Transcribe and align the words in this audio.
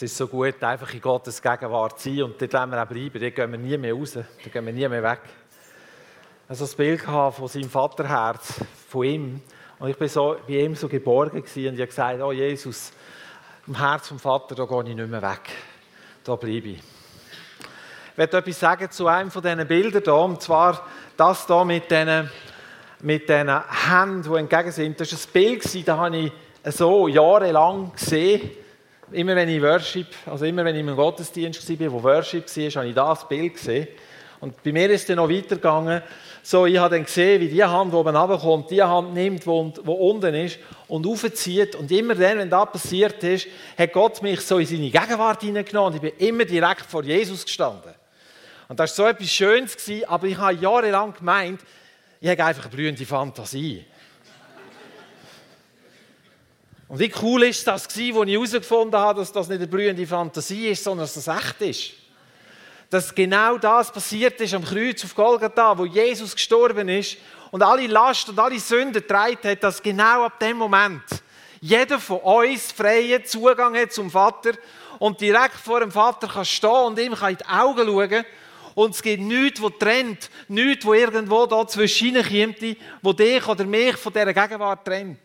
Es 0.00 0.02
ist 0.02 0.16
so 0.16 0.28
gut, 0.28 0.62
einfach 0.62 0.94
in 0.94 1.00
Gottes 1.00 1.42
Gegenwart 1.42 1.98
zu 1.98 2.08
sein 2.08 2.22
und 2.22 2.40
dort 2.40 2.52
wollen 2.52 2.70
wir 2.70 2.80
auch 2.84 2.86
bleiben. 2.86 3.20
Dort 3.20 3.34
gehen 3.34 3.50
wir 3.50 3.58
nie 3.58 3.76
mehr 3.76 3.94
raus, 3.94 4.12
dort 4.12 4.52
gehen 4.52 4.64
wir 4.64 4.72
nie 4.72 4.86
mehr 4.86 5.02
weg. 5.02 5.18
Also 6.48 6.66
das 6.66 6.76
Bild 6.76 7.00
von 7.00 7.48
seinem 7.48 7.68
Vaterherz, 7.68 8.60
von 8.88 9.04
ihm. 9.04 9.42
Und 9.80 9.90
ich 9.90 10.00
war 10.00 10.06
so, 10.06 10.36
bei 10.46 10.60
ihm 10.60 10.76
so 10.76 10.86
geborgen 10.86 11.38
und 11.38 11.56
ich 11.56 11.66
habe 11.66 11.86
gesagt, 11.88 12.20
oh 12.20 12.30
Jesus, 12.30 12.92
im 13.66 13.76
Herz 13.76 14.06
vom 14.06 14.20
Vater, 14.20 14.54
da 14.54 14.66
gehe 14.66 14.90
ich 14.90 14.94
nicht 14.94 15.10
mehr 15.10 15.20
weg. 15.20 15.50
Da 16.22 16.36
bleibe 16.36 16.68
ich. 16.68 16.78
Ich 18.12 18.18
werde 18.18 18.36
etwas 18.36 18.60
sagen 18.60 18.88
zu 18.92 19.08
einem 19.08 19.32
von 19.32 19.42
diesen 19.42 19.66
Bildern 19.66 20.04
hier, 20.04 20.14
und 20.14 20.40
zwar 20.40 20.86
das 21.16 21.44
hier 21.44 21.64
mit 21.64 21.90
diesen, 21.90 22.30
mit 23.00 23.28
diesen 23.28 23.88
Händen, 23.88 24.22
die 24.22 24.38
entgegen 24.38 24.70
sind. 24.70 25.00
Das 25.00 25.12
war 25.12 25.18
ein 25.18 25.32
Bild, 25.32 25.88
das 25.88 25.98
habe 25.98 26.16
ich 26.16 26.32
so 26.66 27.08
jahrelang 27.08 27.90
gesehen 27.96 28.48
immer 29.12 29.36
wenn 29.36 29.48
ich 29.48 29.62
Worship, 29.62 30.06
also 30.26 30.44
immer 30.44 30.64
wenn 30.64 30.74
ich 30.74 30.80
im 30.80 30.94
Gottesdienst 30.94 31.80
war, 31.80 31.92
wo 31.92 32.02
Worship 32.02 32.44
war, 32.44 32.70
habe 32.70 32.88
ich 32.88 32.94
das 32.94 33.28
Bild 33.28 33.54
gesehen. 33.54 33.88
Und 34.40 34.62
bei 34.62 34.72
mir 34.72 34.88
ist 34.90 35.02
es 35.02 35.06
dann 35.06 35.16
noch 35.16 35.28
weitergegangen. 35.28 36.02
So, 36.42 36.66
ich 36.66 36.78
habe 36.78 36.94
dann 36.94 37.04
gesehen, 37.04 37.40
wie 37.40 37.48
die 37.48 37.62
Hand, 37.64 37.92
die 37.92 37.96
oben 37.96 38.14
runterkommt, 38.14 38.70
die 38.70 38.82
Hand 38.82 39.12
nimmt, 39.12 39.44
die, 39.44 39.48
unten 39.48 40.34
ist, 40.34 40.58
und 40.86 41.06
aufzieht. 41.06 41.74
Und 41.74 41.90
immer 41.90 42.14
dann, 42.14 42.38
wenn 42.38 42.50
das 42.50 42.72
passiert 42.72 43.22
ist, 43.24 43.48
hat 43.76 43.92
Gott 43.92 44.22
mich 44.22 44.40
so 44.40 44.58
in 44.58 44.66
seine 44.66 44.90
Gegenwart 44.90 45.42
hineingenommen 45.42 45.96
ich 45.96 46.00
bin 46.00 46.28
immer 46.28 46.44
direkt 46.44 46.82
vor 46.82 47.02
Jesus 47.02 47.44
gestanden. 47.44 47.92
Und 48.68 48.78
das 48.78 48.96
war 48.96 49.06
so 49.06 49.10
etwas 49.10 49.30
Schönes, 49.30 49.76
aber 50.06 50.26
ich 50.26 50.36
habe 50.36 50.54
jahrelang 50.54 51.14
gemeint, 51.14 51.60
ich 52.20 52.28
habe 52.28 52.44
einfach 52.44 52.64
eine 52.64 52.74
blühende 52.74 53.04
Fantasie. 53.06 53.84
Und 56.88 56.98
wie 56.98 57.12
cool 57.20 57.42
ist 57.42 57.66
das 57.66 57.86
gewesen, 57.86 58.18
als 58.18 58.28
ich 58.28 58.34
herausgefunden 58.34 58.98
habe, 58.98 59.20
dass 59.20 59.30
das 59.30 59.48
nicht 59.48 59.58
eine 59.58 59.66
blühende 59.66 60.06
Fantasie 60.06 60.68
ist, 60.68 60.82
sondern 60.82 61.04
dass 61.04 61.22
das 61.22 61.28
echt 61.28 61.60
ist. 61.60 61.92
Dass 62.88 63.14
genau 63.14 63.58
das 63.58 63.92
passiert 63.92 64.40
ist 64.40 64.54
am 64.54 64.64
Kreuz 64.64 65.04
auf 65.04 65.14
Golgatha, 65.14 65.76
wo 65.76 65.84
Jesus 65.84 66.34
gestorben 66.34 66.88
ist 66.88 67.18
und 67.50 67.62
alle 67.62 67.86
Last 67.86 68.30
und 68.30 68.38
alle 68.38 68.58
Sünden 68.58 68.94
getragen 68.94 69.36
hat, 69.44 69.62
dass 69.62 69.82
genau 69.82 70.24
ab 70.24 70.40
dem 70.40 70.56
Moment 70.56 71.02
jeder 71.60 71.98
von 71.98 72.18
uns 72.18 72.72
freien 72.72 73.24
Zugang 73.24 73.76
hat 73.76 73.92
zum 73.92 74.10
Vater 74.10 74.52
und 74.98 75.20
direkt 75.20 75.56
vor 75.56 75.80
dem 75.80 75.90
Vater 75.90 76.28
kann 76.28 76.44
stehen 76.44 76.70
und 76.70 76.98
ihm 76.98 77.14
kann 77.14 77.32
in 77.32 77.38
die 77.38 77.46
Augen 77.46 77.86
schauen 77.86 78.24
und 78.74 78.94
es 78.94 79.02
gibt 79.02 79.22
nichts, 79.22 79.60
was 79.60 79.72
trennt, 79.78 80.30
nichts, 80.46 80.86
was 80.86 80.96
irgendwo 80.96 81.44
da 81.46 81.66
zwischen 81.66 82.14
kommt, 82.14 82.76
wo 83.02 83.12
dich 83.12 83.46
oder 83.46 83.64
mich 83.64 83.96
von 83.96 84.12
dieser 84.12 84.32
Gegenwart 84.32 84.84
trennt. 84.86 85.18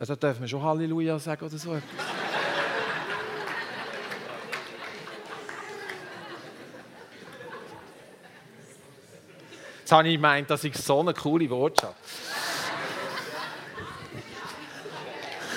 Da 0.00 0.14
dürfen 0.14 0.42
wir 0.42 0.48
schon 0.48 0.62
Halleluja 0.62 1.18
sagen 1.18 1.44
oder 1.44 1.58
so. 1.58 1.74
Jetzt 9.80 9.90
habe 9.90 10.08
ich 10.08 10.14
gemeint, 10.14 10.48
dass 10.50 10.62
ich 10.62 10.76
so 10.76 11.00
eine 11.00 11.14
coole 11.14 11.48
Botschaft 11.48 11.96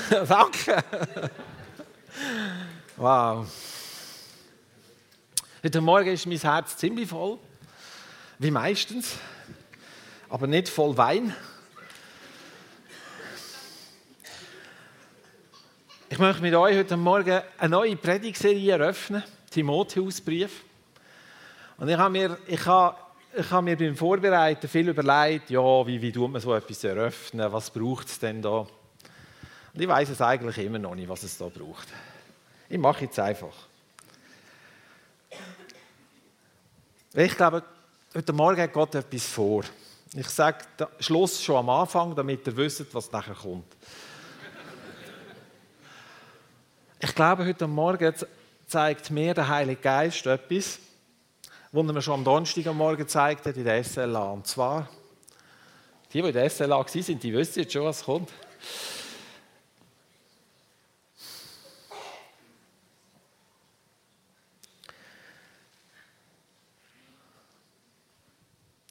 Danke. 0.28 0.84
Wow. 2.98 3.46
Heute 5.64 5.82
Morgen 5.82 6.10
ist 6.10 6.26
mein 6.26 6.40
Herz 6.40 6.78
ziemlich 6.78 7.08
voll, 7.08 7.38
wie 8.40 8.50
meistens, 8.50 9.18
aber 10.30 10.48
nicht 10.48 10.68
voll 10.68 10.98
Wein. 10.98 11.36
Möchte 16.22 16.44
mit 16.44 16.54
euch 16.54 16.78
heute 16.78 16.98
Morgen 16.98 17.42
eine 17.58 17.70
neue 17.70 17.96
Predigserie 17.96 18.74
eröffnen, 18.74 19.24
Timotheusbrief. 19.50 20.64
Und 21.78 21.90
ich 21.90 21.98
habe 21.98 22.12
mir, 22.12 22.38
ich 22.46 22.64
habe, 22.68 22.96
ich 23.36 23.50
habe 23.50 23.64
mir 23.64 23.76
beim 23.76 23.96
Vorbereiten 23.96 24.68
viel 24.68 24.90
überlegt, 24.90 25.50
ja, 25.50 25.88
wie, 25.88 26.00
wie 26.00 26.12
tut 26.12 26.32
man 26.32 26.40
so 26.40 26.54
etwas 26.54 26.84
eröffnen, 26.84 27.52
was 27.52 27.72
braucht 27.72 28.06
es 28.06 28.20
denn 28.20 28.40
da? 28.40 28.60
Und 28.60 29.82
ich 29.82 29.88
weiß 29.88 30.10
es 30.10 30.22
eigentlich 30.22 30.60
immer 30.60 30.78
noch 30.78 30.94
nicht, 30.94 31.10
was 31.10 31.24
es 31.24 31.36
da 31.40 31.48
braucht. 31.48 31.88
Ich 32.70 32.78
mache 32.78 33.06
jetzt 33.06 33.18
einfach. 33.18 33.56
Ich 37.16 37.36
glaube, 37.36 37.64
heute 38.14 38.34
Morgen 38.34 38.62
hat 38.62 38.74
Gott 38.74 38.94
etwas 38.94 39.26
vor. 39.26 39.64
Ich 40.14 40.30
sage 40.30 40.66
Schluss 41.00 41.44
schon 41.44 41.56
am 41.56 41.70
Anfang, 41.72 42.16
damit 42.16 42.46
ihr 42.46 42.56
wisst, 42.56 42.94
was 42.94 43.12
nachher 43.12 43.34
kommt. 43.34 43.76
Ich 47.04 47.16
glaube, 47.16 47.48
heute 47.48 47.66
Morgen 47.66 48.14
zeigt 48.68 49.10
mir 49.10 49.34
der 49.34 49.48
Heilige 49.48 49.82
Geist 49.82 50.24
etwas, 50.28 50.78
was 51.72 51.88
er 51.88 51.94
mir 51.94 52.02
schon 52.04 52.14
am 52.14 52.24
Donnerstag 52.24 52.68
am 52.68 52.78
Morgen 52.78 52.98
gezeigt 52.98 53.44
hat 53.44 53.58
in 53.58 53.64
der 53.64 53.84
SLA. 53.84 54.34
Und 54.34 54.46
zwar, 54.46 54.88
die, 56.14 56.22
die 56.22 56.28
in 56.28 56.34
der 56.34 56.48
SLA 56.48 56.78
waren, 56.78 57.20
die 57.20 57.34
wissen 57.34 57.62
jetzt 57.62 57.74
schon, 57.74 57.86
was 57.86 58.04
kommt. 58.04 58.32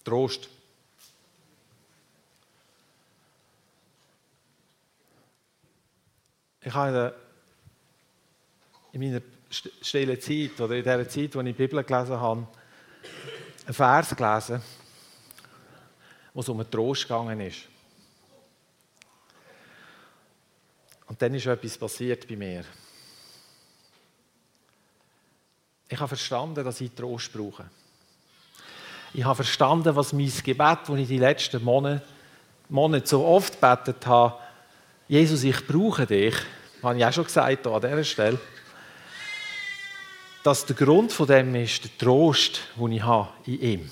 Trost. 0.03 0.49
Ich 6.63 6.75
habe 6.75 7.15
in 8.93 9.01
meiner 9.01 9.23
stillen 9.51 10.21
Zeit 10.21 10.61
oder 10.61 10.77
in 10.77 10.85
der 10.85 11.09
Zeit, 11.09 11.35
wo 11.35 11.41
ich 11.41 11.47
die 11.47 11.53
Bibel 11.53 11.83
gelesen 11.83 12.21
habe, 12.21 12.47
einen 13.65 13.75
Vers 13.75 14.15
gelesen, 14.17 14.63
wo 16.33 16.41
es 16.41 16.49
um 16.49 16.61
einen 16.61 16.71
Trost 16.71 17.03
gegangen 17.03 17.41
ist. 17.41 17.63
Und 21.07 21.21
dann 21.21 21.35
ist 21.35 21.47
etwas 21.47 21.77
passiert 21.77 22.27
bei 22.29 22.37
mir. 22.37 22.65
Ich 25.89 25.99
habe 25.99 26.09
verstanden, 26.09 26.65
dass 26.65 26.81
ich 26.81 26.93
Trost 26.93 27.33
brauche. 27.33 27.69
Ich 29.13 29.25
habe 29.25 29.35
verstanden, 29.35 29.97
was 29.97 30.13
mein 30.13 30.33
Gebet, 30.45 30.79
das 30.87 30.99
ich 30.99 31.09
die 31.09 31.19
letzten 31.19 31.65
Monate, 31.65 32.05
Monate 32.69 33.09
so 33.09 33.25
oft 33.27 33.61
gebetet 33.61 34.07
habe, 34.07 34.37
Jesus, 35.09 35.43
ich 35.43 35.67
brauche 35.67 36.07
dich, 36.07 36.37
habe 36.81 36.97
ich 36.97 37.05
auch 37.05 37.13
schon 37.13 37.25
gesagt 37.25 37.67
an 37.67 37.81
dieser 37.81 38.05
Stelle 38.05 38.39
dass 40.43 40.65
der 40.65 40.77
Grund 40.77 41.13
von 41.13 41.27
dem 41.27 41.55
ist 41.55 41.85
der 41.85 41.99
Trost, 41.99 42.61
den 42.77 42.93
ich 42.93 43.03
habe 43.03 43.29
in 43.47 43.61
ihm. 43.61 43.91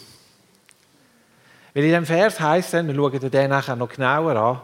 Weil 1.75 1.85
in 1.85 1.93
dem 1.93 2.07
Vers 2.07 2.41
heißt 2.41 2.75
es, 2.75 2.87
wir 2.87 2.95
schauen 2.95 3.31
den 3.31 3.51
nachher 3.51 3.77
noch 3.77 3.89
genauer 3.89 4.37
an, 4.37 4.61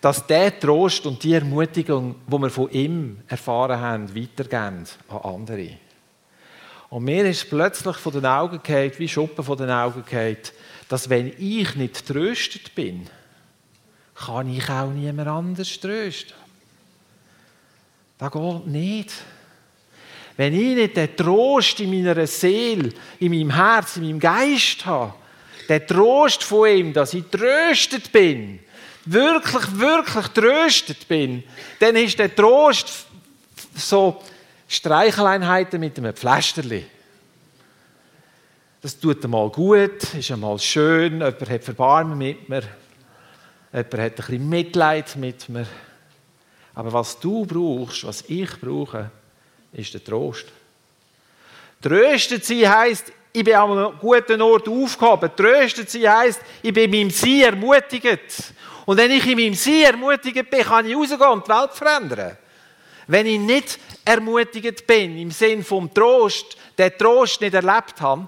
dass 0.00 0.26
der 0.26 0.58
Trost 0.58 1.04
und 1.06 1.22
die 1.22 1.34
Ermutigung, 1.34 2.14
die 2.26 2.38
wir 2.38 2.50
von 2.50 2.70
ihm 2.70 3.18
erfahren 3.26 3.80
haben, 3.80 4.14
weitergehen 4.14 4.86
an 5.08 5.18
andere. 5.22 5.70
Und 6.88 7.04
mir 7.04 7.24
ist 7.24 7.50
plötzlich 7.50 7.96
von 7.96 8.12
den 8.12 8.26
Augen 8.26 8.62
gefallen, 8.62 8.92
wie 8.96 9.08
Schuppen 9.08 9.44
von 9.44 9.58
den 9.58 9.70
Augen 9.70 10.04
gefallen, 10.04 10.38
dass 10.88 11.10
wenn 11.10 11.32
ich 11.38 11.74
nicht 11.74 12.06
tröstet 12.06 12.74
bin, 12.74 13.08
kann 14.14 14.48
ich 14.48 14.68
auch 14.70 14.90
niemand 14.90 15.28
anders 15.28 15.80
trösten. 15.80 16.34
Das 18.18 18.30
geht 18.30 18.66
nicht. 18.66 19.12
Wenn 20.36 20.52
ich 20.54 20.76
nicht 20.76 20.96
den 20.96 21.16
Trost 21.16 21.80
in 21.80 21.90
meiner 21.90 22.26
Seele, 22.26 22.92
in 23.20 23.32
meinem 23.32 23.54
Herz, 23.54 23.96
in 23.96 24.04
meinem 24.04 24.20
Geist 24.20 24.84
habe, 24.84 25.14
den 25.68 25.86
Trost 25.86 26.44
von 26.44 26.68
ihm, 26.68 26.92
dass 26.92 27.14
ich 27.14 27.24
tröstet 27.30 28.12
bin, 28.12 28.60
wirklich, 29.06 29.78
wirklich 29.78 30.26
tröstet 30.28 31.08
bin, 31.08 31.42
dann 31.78 31.96
ist 31.96 32.18
der 32.18 32.34
Trost 32.34 33.06
so 33.74 34.22
Streicheleinheiten 34.68 35.80
mit 35.80 35.96
einem 35.98 36.14
Pflasterli. 36.14 36.84
Das 38.82 38.98
tut 38.98 39.24
einmal 39.24 39.48
gut, 39.48 40.14
ist 40.14 40.30
einmal 40.30 40.58
schön, 40.58 41.14
jemand 41.14 41.48
hat 41.48 41.64
Verbarmen 41.64 42.18
mit 42.18 42.48
mir, 42.48 42.62
jemand 43.72 43.94
hat 43.94 44.00
ein 44.00 44.14
bisschen 44.14 44.48
Mitleid 44.48 45.16
mit 45.16 45.48
mir. 45.48 45.66
Aber 46.74 46.92
was 46.92 47.18
du 47.18 47.46
brauchst, 47.46 48.04
was 48.04 48.22
ich 48.28 48.60
brauche, 48.60 49.10
ist 49.76 49.94
der 49.94 50.02
Trost. 50.02 50.46
Tröstet 51.80 52.44
sie 52.44 52.68
heißt, 52.68 53.12
ich 53.32 53.44
bin 53.44 53.54
an 53.54 53.70
einem 53.70 53.98
guten 53.98 54.40
Ort 54.40 54.66
aufgehoben. 54.68 55.30
Tröstet 55.36 55.90
sie 55.90 56.08
heißt, 56.08 56.40
ich 56.62 56.72
bin 56.72 56.90
meinem 56.90 57.10
Sie 57.10 57.42
ermutigt. 57.42 58.54
Und 58.86 58.96
wenn 58.96 59.10
ich 59.10 59.26
in 59.26 59.36
meinem 59.36 59.54
Sie 59.54 59.84
ermutigt 59.84 60.48
bin, 60.50 60.62
kann 60.62 60.86
ich 60.86 60.96
rausgehen 60.96 61.30
und 61.30 61.46
die 61.46 61.50
Welt 61.50 61.72
verändern. 61.72 62.36
Wenn 63.06 63.26
ich 63.26 63.38
nicht 63.38 63.78
ermutigt 64.04 64.86
bin, 64.86 65.18
im 65.18 65.30
Sinn 65.30 65.62
vom 65.62 65.92
Trost, 65.92 66.56
den 66.78 66.96
Trost 66.96 67.40
nicht 67.40 67.54
erlebt 67.54 68.00
habe, 68.00 68.26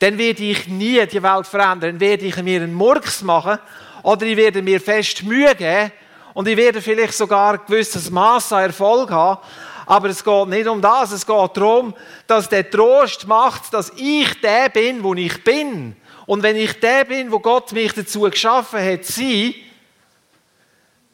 dann 0.00 0.18
werde 0.18 0.42
ich 0.42 0.66
nie 0.66 1.06
die 1.06 1.22
Welt 1.22 1.46
verändern. 1.46 1.92
Dann 1.92 2.00
werde 2.00 2.26
ich 2.26 2.36
mir 2.42 2.60
einen 2.60 2.74
Murks 2.74 3.22
machen 3.22 3.58
oder 4.02 4.26
ich 4.26 4.36
werde 4.36 4.60
mir 4.62 4.80
fest 4.80 5.22
Mühe 5.22 5.54
geben 5.54 5.92
und 6.34 6.48
ich 6.48 6.56
werde 6.56 6.82
vielleicht 6.82 7.14
sogar 7.14 7.54
ein 7.54 7.60
gewisses 7.66 8.10
Maß 8.10 8.52
an 8.52 8.64
Erfolg 8.64 9.10
haben, 9.10 9.40
Aber 9.86 10.08
es 10.08 10.24
geht 10.24 10.48
nicht 10.48 10.66
um 10.66 10.80
das, 10.80 11.12
es 11.12 11.26
geht 11.26 11.56
darum, 11.56 11.94
dass 12.26 12.48
der 12.48 12.70
Trost 12.70 13.26
macht, 13.26 13.72
dass 13.72 13.92
ich 13.96 14.40
der 14.40 14.68
bin, 14.68 15.02
wo 15.02 15.14
ich 15.14 15.42
bin. 15.44 15.96
Und 16.26 16.42
wenn 16.42 16.56
ich 16.56 16.80
der 16.80 17.04
bin, 17.04 17.30
wo 17.30 17.38
Gott 17.38 17.72
mich 17.72 17.92
dazu 17.92 18.20
geschaffen 18.22 18.80
hat, 18.80 19.04
sein, 19.04 19.54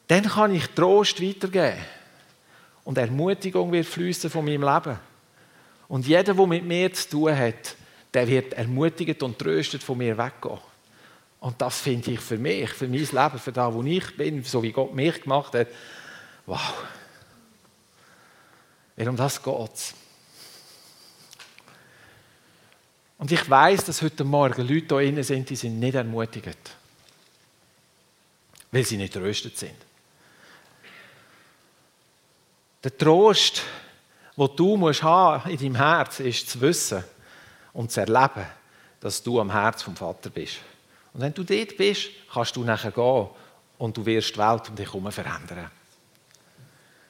dann 0.07 0.23
kann 0.23 0.55
ich 0.55 0.67
Trost 0.67 1.21
weitergeben. 1.21 1.77
Und 2.83 2.97
Ermutigung 2.97 3.71
wird 3.71 3.85
fließen 3.85 4.29
von 4.29 4.45
meinem 4.45 4.63
Leben. 4.63 4.99
Und 5.87 6.07
jeder, 6.07 6.33
der 6.33 6.47
mit 6.47 6.65
mir 6.65 6.93
zu 6.93 7.09
tun 7.09 7.37
hat, 7.37 7.75
der 8.13 8.27
wird 8.27 8.53
ermutigt 8.53 9.21
und 9.23 9.37
tröstet 9.37 9.83
von 9.83 9.97
mir 9.97 10.17
weggehen. 10.17 10.59
Und 11.39 11.59
das 11.61 11.81
finde 11.81 12.11
ich 12.11 12.19
für 12.19 12.37
mich, 12.37 12.69
für 12.69 12.87
mein 12.87 12.99
Leben, 12.99 13.39
für 13.39 13.51
das, 13.51 13.73
wo 13.73 13.83
ich 13.83 14.15
bin, 14.15 14.43
so 14.43 14.61
wie 14.61 14.71
Gott 14.71 14.93
mich 14.93 15.21
gemacht 15.21 15.53
hat, 15.53 15.67
wow. 16.45 16.73
Weil 18.95 19.09
um 19.09 19.15
das 19.15 19.41
geht 19.41 19.73
es. 19.73 19.93
Und 23.17 23.31
ich 23.31 23.47
weiß, 23.47 23.85
dass 23.85 24.01
heute 24.01 24.23
Morgen 24.23 24.61
Leute 24.61 24.99
hier 24.99 25.11
drin 25.11 25.23
sind, 25.23 25.49
die 25.49 25.55
sind 25.55 25.79
nicht 25.79 25.93
ermutigt. 25.93 26.57
Weil 28.71 28.83
sie 28.83 28.97
nicht 28.97 29.13
tröstet 29.13 29.57
sind. 29.57 29.75
Der 32.83 32.97
Trost, 32.97 33.61
den 34.35 34.49
du 34.55 34.75
musst 34.75 35.03
haben 35.03 35.49
in 35.51 35.57
deinem 35.57 35.75
Herz, 35.75 36.19
ist 36.19 36.49
zu 36.49 36.61
wissen 36.61 37.03
und 37.73 37.91
zu 37.91 37.99
erleben, 37.99 38.47
dass 38.99 39.21
du 39.21 39.39
am 39.39 39.51
Herz 39.51 39.83
vom 39.83 39.95
Vater 39.95 40.29
bist. 40.29 40.57
Und 41.13 41.21
wenn 41.21 41.33
du 41.33 41.43
dort 41.43 41.77
bist, 41.77 42.09
kannst 42.31 42.55
du 42.55 42.63
nachher 42.63 42.91
gehen 42.91 43.29
und 43.77 43.97
du 43.97 44.05
wirst 44.05 44.35
die 44.35 44.39
Welt 44.39 44.69
um 44.69 44.75
dich 44.75 44.87
herum 44.87 45.11
verändern. 45.11 45.69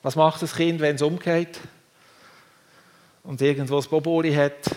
Was 0.04 0.16
macht 0.16 0.42
das 0.42 0.56
Kind, 0.56 0.82
wenn 0.82 0.96
es 0.96 1.02
umgeht 1.04 1.60
und 3.24 3.40
irgendwo 3.40 3.76
das 3.76 3.88
Boboli 3.88 4.34
hat? 4.34 4.76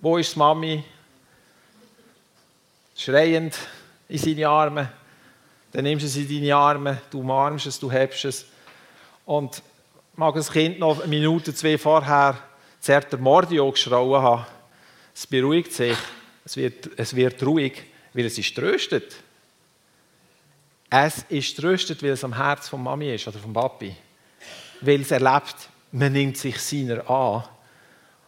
Wo 0.00 0.18
ist 0.18 0.34
die 0.34 0.38
Mami? 0.38 0.84
Schreiend 2.94 3.56
in 4.08 4.18
seine 4.18 4.48
Arme. 4.48 4.92
Dann 5.72 5.84
nimmst 5.84 6.02
du 6.02 6.06
es 6.06 6.16
in 6.16 6.28
deine 6.28 6.54
Arme, 6.54 7.00
du 7.10 7.20
umarmst 7.20 7.66
es, 7.66 7.80
du 7.80 7.90
hebst 7.90 8.26
es. 8.26 8.46
Und 9.24 9.62
mag 10.16 10.34
das 10.34 10.52
Kind 10.52 10.78
noch 10.78 11.00
eine 11.00 11.08
Minute, 11.08 11.54
zwei 11.54 11.78
vorher 11.78 12.36
zerter 12.80 13.16
Mordio 13.16 13.70
geschrauen 13.70 14.20
haben. 14.20 14.46
Es 15.14 15.26
beruhigt 15.26 15.72
sich, 15.72 15.96
es 16.44 16.56
wird, 16.58 16.90
es 16.96 17.16
wird 17.16 17.42
ruhig, 17.42 17.84
weil 18.12 18.26
es 18.26 18.36
ist 18.36 18.54
tröstet. 18.54 19.16
Es 20.90 21.24
ist 21.28 21.56
tröstet, 21.56 22.02
weil 22.02 22.10
es 22.10 22.24
am 22.24 22.34
Herz 22.34 22.68
von 22.68 22.82
Mami 22.82 23.14
ist 23.14 23.28
oder 23.28 23.38
vom 23.38 23.52
Papi. 23.52 23.94
Weil 24.80 25.02
es 25.02 25.10
erlebt, 25.10 25.68
man 25.92 26.12
nimmt 26.12 26.36
sich 26.36 26.58
seiner 26.60 27.08
an. 27.10 27.44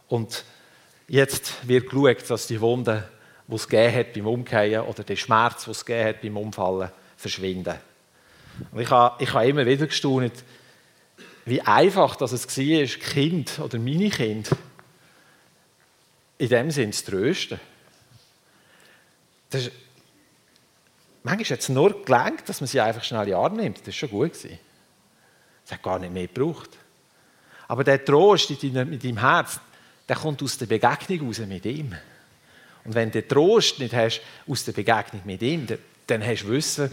Und 0.08 0.44
jetzt 1.08 1.66
wird 1.66 1.88
geschaut, 1.88 2.28
dass 2.28 2.46
die 2.46 2.60
Wunde, 2.60 3.08
die 3.46 3.54
es 3.54 3.68
gegeben 3.68 3.94
hat 3.94 4.12
beim 4.12 4.26
Umkehren 4.26 4.86
oder 4.86 5.02
der 5.04 5.16
Schmerz, 5.16 5.64
den 5.64 5.70
es 5.70 5.84
gegeben 5.84 6.08
hat 6.08 6.22
beim 6.22 6.36
Umfallen, 6.36 6.90
verschwinden. 7.16 7.76
Und 8.72 8.80
ich 8.80 8.90
habe, 8.90 9.22
ich 9.22 9.32
habe 9.32 9.48
immer 9.48 9.64
wieder 9.64 9.86
gestaunt, 9.86 10.32
wie 11.46 11.62
einfach 11.62 12.16
das 12.16 12.32
es 12.32 12.46
war, 12.46 13.10
Kind 13.12 13.58
oder 13.58 13.78
meine 13.78 14.10
Kind 14.10 14.50
in 16.38 16.48
dem 16.48 16.70
Sinn 16.70 16.92
zu 16.92 17.10
trösten. 17.10 17.60
Das 19.50 19.66
ist, 19.66 19.72
manchmal 21.22 21.50
hat 21.50 21.60
es 21.60 21.68
nur 21.68 22.04
gelangt, 22.04 22.48
dass 22.48 22.60
man 22.60 22.68
sie 22.68 22.80
einfach 22.80 23.04
schnell 23.04 23.22
in 23.22 23.26
die 23.26 23.34
Arme 23.34 23.62
nimmt. 23.62 23.78
Das 23.78 23.86
war 23.86 23.92
schon 23.92 24.10
gut. 24.10 24.32
Es 24.34 25.72
hat 25.72 25.82
gar 25.82 25.98
nicht 25.98 26.12
mehr 26.12 26.26
gebraucht. 26.26 26.70
Aber 27.68 27.84
der 27.84 28.04
Trost 28.04 28.50
in 28.50 28.74
deinem, 28.74 28.92
in 28.92 28.98
deinem 28.98 29.18
Herz, 29.18 29.60
der 30.08 30.16
kommt 30.16 30.42
aus 30.42 30.58
der 30.58 30.66
Begegnung 30.66 31.28
raus 31.28 31.38
mit 31.40 31.64
ihm. 31.66 31.94
Und 32.84 32.94
wenn 32.94 33.10
du 33.10 33.20
den 33.20 33.28
Trost 33.28 33.78
nicht 33.78 33.94
hast 33.94 34.22
aus 34.48 34.64
der 34.64 34.72
Begegnung 34.72 35.22
mit 35.24 35.42
ihm, 35.42 35.66
dann 36.06 36.26
hast 36.26 36.42
du 36.42 36.48
Wissen, 36.48 36.90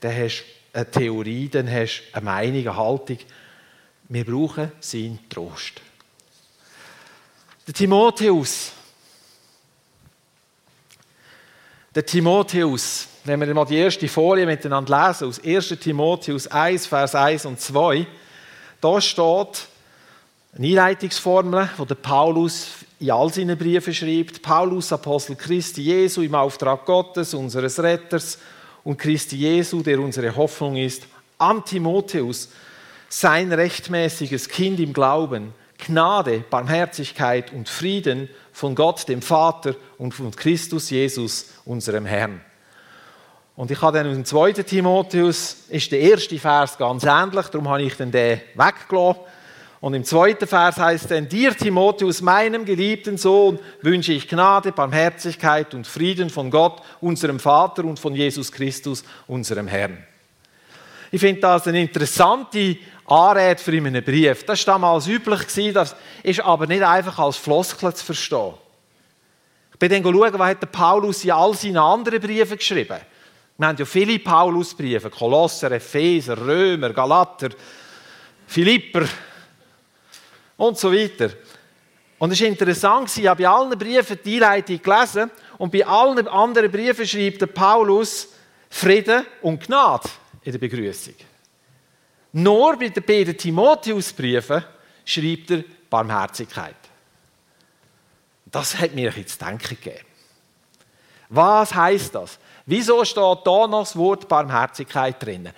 dann 0.00 0.14
hast 0.14 0.44
du 0.72 0.78
eine 0.78 0.90
Theorie, 0.90 1.48
dann 1.48 1.68
hast 1.68 2.02
du 2.12 2.16
eine 2.16 2.24
Meinung, 2.24 2.60
eine 2.60 2.76
Haltung, 2.76 3.18
wir 4.08 4.24
brauchen 4.24 4.72
seinen 4.80 5.28
Trost. 5.28 5.80
Der 7.66 7.74
Timotheus. 7.74 8.72
Der 11.92 12.06
Timotheus, 12.06 13.08
wenn 13.24 13.40
wir 13.40 13.52
mal 13.52 13.64
die 13.64 13.78
erste 13.78 14.06
Folie 14.06 14.46
miteinander 14.46 15.08
lesen, 15.08 15.26
aus 15.26 15.42
1. 15.44 15.70
Timotheus 15.80 16.46
1, 16.46 16.86
Vers 16.86 17.16
1 17.16 17.46
und 17.46 17.60
2, 17.60 18.06
da 18.80 19.00
steht 19.00 19.66
eine 20.56 20.66
Einleitungsformel, 20.68 21.68
die 21.76 21.86
der 21.86 21.94
Paulus 21.96 22.68
in 23.00 23.10
all 23.10 23.32
seinen 23.32 23.58
Briefen 23.58 23.92
schreibt. 23.92 24.40
Paulus, 24.40 24.92
Apostel 24.92 25.34
Christi 25.34 25.82
Jesu, 25.82 26.22
im 26.22 26.36
Auftrag 26.36 26.86
Gottes, 26.86 27.34
unseres 27.34 27.82
Retters 27.82 28.38
und 28.84 28.96
Christi 28.96 29.38
Jesu, 29.38 29.82
der 29.82 29.98
unsere 29.98 30.36
Hoffnung 30.36 30.76
ist, 30.76 31.08
an 31.38 31.64
Timotheus, 31.64 32.50
sein 33.08 33.52
rechtmäßiges 33.52 34.48
Kind 34.48 34.78
im 34.78 34.92
Glauben, 34.92 35.52
Gnade, 35.80 36.44
Barmherzigkeit 36.48 37.52
und 37.52 37.68
Frieden 37.68 38.28
von 38.52 38.74
Gott, 38.74 39.08
dem 39.08 39.22
Vater 39.22 39.74
und 39.98 40.12
von 40.12 40.30
Christus 40.30 40.90
Jesus, 40.90 41.50
unserem 41.64 42.06
Herrn. 42.06 42.40
Und 43.56 43.70
ich 43.70 43.82
habe 43.82 43.98
dann 43.98 44.10
im 44.10 44.24
zweiten 44.24 44.64
Timotheus, 44.64 45.64
ist 45.68 45.92
der 45.92 46.00
erste 46.00 46.38
Vers 46.38 46.78
ganz 46.78 47.04
ähnlich, 47.04 47.46
darum 47.46 47.68
habe 47.68 47.82
ich 47.82 47.94
den 47.94 48.12
weggelassen. 48.12 49.20
Und 49.80 49.94
im 49.94 50.04
zweiten 50.04 50.46
Vers 50.46 50.76
heißt 50.76 51.10
dann, 51.10 51.28
dir 51.28 51.56
Timotheus, 51.56 52.20
meinem 52.20 52.66
geliebten 52.66 53.16
Sohn, 53.16 53.58
wünsche 53.80 54.12
ich 54.12 54.28
Gnade, 54.28 54.72
Barmherzigkeit 54.72 55.74
und 55.74 55.86
Frieden 55.86 56.28
von 56.28 56.50
Gott, 56.50 56.82
unserem 57.00 57.40
Vater 57.40 57.84
und 57.84 57.98
von 57.98 58.14
Jesus 58.14 58.52
Christus, 58.52 59.04
unserem 59.26 59.68
Herrn. 59.68 60.04
Ich 61.10 61.20
finde 61.20 61.40
das 61.40 61.66
eine 61.66 61.80
interessante 61.80 62.76
Anrede 63.10 63.60
für 63.60 63.72
einen 63.72 64.04
Brief. 64.04 64.44
Das 64.44 64.64
war 64.66 64.74
damals 64.74 65.08
üblich, 65.08 65.72
das 65.72 65.96
ist 66.22 66.40
aber 66.40 66.66
nicht 66.66 66.82
einfach 66.82 67.18
als 67.18 67.36
Floskel 67.36 67.92
zu 67.92 68.04
verstehen. 68.04 68.54
Ich 69.72 69.78
bin 69.78 69.90
dann 69.90 70.02
schauen, 70.02 70.38
was 70.38 70.48
hat 70.48 70.72
Paulus 70.72 71.24
in 71.24 71.32
all 71.32 71.54
seinen 71.54 71.78
anderen 71.78 72.20
Briefen 72.20 72.56
geschrieben. 72.56 72.98
Wir 73.58 73.66
haben 73.66 73.76
ja 73.76 73.84
viele 73.84 74.18
Paulusbriefe, 74.18 75.10
Kolosser, 75.10 75.72
Epheser, 75.72 76.38
Römer, 76.38 76.90
Galater, 76.90 77.50
Philipper 78.46 79.06
und 80.56 80.78
so 80.78 80.92
weiter. 80.92 81.30
Und 82.18 82.32
es 82.32 82.40
war 82.40 82.48
interessant, 82.48 83.16
ich 83.16 83.26
habe 83.26 83.42
bei 83.42 83.48
allen 83.48 83.78
Briefen 83.78 84.18
die 84.24 84.34
Einleitung 84.36 84.80
gelesen 84.80 85.30
und 85.58 85.72
bei 85.72 85.86
allen 85.86 86.28
anderen 86.28 86.70
Briefen 86.70 87.06
schreibt 87.06 87.52
Paulus 87.54 88.28
Frieden 88.68 89.26
und 89.42 89.66
Gnade 89.66 90.08
in 90.42 90.52
der 90.52 90.58
Begrüßung. 90.58 91.14
Nur 92.32 92.76
bei 92.76 92.88
den 92.88 93.04
beiden 93.04 93.36
Timotheusbriefen 93.36 94.64
schreibt 95.04 95.50
er 95.50 95.64
Barmherzigkeit. 95.88 96.76
Das 98.46 98.76
hat 98.78 98.94
mir 98.94 99.12
ein 99.14 99.26
zu 99.26 99.38
denken 99.38 99.76
gegeben. 99.76 100.06
Was 101.28 101.74
heißt 101.74 102.14
das? 102.14 102.38
Wieso 102.66 103.04
steht 103.04 103.38
da 103.44 103.66
noch 103.66 103.80
das 103.80 103.96
Wort 103.96 104.28
Barmherzigkeit 104.28 105.22
drin? 105.22 105.50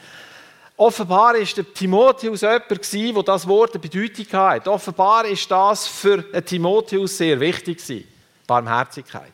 Offenbar 0.76 1.37
ist 1.37 1.57
der 1.57 1.73
Timotheus 1.73 2.41
jemand, 2.41 3.17
der 3.17 3.23
das 3.23 3.47
Wort 3.47 3.73
eine 3.73 3.81
Bedeutung 3.81 4.26
hat. 4.33 4.67
Offenbar 4.69 5.26
ist 5.26 5.50
das 5.50 5.87
für 5.87 6.31
Timotheus 6.45 7.17
sehr 7.17 7.38
wichtig. 7.38 8.07
Barmherzigkeit. 8.47 9.33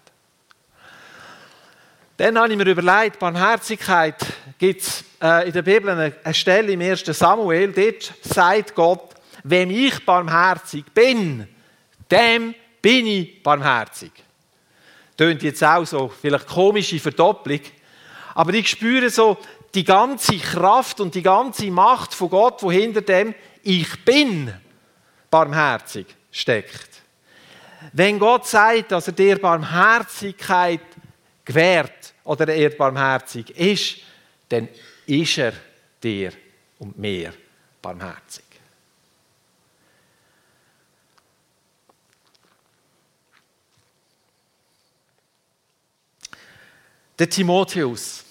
Dann 2.18 2.36
habe 2.36 2.50
ich 2.50 2.58
mir 2.58 2.66
überlegt, 2.66 3.20
Barmherzigkeit 3.20 4.16
gibt 4.58 4.80
es 4.80 5.04
äh, 5.22 5.46
in 5.46 5.52
der 5.52 5.62
Bibel 5.62 5.88
eine, 5.88 6.34
Stelle 6.34 6.72
im 6.72 6.80
1. 6.80 7.04
Samuel, 7.04 7.70
dort 7.70 8.12
sagt 8.22 8.74
Gott, 8.74 9.14
wem 9.44 9.70
ich 9.70 10.04
barmherzig 10.04 10.84
bin, 10.92 11.46
dem 12.10 12.56
bin 12.82 13.06
ich 13.06 13.40
barmherzig. 13.40 14.10
Tönt 15.16 15.44
jetzt 15.44 15.62
auch 15.62 15.84
so, 15.84 16.08
vielleicht 16.08 16.48
komische 16.48 16.98
Verdopplung, 16.98 17.60
aber 18.34 18.52
ich 18.52 18.68
spüre 18.68 19.10
so 19.10 19.38
die 19.72 19.84
ganze 19.84 20.38
Kraft 20.38 21.00
und 21.00 21.14
die 21.14 21.22
ganze 21.22 21.70
Macht 21.70 22.14
von 22.14 22.30
Gott, 22.30 22.64
wo 22.64 22.72
hinter 22.72 23.02
dem 23.02 23.32
Ich 23.62 24.04
bin 24.04 24.52
barmherzig 25.30 26.06
steckt. 26.32 27.00
Wenn 27.92 28.18
Gott 28.18 28.44
sagt, 28.44 28.90
dass 28.90 29.06
er 29.06 29.12
dir 29.12 29.40
Barmherzigkeit 29.40 30.80
gewährt 31.48 32.12
oder 32.24 32.46
er 32.48 32.68
barmherzig 32.68 33.48
ist, 33.56 33.96
dann 34.50 34.68
ist 35.06 35.38
er 35.38 35.54
dir 36.02 36.30
und 36.78 36.98
mir 36.98 37.32
barmherzig. 37.80 38.44
Der 47.18 47.30
Timotheus. 47.30 48.24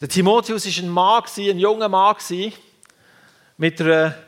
Der 0.00 0.08
Timotheus 0.08 0.66
war 0.66 0.84
ein 0.84 0.88
Mann, 0.88 1.22
ein 1.36 1.58
junger 1.58 1.88
Mann, 1.88 2.16
mit 3.58 3.80
einer, 3.80 4.18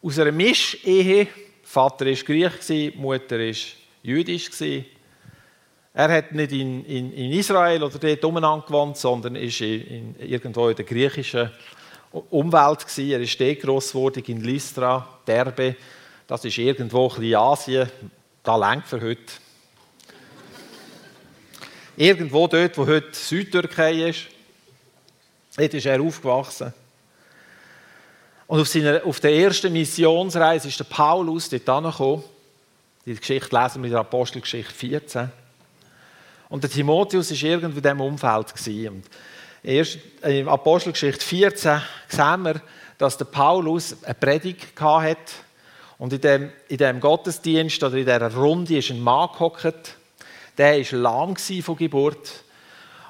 aus 0.00 0.18
einer 0.18 0.32
Mischehe. 0.32 1.28
Vater 1.62 2.06
war 2.06 2.14
Griech, 2.14 2.96
Mutter 2.96 3.38
war 3.38 3.54
jüdisch. 4.02 4.50
Er 5.98 6.12
hat 6.12 6.30
nicht 6.30 6.52
in, 6.52 6.84
in, 6.84 7.12
in 7.12 7.32
Israel 7.32 7.82
oder 7.82 7.98
dort 7.98 8.24
umeinander 8.24 8.64
gewohnt, 8.64 8.96
sondern 8.96 9.34
ist 9.34 9.60
in, 9.60 9.84
in, 9.84 10.20
irgendwo 10.20 10.68
in 10.68 10.76
der 10.76 10.84
griechischen 10.84 11.50
Umwelt. 12.30 12.86
Gewesen. 12.86 13.10
Er 13.10 13.20
ist 13.20 13.40
dort 13.40 13.58
gross 13.58 13.92
in 14.28 14.40
Lystra, 14.40 15.08
Derbe. 15.26 15.74
Das 16.28 16.44
ist 16.44 16.56
irgendwo 16.56 17.12
in 17.18 17.34
Asien. 17.34 17.90
Da 18.44 18.54
längt 18.54 18.86
für 18.86 19.00
heute. 19.00 19.24
irgendwo 21.96 22.46
dort, 22.46 22.78
wo 22.78 22.86
heute 22.86 23.12
Südtürkei 23.12 24.10
ist. 24.10 24.28
Dort 25.56 25.74
ist 25.74 25.86
er 25.86 26.00
aufgewachsen. 26.00 26.72
Und 28.46 28.60
auf, 28.60 28.68
seiner, 28.68 29.04
auf 29.04 29.18
der 29.18 29.34
ersten 29.34 29.72
Missionsreise 29.72 30.68
ist 30.68 30.78
der 30.78 30.84
Paulus 30.84 31.48
dort 31.48 31.68
angekommen. 31.68 32.22
Die 33.04 33.16
Geschichte 33.16 33.60
lesen 33.60 33.82
wir 33.82 33.86
in 33.86 33.92
der 33.94 34.00
Apostelgeschichte 34.02 34.72
14. 34.72 35.47
Und 36.48 36.62
der 36.62 36.70
Timotheus 36.70 37.30
war 37.30 37.48
irgendwie 37.48 37.78
in 37.78 37.82
diesem 37.82 38.00
Umfeld. 38.00 38.54
Und 38.90 39.04
erst 39.62 39.98
in 40.22 40.48
Apostelgeschichte 40.48 41.24
14 41.24 41.82
sehen 42.08 42.42
wir, 42.42 42.60
dass 42.96 43.18
der 43.18 43.26
Paulus 43.26 43.96
eine 44.02 44.14
Predigt 44.14 44.80
hatte. 44.80 45.32
Und 45.98 46.12
in 46.12 46.20
dem, 46.20 46.52
in 46.68 46.78
dem 46.78 47.00
Gottesdienst 47.00 47.82
oder 47.82 47.96
in 47.96 48.04
dieser 48.04 48.34
Runde 48.34 48.78
ist 48.78 48.90
ein 48.90 49.00
Mann 49.00 49.28
gehockt. 49.32 49.96
Der 50.56 50.78
war 50.78 50.98
lahm 50.98 51.36
von 51.36 51.76
Geburt. 51.76 52.44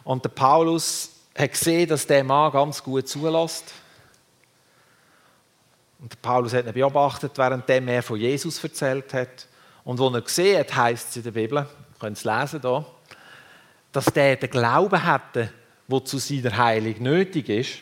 Und 0.04 0.24
der 0.24 0.30
Paulus 0.30 1.10
hat 1.36 1.52
gesehen, 1.52 1.88
dass 1.88 2.06
der 2.06 2.24
Mann 2.24 2.52
ganz 2.52 2.82
gut 2.82 3.08
zulässt. 3.08 3.72
Und 6.00 6.12
der 6.12 6.18
Paulus 6.22 6.54
hat 6.54 6.66
ihn 6.66 6.72
beobachtet, 6.72 7.32
während 7.36 7.68
er 7.68 8.02
von 8.02 8.18
Jesus 8.18 8.62
erzählt 8.62 9.12
hat. 9.14 9.46
Und 9.84 9.98
wo 9.98 10.08
er 10.08 10.22
gesehen 10.22 10.58
hat, 10.58 10.74
heisst 10.74 11.10
es 11.10 11.16
in 11.16 11.22
der 11.24 11.30
Bibel, 11.30 11.58
ihr 11.58 11.66
könnt 11.98 12.16
es 12.16 12.24
lesen 12.24 12.60
hier, 12.60 12.86
dass 13.92 14.06
der 14.06 14.36
den 14.36 14.50
Glauben 14.50 15.02
hatte, 15.02 15.52
der 15.90 16.04
zu 16.04 16.18
seiner 16.18 16.56
Heilung 16.56 17.02
nötig 17.02 17.48
ist, 17.48 17.78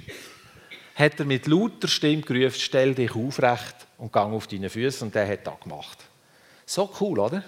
hat 0.94 1.18
er 1.18 1.26
mit 1.26 1.46
lauter 1.46 1.88
Stimme 1.88 2.22
gerufen, 2.22 2.58
stell 2.58 2.94
dich 2.94 3.14
aufrecht 3.14 3.74
und 3.98 4.12
gang 4.12 4.32
auf 4.32 4.46
deine 4.46 4.70
Füße. 4.70 5.04
Und 5.04 5.14
der 5.14 5.28
hat 5.28 5.46
das 5.46 5.60
gemacht. 5.60 5.98
So 6.64 6.90
cool, 7.00 7.18
oder? 7.18 7.42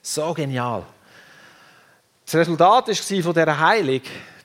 So 0.00 0.32
genial. 0.32 0.84
Das 2.24 2.36
Resultat 2.36 2.88
war 2.88 3.22
von 3.22 3.34
dieser 3.34 3.60
Heilung, 3.60 4.00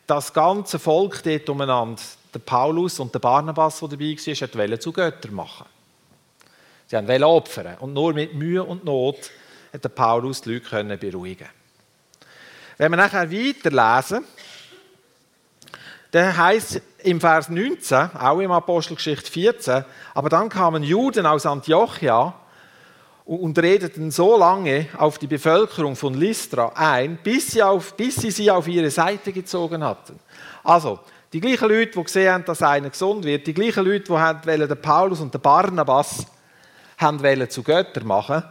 dass 0.05 0.25
das 0.25 0.33
ganze 0.33 0.77
Volk 0.77 1.23
dort 1.23 1.49
umeinander, 1.49 2.01
der 2.33 2.39
Paulus 2.39 2.99
und 2.99 3.13
der 3.13 3.19
Barnabas, 3.19 3.79
der 3.79 3.89
dabei 3.89 4.17
war, 4.17 4.59
wollten 4.59 4.81
zu 4.81 4.91
Göttern 4.91 5.33
machen. 5.33 5.65
Sie 6.87 6.95
wollten 6.97 7.23
opfern. 7.23 7.77
Und 7.79 7.93
nur 7.93 8.13
mit 8.13 8.33
Mühe 8.33 8.63
und 8.63 8.83
Not 8.83 9.31
hat 9.71 9.83
der 9.83 9.89
Paulus 9.89 10.41
die 10.41 10.53
Leute 10.53 10.97
beruhigen 10.97 11.47
Wenn 12.81 12.93
wir 12.93 12.97
nachher 12.97 13.31
weiterlesen, 13.31 14.25
dann 16.09 16.35
heißt 16.35 16.81
im 17.03 17.21
Vers 17.21 17.47
19, 17.47 18.15
auch 18.15 18.39
im 18.39 18.51
Apostelgeschichte 18.51 19.31
14, 19.31 19.85
aber 20.15 20.29
dann 20.29 20.49
kamen 20.49 20.81
Juden 20.81 21.27
aus 21.27 21.45
Antiochia 21.45 22.33
und 23.25 23.59
redeten 23.59 24.09
so 24.09 24.35
lange 24.35 24.87
auf 24.97 25.19
die 25.19 25.27
Bevölkerung 25.27 25.95
von 25.95 26.15
Lystra 26.15 26.71
ein, 26.73 27.19
bis 27.21 27.51
sie, 27.51 27.61
auf, 27.61 27.95
bis 27.95 28.15
sie 28.15 28.31
sie 28.31 28.49
auf 28.49 28.67
ihre 28.67 28.89
Seite 28.89 29.31
gezogen 29.31 29.83
hatten. 29.83 30.19
Also, 30.63 31.01
die 31.33 31.39
gleichen 31.39 31.69
Leute, 31.69 31.91
die 31.91 32.03
gesehen 32.03 32.33
haben, 32.33 32.45
dass 32.45 32.63
einer 32.63 32.89
gesund 32.89 33.25
wird, 33.25 33.45
die 33.45 33.53
gleichen 33.53 33.85
Leute, 33.85 34.05
die 34.05 34.17
haben, 34.17 34.41
den 34.41 34.81
Paulus 34.81 35.19
und 35.19 35.31
den 35.31 35.41
Barnabas 35.41 36.25
haben 36.97 37.21
wollen 37.21 37.47
zu 37.47 37.61
Göttern 37.61 38.07
machen, 38.07 38.43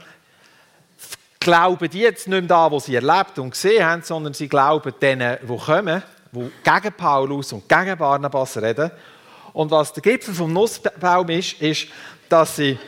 glauben 1.41 1.89
die 1.89 2.01
jetzt 2.01 2.29
nicht 2.29 2.39
mehr 2.39 2.49
da, 2.49 2.71
was 2.71 2.85
sie 2.85 2.95
erlebt 2.95 3.39
und 3.39 3.51
gesehen 3.51 3.85
haben, 3.85 4.03
sondern 4.03 4.35
sie 4.35 4.47
glauben 4.47 4.93
denen, 5.01 5.39
die 5.43 5.57
kommen, 5.57 6.03
die 6.33 6.51
gegen 6.63 6.93
Paulus 6.95 7.53
und 7.55 7.67
gegen 7.67 7.97
Barnabas 7.97 8.59
reden. 8.59 8.91
Und 9.55 9.71
was 9.71 9.93
der 9.93 10.03
Gipfel 10.03 10.35
vom 10.35 10.53
Nussbaum 10.53 11.29
ist, 11.31 11.55
ist, 11.61 11.89
dass 12.29 12.57
sie, 12.57 12.79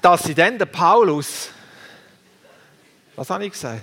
dass 0.00 0.24
sie 0.24 0.34
dann 0.34 0.58
den 0.58 0.70
Paulus, 0.70 1.50
was 3.14 3.28
habe 3.28 3.44
ich 3.44 3.52
gesagt? 3.52 3.82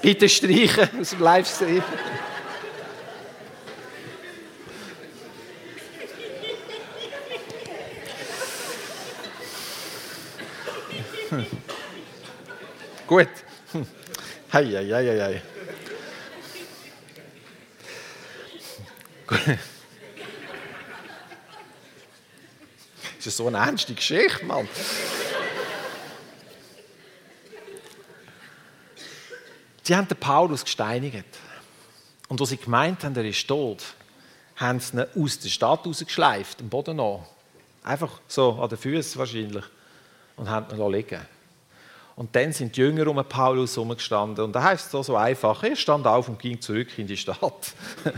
Bitte 0.00 0.28
streichen 0.28 1.00
aus 1.00 1.10
dem 1.10 1.20
Livestream. 1.20 1.82
Gut. 13.06 13.28
Hei, 14.52 14.64
hei, 14.66 14.86
hei, 14.86 15.20
hei. 15.20 15.42
Das 23.16 23.26
ist 23.26 23.36
so 23.36 23.46
eine 23.46 23.58
ernste 23.58 23.94
Geschichte, 23.94 24.44
Mann. 24.44 24.68
Sie 29.84 29.96
haben 29.96 30.08
den 30.08 30.18
Paulus 30.18 30.64
gesteinigt. 30.64 31.24
Und 32.28 32.40
als 32.40 32.50
sie 32.50 32.56
gemeint 32.58 33.04
haben, 33.04 33.16
er 33.16 33.24
ist 33.24 33.46
tot, 33.48 33.82
haben 34.56 34.80
sie 34.80 34.96
ihn 34.98 35.06
aus 35.22 35.38
der 35.38 35.48
Stadt 35.48 35.86
rausgeschleift, 35.86 36.60
am 36.60 36.68
Boden 36.68 37.00
an. 37.00 37.24
Einfach 37.84 38.20
so 38.28 38.52
an 38.52 38.68
den 38.68 38.78
Füßen 38.78 39.18
wahrscheinlich. 39.18 39.64
Und 40.42 40.50
haben 40.50 40.76
ihn 40.76 40.90
liegen 40.90 41.20
Und 42.16 42.34
dann 42.34 42.52
sind 42.52 42.76
die 42.76 42.80
Jünger 42.80 43.06
um 43.06 43.24
Paulus 43.24 43.76
herumgestanden. 43.76 44.44
Und 44.44 44.52
da 44.52 44.64
heißt 44.64 44.92
es 44.92 45.06
so, 45.06 45.16
einfach: 45.16 45.62
Er 45.62 45.76
stand 45.76 46.04
auf 46.04 46.28
und 46.28 46.40
ging 46.40 46.60
zurück 46.60 46.98
in 46.98 47.06
die 47.06 47.16
Stadt. 47.16 47.74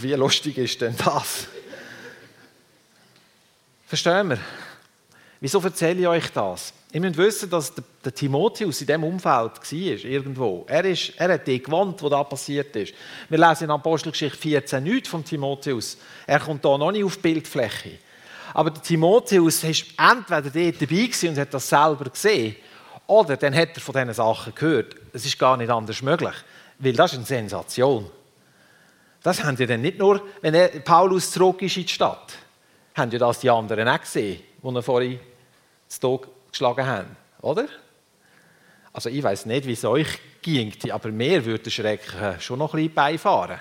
Wie 0.00 0.12
lustig 0.12 0.56
ist 0.56 0.80
denn 0.80 0.94
das? 0.96 1.48
Verstehen 3.88 4.30
wir? 4.30 4.38
Wieso 5.40 5.60
erzähle 5.60 6.00
ich 6.02 6.06
euch 6.06 6.30
das? 6.30 6.72
Ihr 6.92 7.00
müsst 7.00 7.16
wissen, 7.16 7.50
dass 7.50 7.72
der, 7.74 8.14
Timotheus 8.14 8.80
in 8.80 8.86
diesem 8.86 9.02
Umfeld 9.02 9.24
war, 9.26 10.04
irgendwo. 10.04 10.64
Er, 10.68 10.84
ist, 10.84 11.14
er 11.16 11.32
hat 11.32 11.46
die 11.48 11.60
gewohnt, 11.60 12.00
was 12.00 12.10
da 12.10 12.22
passiert 12.22 12.76
ist. 12.76 12.94
Wir 13.28 13.38
lesen 13.38 13.64
in 13.64 13.70
Apostelgeschichte 13.72 14.38
14 14.38 14.84
nichts 14.84 15.08
von 15.08 15.24
Timotheus. 15.24 15.98
Er 16.24 16.38
kommt 16.38 16.64
da 16.64 16.78
noch 16.78 16.92
nicht 16.92 17.04
auf 17.04 17.18
Bildfläche. 17.18 17.98
Aber 18.54 18.70
der 18.70 18.82
Timotheus 18.82 19.62
war 19.62 20.12
entweder 20.12 20.50
dort 20.50 20.82
dabei 20.82 21.28
und 21.28 21.38
hat 21.38 21.54
das 21.54 21.68
selber 21.68 22.10
gesehen, 22.10 22.56
oder 23.06 23.36
dann 23.36 23.54
hat 23.54 23.74
er 23.74 23.80
von 23.80 23.94
diesen 23.94 24.12
Sachen 24.12 24.54
gehört. 24.54 24.94
Es 25.12 25.24
ist 25.24 25.38
gar 25.38 25.56
nicht 25.56 25.70
anders 25.70 26.02
möglich, 26.02 26.34
weil 26.78 26.92
das 26.92 27.12
ist 27.12 27.18
eine 27.18 27.26
Sensation. 27.26 28.10
Das 29.22 29.42
haben 29.42 29.56
ja 29.56 29.66
dann 29.66 29.80
nicht 29.80 29.98
nur, 29.98 30.22
wenn 30.42 30.84
Paulus 30.84 31.30
zurück 31.30 31.62
ist 31.62 31.76
in 31.76 31.84
die 31.84 31.92
Stadt, 31.92 32.34
haben 32.94 33.10
ja 33.10 33.18
das 33.18 33.40
die 33.40 33.50
anderen 33.50 33.88
auch 33.88 34.00
gesehen, 34.00 34.42
die 34.62 34.74
er 34.74 34.82
vorhin 34.82 35.20
zu 35.88 36.00
Tod 36.00 36.28
geschlagen 36.50 36.86
haben, 36.86 37.16
oder? 37.40 37.66
Also 38.92 39.08
ich 39.08 39.22
weiß 39.22 39.46
nicht, 39.46 39.66
wie 39.66 39.72
es 39.72 39.84
euch 39.84 40.18
ging, 40.42 40.72
aber 40.90 41.10
mir 41.10 41.44
würde 41.44 41.70
Schrecken 41.70 42.40
schon 42.40 42.58
noch 42.58 42.74
ein 42.74 42.78
bisschen 42.78 42.94
beifahren. 42.94 43.58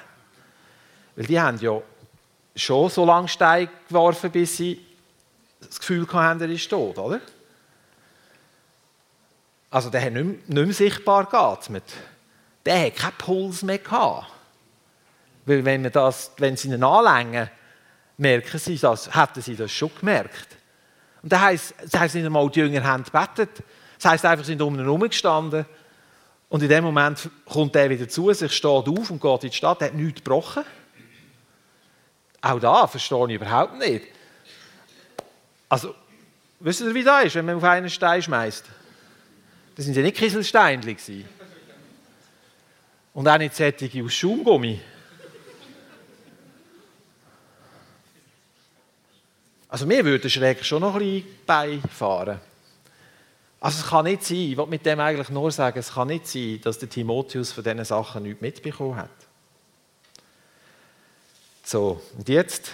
Weil 1.16 1.26
die 1.26 1.40
haben 1.40 1.58
ja 1.60 1.82
schon 2.58 2.90
so 2.90 3.06
lange 3.06 3.28
Steine 3.28 3.70
geworfen, 3.88 4.32
bis 4.32 4.58
sie 4.58 4.86
das 5.60 5.80
Gefühl 5.80 6.08
hatten, 6.12 6.42
er 6.42 6.50
ist 6.50 6.70
tot, 6.70 6.98
oder? 6.98 7.22
Also 9.70 9.90
der 9.90 10.02
hat 10.02 10.14
nicht 10.14 10.26
mehr, 10.26 10.36
nicht 10.36 10.50
mehr 10.50 10.74
sichtbar 10.74 11.26
geatmet. 11.26 11.84
Der 12.66 12.86
hat 12.86 12.96
keinen 12.96 13.14
Puls 13.14 13.64
mehr 13.64 13.78
gehabt. 13.78 14.28
Weil 15.46 15.64
wenn, 15.64 15.84
wir 15.84 15.90
das, 15.90 16.32
wenn 16.38 16.58
sie 16.58 16.70
ihn 16.70 16.84
anlängen, 16.84 17.50
merken 18.18 18.60
sie 18.60 18.78
das, 18.78 19.14
hätten 19.16 19.42
sie 19.42 19.56
das 19.56 19.72
schon 19.72 19.92
gemerkt. 20.00 20.58
Und 21.22 21.32
das 21.32 21.40
heisst, 21.40 21.76
das 21.82 22.00
heisst 22.00 22.16
nicht 22.16 22.26
einmal, 22.26 22.50
die 22.50 22.60
Jünger 22.60 22.84
haben 22.84 23.04
gebetet. 23.04 23.64
Das 23.98 24.12
heisst 24.12 24.26
einfach, 24.26 24.46
sie 24.46 24.52
sind 24.52 24.62
um 24.62 24.76
ihn 24.76 24.82
herumgestanden. 24.82 25.66
Und 26.50 26.64
in 26.64 26.70
dem 26.70 26.84
Moment 26.84 27.30
kommt 27.46 27.76
er 27.76 27.90
wieder 27.90 28.08
zu 28.08 28.32
sich, 28.34 28.52
steht 28.54 28.70
auf 28.88 29.12
und 29.12 29.22
geht 29.22 29.44
in 29.44 29.50
die 29.50 29.56
Stadt, 29.56 29.82
hat 29.82 29.94
nichts 29.94 30.24
gebrochen. 30.24 30.64
Auch 32.42 32.60
da 32.60 32.88
verstehe 32.88 33.28
ich 33.28 33.36
überhaupt 33.36 33.78
nicht. 33.80 34.06
Also, 35.70 35.94
wisst 36.60 36.82
ihr, 36.82 36.94
wie 36.94 37.04
das 37.04 37.26
ist, 37.26 37.36
wenn 37.36 37.46
man 37.46 37.56
auf 37.56 37.64
einen 37.64 37.90
Stein 37.90 38.22
schmeißt? 38.22 38.66
Das 39.76 39.86
sind 39.86 39.96
ja 39.96 40.02
nicht 40.02 40.18
Kieselsteinchen. 40.18 41.26
Und 43.14 43.28
auch 43.28 43.38
nicht 43.38 43.56
Sättige 43.56 44.04
aus 44.04 44.14
Schaumgummi. 44.14 44.80
Also 49.70 49.86
mir 49.86 50.04
würde 50.06 50.30
Schreck 50.30 50.64
schon 50.64 50.82
noch 50.82 50.96
ein 50.96 51.00
bisschen 51.00 51.28
beifahren. 51.46 52.40
Also 53.60 53.84
es 53.84 53.90
kann 53.90 54.06
nicht 54.06 54.24
sein, 54.24 54.38
ich 54.38 54.58
will 54.58 54.68
mit 54.68 54.86
dem 54.86 55.00
eigentlich 55.00 55.30
nur 55.30 55.52
sagen, 55.52 55.80
es 55.80 55.94
kann 55.94 56.08
nicht 56.08 56.28
sein, 56.28 56.62
dass 56.62 56.80
der 56.80 56.90
Timotheus 56.90 57.52
von 57.52 57.64
diesen 57.64 57.84
Sachen 57.84 58.24
nichts 58.24 58.42
mitbekommen 58.42 58.96
hat. 58.96 59.10
So, 61.70 62.02
und 62.18 62.30
jetzt 62.30 62.72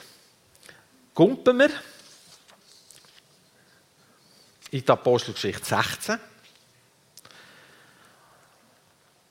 kumpen 1.15 1.57
wir 1.57 1.71
in 4.69 4.85
die 4.85 4.87
Apostelgeschichte 4.87 5.65
16. 5.65 6.19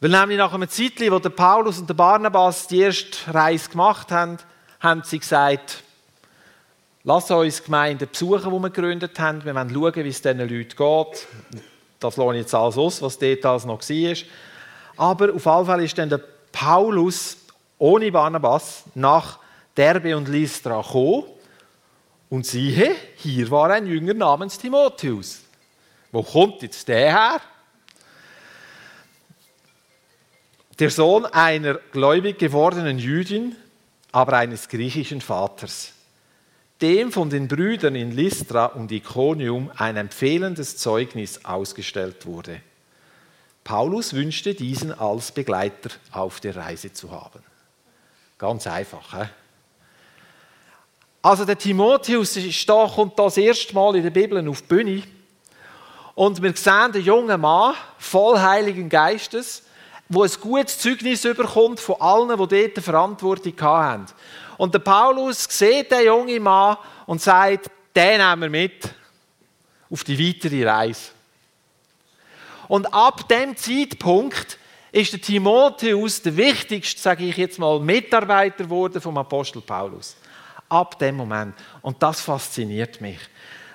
Weil 0.00 0.10
nämlich 0.10 0.38
nach 0.38 0.52
einem 0.52 0.68
Zeitchen, 0.68 1.12
wo 1.12 1.20
der 1.20 1.30
Paulus 1.30 1.78
und 1.78 1.88
der 1.88 1.94
Barnabas 1.94 2.66
die 2.66 2.80
erste 2.80 3.32
Reise 3.32 3.70
gemacht 3.70 4.10
haben, 4.10 4.38
haben 4.80 5.04
sie 5.04 5.20
gesagt, 5.20 5.84
lass 7.04 7.30
uns 7.30 7.62
Gemeinden 7.62 8.08
besuchen, 8.10 8.50
die 8.52 8.58
wir 8.58 8.70
gegründet 8.70 9.16
haben. 9.20 9.44
Wir 9.44 9.54
wollen 9.54 9.70
schauen, 9.70 9.94
wie 9.94 10.08
es 10.08 10.22
diesen 10.22 10.40
Leuten 10.40 10.76
geht. 10.76 11.28
Das 12.00 12.16
lohne 12.16 12.38
ich 12.38 12.42
jetzt 12.46 12.54
alles 12.56 12.76
aus, 12.76 13.00
was 13.00 13.16
dort 13.16 13.46
alles 13.46 13.64
noch 13.64 13.80
war. 13.80 14.16
Aber 14.96 15.32
auf 15.32 15.46
jeden 15.46 15.66
Fall 15.66 15.84
ist 15.84 15.96
dann 15.96 16.08
der 16.08 16.20
Paulus 16.50 17.36
ohne 17.78 18.10
Barnabas 18.10 18.82
nach 18.96 19.38
Derbe 19.76 20.16
und 20.16 20.28
Lystra 20.28 20.80
gekommen. 20.80 21.24
Und 22.28 22.46
siehe, 22.46 22.94
hier 23.16 23.50
war 23.50 23.70
ein 23.70 23.86
Jünger 23.86 24.14
namens 24.14 24.58
Timotheus. 24.58 25.42
Wo 26.10 26.22
kommt 26.22 26.62
jetzt 26.62 26.88
der 26.88 27.10
her? 27.10 27.40
der 30.82 30.90
Sohn 30.90 31.26
einer 31.26 31.74
gläubig 31.92 32.40
gewordenen 32.40 32.98
Jüdin, 32.98 33.54
aber 34.10 34.36
eines 34.38 34.68
griechischen 34.68 35.20
Vaters, 35.20 35.92
dem 36.80 37.12
von 37.12 37.30
den 37.30 37.46
Brüdern 37.46 37.94
in 37.94 38.10
Lystra 38.10 38.66
und 38.66 38.90
Iconium 38.90 39.70
ein 39.76 39.96
empfehlendes 39.96 40.76
Zeugnis 40.78 41.44
ausgestellt 41.44 42.26
wurde. 42.26 42.60
Paulus 43.62 44.12
wünschte 44.12 44.54
diesen 44.54 44.92
als 44.92 45.30
Begleiter 45.30 45.90
auf 46.10 46.40
der 46.40 46.56
Reise 46.56 46.92
zu 46.92 47.12
haben. 47.12 47.44
Ganz 48.36 48.66
einfach. 48.66 49.20
He? 49.22 49.28
Also 51.22 51.44
der 51.44 51.56
Timotheus 51.56 52.36
ist 52.36 52.68
da, 52.68 52.90
kommt 52.92 53.16
das 53.16 53.36
erste 53.36 53.72
Mal 53.74 53.94
in 53.94 54.02
der 54.02 54.10
Bibel 54.10 54.48
auf 54.48 54.62
die 54.62 54.66
Bühne 54.66 55.02
und 56.16 56.42
wir 56.42 56.54
sehen 56.56 56.90
den 56.92 57.04
jungen 57.04 57.40
Mann 57.40 57.74
voll 57.96 58.40
Heiligen 58.40 58.88
Geistes, 58.88 59.62
wo 60.08 60.24
ein 60.24 60.30
gutes 60.40 60.78
Zeugnis 60.80 61.24
überkommt 61.24 61.78
von 61.78 62.00
allen, 62.00 62.28
die 62.28 62.72
dort 62.72 62.84
Verantwortung 62.84 63.54
hatten. 63.60 64.06
Und 64.58 64.74
der 64.74 64.80
Paulus 64.80 65.44
sieht 65.48 65.92
den 65.92 66.06
jungen 66.06 66.42
Mann 66.42 66.76
und 67.06 67.22
sagt, 67.22 67.70
den 67.94 68.18
nehmen 68.18 68.42
wir 68.42 68.50
mit 68.50 68.90
auf 69.88 70.02
die 70.02 70.18
weitere 70.18 70.68
Reise. 70.68 71.12
Und 72.66 72.92
ab 72.92 73.28
dem 73.28 73.56
Zeitpunkt 73.56 74.58
ist 74.90 75.12
der 75.12 75.20
Timotheus 75.20 76.20
der 76.20 76.36
wichtigste, 76.36 77.00
sage 77.00 77.24
ich 77.24 77.36
jetzt 77.36 77.58
mal, 77.58 77.78
Mitarbeiter 77.78 78.64
geworden 78.64 79.00
vom 79.00 79.16
Apostel 79.18 79.62
Paulus. 79.62 80.16
Ab 80.72 80.98
dem 80.98 81.16
Moment. 81.16 81.54
Und 81.82 82.02
das 82.02 82.22
fasziniert 82.22 83.02
mich. 83.02 83.18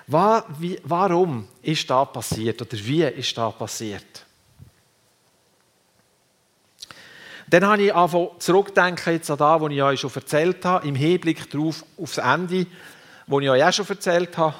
Warum 0.08 1.46
ist 1.62 1.88
da 1.88 2.04
passiert 2.04 2.60
oder 2.60 2.76
wie 2.76 3.04
ist 3.04 3.38
da 3.38 3.52
passiert? 3.52 4.26
Dann 7.46 7.64
habe 7.64 7.82
ich 7.82 7.94
angefangen 7.94 8.30
zurückdenken 8.40 9.12
jetzt 9.12 9.30
an 9.30 9.38
das, 9.38 9.60
was 9.60 9.70
ich 9.70 9.82
euch 9.82 10.00
schon 10.00 10.12
erzählt 10.12 10.64
habe, 10.64 10.88
im 10.88 10.96
Hinblick 10.96 11.48
darauf, 11.48 11.84
aufs 11.96 12.18
Ende, 12.18 12.66
das 13.26 13.40
ich 13.40 13.50
euch 13.50 13.62
auch 13.62 13.72
schon 13.72 13.88
erzählt 13.88 14.36
habe. 14.36 14.56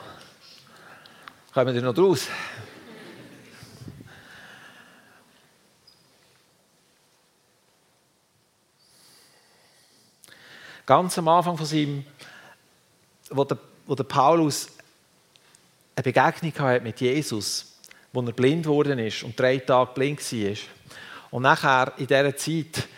Kommen 1.53 1.75
wir 1.75 1.83
noch 1.83 1.95
draus? 1.95 2.29
Ganz 10.87 11.19
am 11.19 11.29
Anfang 11.29 11.59
von 11.59 11.67
seinem, 11.67 12.07
wo 13.31 13.45
der, 13.45 13.59
wo 13.87 13.95
der 13.95 14.05
Paulus 14.05 14.69
eine 15.95 16.03
Begegnung 16.03 16.53
hatte 16.59 16.85
mit 16.85 17.01
Jesus, 17.01 17.79
wo 18.13 18.21
er 18.23 18.33
blind 18.33 18.65
geworden 18.65 18.99
ist 18.99 19.23
und 19.23 19.39
drei 19.39 19.59
Tage 19.59 19.93
blind 19.95 20.21
war 20.21 20.57
und 21.31 21.43
nachher 21.43 21.93
in 21.99 22.07
dieser 22.07 22.37
Zeit 22.37 22.89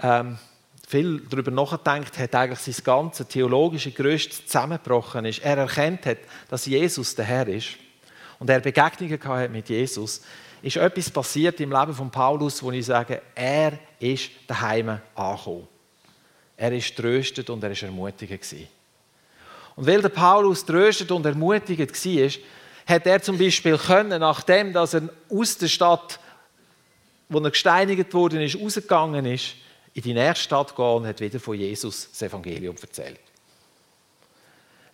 ähm, 0.00 0.38
viel 0.86 1.20
darüber 1.28 1.50
nachgedacht 1.50 2.18
hat, 2.18 2.34
eigentlich 2.34 2.58
sein 2.58 2.84
ganzes 2.84 3.28
theologische 3.28 3.90
Gerüst 3.90 4.48
zusammengebrochen 4.48 5.24
ist. 5.24 5.42
Er 5.42 5.58
erkennt 5.58 6.06
hat, 6.06 6.18
dass 6.48 6.66
Jesus 6.66 7.14
der 7.14 7.24
Herr 7.24 7.48
ist 7.48 7.76
und 8.38 8.50
er 8.50 8.60
Begegnungen 8.60 9.22
hat 9.24 9.50
mit 9.50 9.68
Jesus, 9.68 10.20
ist 10.62 10.76
etwas 10.76 11.10
passiert 11.10 11.60
im 11.60 11.72
Leben 11.72 11.94
von 11.94 12.10
Paulus, 12.10 12.62
wo 12.62 12.70
ich 12.72 12.86
sage, 12.86 13.20
er 13.34 13.78
ist 13.98 14.30
daheim 14.46 14.98
angekommen. 15.14 15.68
Er 16.56 16.72
ist 16.72 16.96
tröstet 16.96 17.50
und 17.50 17.62
er 17.62 17.72
ist 17.72 17.82
ermutigend 17.82 18.40
gewesen. 18.40 18.68
Und 19.76 19.86
weil 19.86 20.00
der 20.02 20.08
Paulus 20.08 20.64
tröstet 20.64 21.10
und 21.10 21.26
ermutigend 21.26 21.92
war, 21.92 22.30
hat 22.86 23.06
er 23.06 23.22
zum 23.22 23.38
Beispiel 23.38 23.78
können, 23.78 24.20
nachdem 24.20 24.72
dass 24.72 24.94
er 24.94 25.08
aus 25.30 25.58
der 25.58 25.68
Stadt 25.68 26.20
wo 27.28 27.38
er 27.38 27.50
gesteinigt 27.50 28.12
worden 28.14 28.40
ist, 28.40 28.58
rausgegangen 28.58 29.26
ist, 29.26 29.56
in 29.92 30.02
die 30.02 30.14
nächste 30.14 30.44
Stadt 30.44 30.74
gehen 30.74 30.84
und 30.84 31.06
hat 31.06 31.20
wieder 31.20 31.40
von 31.40 31.58
Jesus 31.58 32.10
das 32.10 32.22
Evangelium 32.22 32.76
erzählt. 32.80 33.20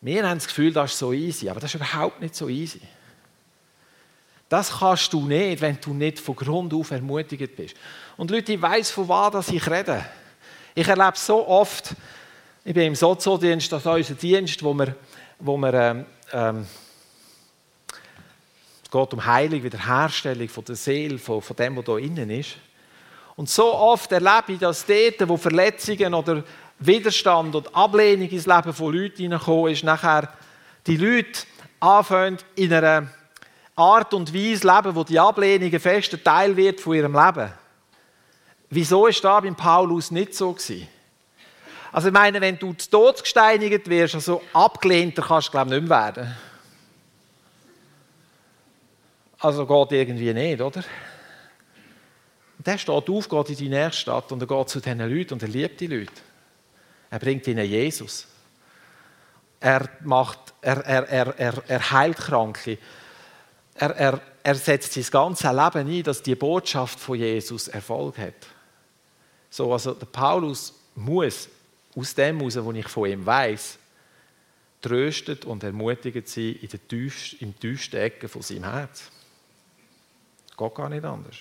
Wir 0.00 0.26
haben 0.28 0.38
das 0.38 0.46
Gefühl, 0.46 0.72
das 0.72 0.92
ist 0.92 0.98
so 0.98 1.12
easy, 1.12 1.48
aber 1.48 1.60
das 1.60 1.70
ist 1.70 1.80
überhaupt 1.80 2.20
nicht 2.20 2.34
so 2.34 2.48
easy. 2.48 2.80
Das 4.48 4.78
kannst 4.78 5.12
du 5.12 5.26
nicht, 5.26 5.60
wenn 5.60 5.78
du 5.80 5.92
nicht 5.92 6.18
von 6.18 6.34
Grund 6.34 6.74
auf 6.74 6.90
ermutigt 6.90 7.54
bist. 7.54 7.76
Und 8.16 8.30
Leute, 8.30 8.54
ich 8.54 8.62
weiss, 8.62 8.90
von 8.90 9.08
was 9.08 9.48
ich 9.48 9.70
rede. 9.70 10.04
Ich 10.74 10.88
erlebe 10.88 11.16
so 11.16 11.46
oft, 11.46 11.94
ich 12.70 12.74
bin 12.74 12.84
im 12.84 12.94
Sozialdienst, 12.94 13.72
das 13.72 13.80
ist 13.80 13.86
unser 13.86 14.14
Dienst, 14.14 14.62
wo 14.62 14.72
wir, 14.72 14.94
wo 15.40 15.56
wir 15.56 15.74
ähm, 15.74 16.06
ähm, 16.32 16.66
es 18.84 18.88
geht 18.88 19.12
um 19.12 19.26
Heilung, 19.26 19.64
Wiederherstellung 19.64 20.48
von 20.48 20.64
der 20.64 20.76
Seele, 20.76 21.18
von, 21.18 21.42
von 21.42 21.56
dem, 21.56 21.76
was 21.76 21.84
da 21.84 21.98
innen 21.98 22.30
ist. 22.30 22.54
Und 23.34 23.50
so 23.50 23.74
oft 23.74 24.12
erlebe 24.12 24.52
ich 24.52 24.60
das 24.60 24.86
dort, 24.86 25.28
wo 25.28 25.36
Verletzungen 25.36 26.14
oder 26.14 26.44
Widerstand 26.78 27.56
oder 27.56 27.74
Ablehnung 27.74 28.28
ins 28.28 28.46
Leben 28.46 28.72
von 28.72 28.94
Leuten 28.94 29.16
hineinkommen 29.16 29.72
ist, 29.72 29.82
nachher 29.82 30.32
die 30.86 30.96
Leute 30.96 31.40
anfangen, 31.80 32.38
in 32.54 32.72
einer 32.72 33.08
Art 33.74 34.14
und 34.14 34.32
Weise 34.32 34.72
leben, 34.72 34.94
wo 34.94 35.02
die 35.02 35.18
Ablehnung 35.18 35.72
ein 35.72 35.80
fester 35.80 36.22
Teil 36.22 36.56
wird 36.56 36.80
von 36.80 36.94
ihrem 36.94 37.14
Leben. 37.14 37.50
Wieso 38.68 39.08
ist 39.08 39.24
das 39.24 39.42
beim 39.42 39.56
Paulus 39.56 40.12
nicht 40.12 40.36
so 40.36 40.52
gewesen? 40.52 40.86
Also 41.92 42.08
ich 42.08 42.14
meine, 42.14 42.40
wenn 42.40 42.58
du 42.58 42.72
zu 42.74 42.88
Tod 42.88 43.22
gesteinigt 43.22 43.88
wirst, 43.88 44.14
also 44.14 44.42
abgelehnter 44.52 45.22
kannst 45.22 45.48
du 45.48 45.52
glaube 45.52 45.74
ich 45.74 45.80
nicht 45.80 45.88
mehr 45.88 45.98
werden. 45.98 46.36
Also 49.40 49.66
geht 49.66 49.92
irgendwie 49.92 50.34
nicht, 50.34 50.60
oder? 50.60 50.84
Und 52.58 52.66
der 52.66 52.78
steht 52.78 53.08
auf, 53.08 53.28
geht 53.28 53.50
in 53.50 53.56
die 53.56 53.68
nächste 53.70 54.02
Stadt 54.02 54.30
und 54.30 54.42
er 54.42 54.46
geht 54.46 54.68
zu 54.68 54.80
diesen 54.80 54.98
Leuten 54.98 55.34
und 55.34 55.42
er 55.42 55.48
liebt 55.48 55.80
die 55.80 55.86
Leute. 55.86 56.12
Er 57.10 57.18
bringt 57.18 57.46
ihnen 57.46 57.66
Jesus. 57.66 58.26
Er, 59.58 59.88
macht, 60.04 60.54
er, 60.60 60.84
er, 60.84 61.08
er, 61.08 61.38
er, 61.38 61.62
er 61.66 61.90
heilt 61.90 62.18
Kranke. 62.18 62.78
Er, 63.74 63.96
er, 63.96 64.20
er 64.42 64.54
setzt 64.54 64.92
sein 64.92 65.04
ganzes 65.10 65.50
Leben 65.50 65.88
ein, 65.88 66.02
dass 66.02 66.22
die 66.22 66.34
Botschaft 66.34 67.00
von 67.00 67.18
Jesus 67.18 67.68
Erfolg 67.68 68.18
hat. 68.18 68.46
So, 69.48 69.72
also 69.72 69.94
der 69.94 70.06
Paulus 70.06 70.74
muss 70.94 71.48
aus 71.96 72.14
dem 72.14 72.38
heraus, 72.38 72.56
was 72.56 72.76
ich 72.76 72.88
von 72.88 73.10
ihm 73.10 73.26
weiß, 73.26 73.78
tröstet 74.80 75.44
und 75.44 75.62
ermutigt 75.62 76.28
sein 76.28 76.56
in 76.60 76.68
der 76.68 76.88
tiefsten, 76.88 77.44
im 77.44 77.58
tiefsten 77.58 77.96
Ecke 77.96 78.28
von 78.28 78.42
seinem 78.42 78.64
Herz. 78.64 79.10
Geht 80.56 80.74
gar 80.74 80.88
nicht 80.88 81.04
anders. 81.04 81.36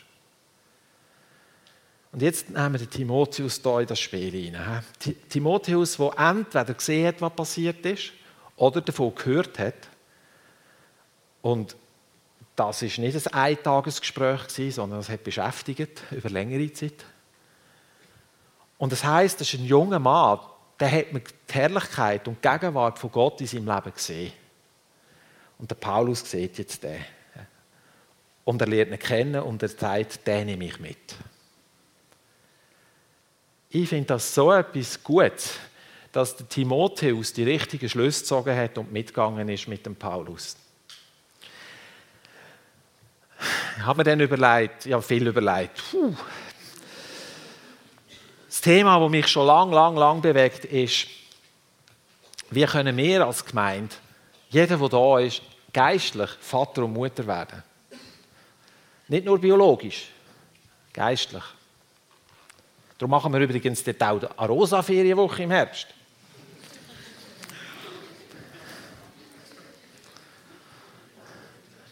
Und 2.12 2.21
jetzt 2.21 2.49
nehmen 2.49 2.73
wir 2.73 2.79
den 2.79 2.89
Timotheus 2.89 3.62
hier 3.62 3.79
in 3.79 3.88
das 3.88 3.99
Spiel 3.99 4.31
hinein. 4.31 4.83
Timotheus, 5.29 5.97
der 5.97 6.13
entweder 6.17 6.73
gesehen 6.73 7.07
hat, 7.07 7.21
was 7.21 7.35
passiert 7.35 7.85
ist, 7.85 8.13
oder 8.55 8.81
davon 8.81 9.13
gehört 9.13 9.59
hat. 9.59 9.88
Und 11.41 11.75
das 12.55 12.81
war 12.81 13.05
nicht 13.05 13.27
ein 13.27 13.33
Eintagesgespräch, 13.33 14.73
sondern 14.73 14.99
es 14.99 15.09
hat 15.09 15.23
beschäftigt 15.23 16.01
über 16.12 16.29
längere 16.29 16.73
Zeit. 16.73 17.05
Und 18.79 18.91
das 18.91 19.03
heißt, 19.03 19.39
das 19.39 19.53
ist 19.53 19.59
ein 19.59 19.65
junger 19.65 19.99
Mann, 19.99 20.39
der 20.79 20.91
hat 20.91 21.05
die 21.13 21.53
Herrlichkeit 21.53 22.27
und 22.27 22.43
die 22.43 22.49
Gegenwart 22.49 22.97
von 22.97 23.11
Gott 23.11 23.41
in 23.41 23.47
seinem 23.47 23.67
Leben 23.67 23.93
gesehen. 23.93 24.31
Und 25.59 25.69
der 25.69 25.75
Paulus 25.75 26.21
sieht 26.21 26.57
jetzt 26.57 26.81
den 26.81 27.03
und 28.45 28.61
er 28.61 28.67
lernt 28.67 28.91
ihn 28.91 28.99
kennen 28.99 29.43
und 29.43 29.61
er 29.61 29.69
sagt, 29.69 30.25
den 30.25 30.47
nehme 30.47 30.65
ich 30.65 30.79
mit. 30.79 30.97
Ich 33.69 33.89
finde 33.89 34.07
das 34.07 34.33
so 34.33 34.51
etwas 34.51 35.03
Gutes, 35.03 35.59
dass 36.11 36.35
der 36.35 36.49
Timotheus 36.49 37.33
die 37.33 37.43
richtigen 37.43 37.87
Schlüsse 37.87 38.21
gezogen 38.21 38.57
hat 38.57 38.77
und 38.77 38.91
mitgegangen 38.91 39.47
ist 39.49 39.67
mit 39.67 39.85
dem 39.85 39.95
Paulus. 39.95 40.55
Ich 43.77 43.85
habe 43.85 43.97
mir 43.97 44.03
dann 44.05 44.19
überlegt, 44.19 44.85
habe 44.87 45.03
viel 45.03 45.27
überlegt. 45.27 45.83
Puh. 45.91 46.15
Das 48.60 48.65
Thema, 48.65 49.00
das 49.00 49.10
mich 49.10 49.28
schon 49.30 49.48
lang, 49.48 49.72
lang, 49.72 49.95
lang 49.95 50.19
bewegt, 50.19 50.65
ist, 50.65 51.08
wie 52.50 52.65
können 52.65 52.98
wir 52.98 53.26
als 53.26 53.45
Gemeinde, 53.45 53.95
jeder, 54.50 54.76
der 54.76 54.89
da 54.89 55.19
ist, 55.19 55.41
geistlich 55.72 56.30
Vater 56.41 56.84
und 56.84 56.91
Mutter 56.91 57.26
werden? 57.26 57.63
Nicht 59.08 59.24
nur 59.24 59.39
biologisch, 59.39 60.10
geistlich. 60.91 61.43
Darum 62.98 63.12
machen 63.12 63.32
wir 63.32 63.39
übrigens 63.39 63.82
dort 63.82 64.04
auch 64.04 64.38
eine 64.38 64.48
Rosa-Ferienwoche 64.50 65.43
im 65.43 65.52
Herbst. 65.52 65.88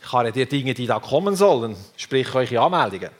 Ich 0.04 0.12
habe 0.12 0.34
dir 0.34 0.46
Dinge, 0.46 0.74
die 0.74 0.86
da 0.86 1.00
kommen 1.00 1.38
sollen, 1.38 1.78
sprich 1.96 2.36
eure 2.36 2.60
Anmeldungen. 2.60 3.12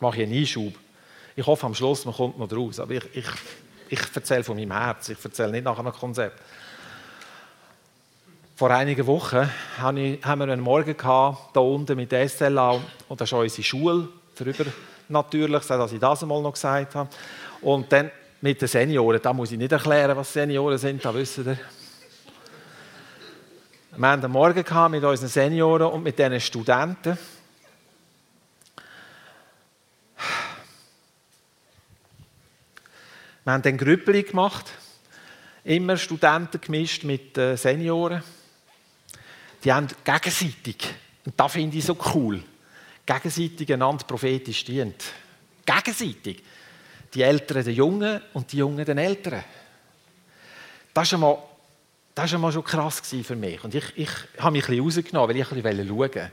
Mache 0.00 0.16
hier 0.16 0.26
einen 0.26 0.38
Einschub. 0.38 0.74
Ich 1.34 1.46
hoffe, 1.46 1.66
am 1.66 1.74
Schluss 1.74 2.04
man 2.04 2.14
kommt 2.14 2.38
noch 2.38 2.50
raus. 2.50 2.80
Aber 2.80 2.92
ich, 2.92 3.04
ich, 3.14 3.26
ich 3.88 4.00
erzähle 4.14 4.44
von 4.44 4.56
meinem 4.56 4.72
Herz. 4.72 5.08
Ich 5.08 5.22
erzähle 5.22 5.52
nicht 5.52 5.64
nach 5.64 5.78
einem 5.78 5.92
Konzept. 5.92 6.40
Vor 8.56 8.70
einigen 8.70 9.06
Wochen 9.06 9.50
haben 9.78 9.96
wir 10.22 10.26
einen 10.26 10.60
Morgen 10.60 10.96
gehabt, 10.96 11.52
hier 11.52 11.62
unten 11.62 11.94
mit 11.96 12.10
der 12.10 12.26
SLA. 12.26 12.80
Und 13.08 13.20
das 13.20 13.28
ist 13.28 13.32
unsere 13.34 13.62
Schule 13.62 14.08
für 14.34 14.44
Übernatürliches, 14.44 15.66
dass 15.66 15.92
ich 15.92 16.00
das 16.00 16.22
einmal 16.22 16.40
noch 16.40 16.54
gesagt 16.54 16.94
habe. 16.94 17.10
Und 17.60 17.92
dann 17.92 18.10
mit 18.40 18.60
den 18.60 18.68
Senioren. 18.68 19.20
Da 19.22 19.32
muss 19.32 19.52
ich 19.52 19.58
nicht 19.58 19.72
erklären, 19.72 20.16
was 20.16 20.32
Senioren 20.32 20.78
sind, 20.78 21.04
da 21.04 21.14
wissen 21.14 21.46
ihr. 21.46 21.58
Wir 23.98 24.08
haben 24.08 24.22
einen 24.22 24.32
Morgen 24.32 24.62
gehabt 24.62 24.90
mit 24.90 25.02
unseren 25.02 25.28
Senioren 25.28 25.88
und 25.90 26.02
mit 26.02 26.18
diesen 26.18 26.40
Studenten. 26.40 27.18
Wir 33.46 33.52
haben 33.52 33.62
dann 33.62 33.78
Grüppli 33.78 34.24
gemacht, 34.24 34.66
immer 35.62 35.96
Studenten 35.96 36.60
gemischt 36.60 37.04
mit 37.04 37.38
äh, 37.38 37.54
Senioren. 37.54 38.20
Die 39.62 39.72
haben 39.72 39.86
gegenseitig, 40.02 40.92
und 41.24 41.38
das 41.38 41.52
finde 41.52 41.78
ich 41.78 41.84
so 41.84 41.96
cool, 42.12 42.42
gegenseitig 43.06 43.72
einander 43.72 44.04
prophetisch 44.04 44.64
dient. 44.64 45.00
Gegenseitig. 45.64 46.42
Die 47.14 47.22
Älteren 47.22 47.62
den 47.62 47.74
Jungen 47.76 48.20
und 48.32 48.50
die 48.50 48.56
Jungen 48.56 48.84
den 48.84 48.98
Älteren. 48.98 49.44
Das 50.92 51.12
war 51.12 51.16
einmal, 51.16 51.38
das 52.16 52.42
war 52.42 52.50
schon 52.50 52.64
krass 52.64 53.00
für 53.22 53.36
mich. 53.36 53.62
Und 53.62 53.76
ich, 53.76 53.84
ich 53.94 54.10
habe 54.38 54.50
mich 54.54 54.64
ein 54.68 54.76
bisschen 54.76 55.02
rausgenommen, 55.04 55.28
weil 55.28 55.36
ich 55.36 55.52
ein 55.52 55.62
bisschen 55.62 55.86
schauen 55.86 55.98
wollte. 55.98 56.32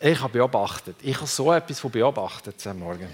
Ich 0.00 0.20
habe 0.22 0.32
beobachtet. 0.32 0.96
Ich 1.02 1.16
habe 1.16 1.26
so 1.26 1.52
etwas 1.52 1.80
von 1.80 1.90
beobachtet 1.90 2.66
am 2.66 2.78
Morgen. 2.78 3.08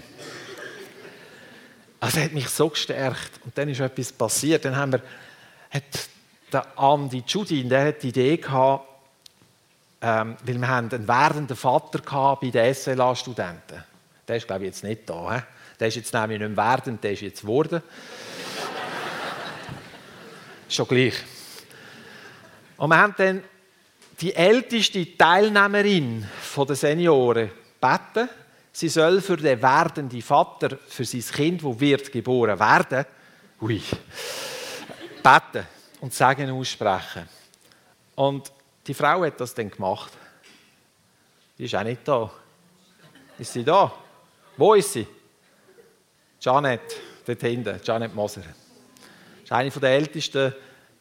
Also 1.99 2.21
hat 2.21 2.31
mich 2.31 2.49
so 2.49 2.69
gestärkt. 2.69 3.31
Und 3.43 3.57
dann 3.57 3.69
ist 3.69 3.79
etwas 3.79 4.11
passiert. 4.11 4.65
Dann 4.65 4.75
haben 4.75 4.93
wir, 4.93 5.01
hat 5.71 5.83
der 6.51 6.79
Andi 6.79 7.23
Judin, 7.27 7.69
der 7.69 7.87
hat 7.87 8.03
die 8.03 8.09
Idee 8.09 8.37
gehabt, 8.37 8.87
ähm, 10.01 10.37
weil 10.43 10.57
wir 10.59 10.69
einen 10.69 11.07
werdenden 11.07 11.57
Vater 11.57 12.37
bei 12.41 12.49
den 12.49 12.73
SLA-Studenten. 12.73 13.83
Der 14.27 14.37
ist, 14.37 14.47
glaube 14.47 14.63
ich, 14.63 14.67
jetzt 14.67 14.83
nicht 14.83 15.09
da. 15.09 15.35
He? 15.35 15.41
Der 15.79 15.87
ist 15.89 15.95
jetzt 15.95 16.13
nämlich 16.13 16.39
nicht 16.39 16.55
mehr 16.55 16.57
werdend, 16.57 17.03
der 17.03 17.11
ist 17.11 17.21
jetzt 17.21 17.41
geworden. 17.41 17.81
Schon 20.69 20.87
gleich. 20.87 21.15
Und 22.77 22.89
wir 22.89 22.97
haben 22.97 23.15
dann 23.17 23.43
die 24.21 24.35
älteste 24.35 25.17
Teilnehmerin 25.17 26.25
der 26.55 26.75
Senioren 26.75 27.51
gebeten, 27.81 28.29
sie 28.71 28.89
soll 28.89 29.21
für 29.21 29.37
den 29.37 29.61
werdenden 29.61 30.21
Vater, 30.21 30.77
für 30.87 31.05
sein 31.05 31.21
Kind, 31.21 31.63
wo 31.63 31.79
wird 31.79 32.11
geboren 32.11 32.59
werden, 32.59 33.05
ui, 33.61 33.81
beten 35.23 35.67
und 36.01 36.13
Segen 36.13 36.51
aussprechen. 36.51 37.27
Und 38.15 38.51
die 38.85 38.93
Frau 38.93 39.23
hat 39.23 39.39
das 39.39 39.53
dann 39.53 39.69
gemacht. 39.69 40.11
Die 41.57 41.65
ist 41.65 41.75
auch 41.75 41.83
nicht 41.83 42.07
da. 42.07 42.31
Ist 43.37 43.53
sie 43.53 43.63
da? 43.63 43.93
Wo 44.57 44.73
ist 44.73 44.93
sie? 44.93 45.07
Janet, 46.41 46.81
dort 47.25 47.41
hinten, 47.41 47.79
Janet 47.83 48.15
Moser. 48.15 48.41
Das 48.41 49.43
ist 49.43 49.51
eine 49.51 49.69
der 49.69 49.89
ältesten 49.91 50.53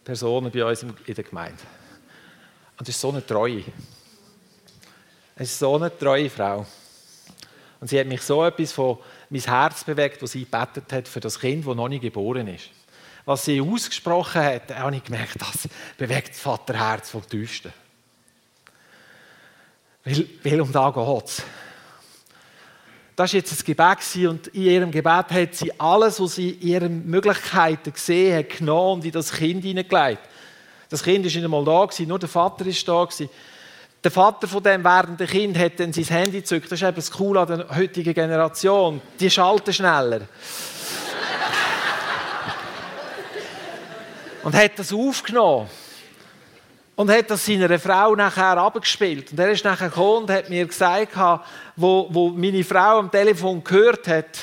Personen 0.05 0.51
bei 0.51 0.65
uns 0.65 0.83
in 0.83 1.15
der 1.15 1.25
Gemeinde. 1.25 1.63
Und 2.79 2.89
das 2.89 2.95
ist 2.95 3.01
so 3.01 3.11
eine 3.11 3.25
treue. 3.25 3.65
Es 5.37 5.51
ist 5.51 5.59
so 5.59 5.77
eine 5.77 5.97
treue 5.97 6.31
Frau. 6.31 6.67
Und 7.81 7.88
sie 7.88 7.99
hat 7.99 8.07
mich 8.07 8.23
so 8.23 8.45
etwas 8.45 8.73
von 8.73 8.99
mein 9.31 9.41
Herz 9.41 9.85
bewegt, 9.85 10.23
was 10.23 10.33
sie 10.33 10.45
gebetet 10.45 10.93
hat 10.93 11.09
für 11.09 11.21
das 11.21 11.38
Kind, 11.38 11.67
das 11.67 11.77
noch 11.77 11.88
nicht 11.88 12.03
geboren 12.03 12.49
ist. 12.49 12.71
Was 13.25 13.45
sie 13.45 13.61
ausgesprochen 13.61 14.43
hat, 14.43 14.75
habe 14.75 14.97
ich 14.97 15.05
gemerkt, 15.05 15.37
das 15.41 15.69
bewegt 15.97 16.31
das 16.31 16.41
Vaterherz 16.41 17.11
vom 17.11 17.29
Tiefsten. 17.29 17.73
Weil, 20.05 20.27
weil 20.43 20.61
um 20.61 20.73
da 20.73 20.91
geht 20.91 21.25
es. 21.25 21.43
Das 23.14 23.33
war 23.33 23.37
jetzt 23.37 23.53
ein 23.53 23.64
Gebet 23.67 24.29
und 24.29 24.47
in 24.49 24.62
ihrem 24.62 24.91
Gebet 24.91 25.31
hat 25.31 25.55
sie 25.55 25.79
alles, 25.79 26.21
was 26.21 26.37
sie 26.37 26.51
in 26.51 26.69
ihren 26.69 27.07
Möglichkeiten 27.11 27.93
gesehen 27.93 28.38
hat, 28.38 28.59
genommen 28.59 29.01
und 29.01 29.05
in 29.05 29.12
das 29.12 29.33
Kind 29.33 29.64
hineingelegt. 29.64 30.23
Das 30.88 31.03
Kind 31.03 31.25
war 31.25 31.33
nicht 31.33 31.45
einmal 31.45 31.64
da, 31.64 31.88
nur 32.07 32.19
der 32.19 32.29
Vater 32.29 32.64
war 32.64 33.07
da. 33.09 33.27
Der 34.05 34.13
Vater 34.13 34.47
von 34.47 34.63
dem 34.63 34.85
werdenden 34.85 35.27
Kind 35.27 35.59
hat 35.59 35.81
dann 35.81 35.93
sein 35.93 36.05
Handy 36.05 36.39
gezückt. 36.41 36.71
Das 36.71 36.81
ist 36.81 36.87
eben 36.87 36.95
das 36.95 37.11
Coole 37.11 37.41
an 37.41 37.49
der 37.49 37.77
heutigen 37.77 38.15
Generation. 38.15 39.01
Die 39.19 39.29
schalten 39.29 39.73
schneller. 39.73 40.21
und 44.45 44.55
hat 44.55 44.79
das 44.79 44.93
aufgenommen. 44.93 45.69
Und 46.95 47.11
hat 47.11 47.29
das 47.29 47.45
seiner 47.45 47.77
Frau 47.79 48.15
nachher 48.15 48.57
abgespielt. 48.59 49.33
Und 49.33 49.41
er 49.41 49.51
ist 49.51 49.65
nachher 49.65 49.89
gekommen 49.89 50.23
und 50.23 50.31
hat 50.31 50.49
mir 50.49 50.65
gesagt, 50.65 51.17
wo, 51.75 52.07
wo 52.11 52.29
meine 52.29 52.63
Frau 52.63 53.01
am 53.01 53.11
Telefon 53.11 53.65
gehört 53.65 54.07
hat, 54.07 54.39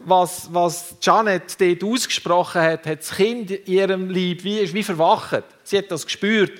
was, 0.00 0.48
was 0.52 0.96
Janet 1.00 1.60
dort 1.60 1.84
ausgesprochen 1.84 2.62
hat, 2.62 2.86
hat 2.86 3.00
das 3.00 3.10
Kind 3.10 3.50
in 3.50 3.66
ihrem 3.66 4.10
Leib 4.10 4.42
wie, 4.42 4.72
wie 4.72 4.82
verwacht. 4.82 5.44
Sie 5.62 5.78
hat 5.78 5.90
das 5.90 6.04
gespürt. 6.04 6.52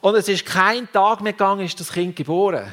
Und 0.00 0.14
es 0.14 0.28
ist 0.28 0.44
kein 0.44 0.90
Tag 0.92 1.20
mehr 1.20 1.32
gegangen, 1.32 1.64
ist 1.64 1.78
das 1.80 1.92
Kind 1.92 2.14
geboren. 2.16 2.72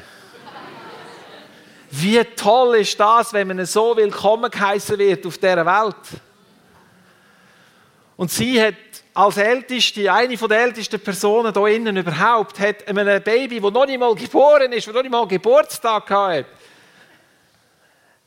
Wie 1.90 2.22
toll 2.24 2.76
ist 2.76 2.98
das, 2.98 3.32
wenn 3.32 3.48
man 3.48 3.64
so 3.66 3.96
willkommen 3.96 4.50
geheißen 4.50 4.98
wird 4.98 5.24
auf 5.26 5.38
dieser 5.38 5.64
Welt. 5.64 5.96
Und 8.16 8.30
sie 8.30 8.60
hat 8.60 8.74
als 9.14 9.36
älteste, 9.36 10.12
eine 10.12 10.36
der 10.36 10.60
ältesten 10.60 11.00
Personen 11.00 11.52
hier 11.52 11.66
innen 11.68 11.96
überhaupt, 11.96 12.58
hat 12.58 12.86
einem 12.88 13.22
Baby, 13.22 13.60
das 13.60 13.72
noch 13.72 13.86
nicht 13.86 13.98
mal 13.98 14.14
geboren 14.14 14.72
ist, 14.72 14.86
das 14.86 14.94
noch 14.94 15.02
nicht 15.02 15.10
mal 15.10 15.26
Geburtstag 15.26 16.10
hat, 16.10 16.46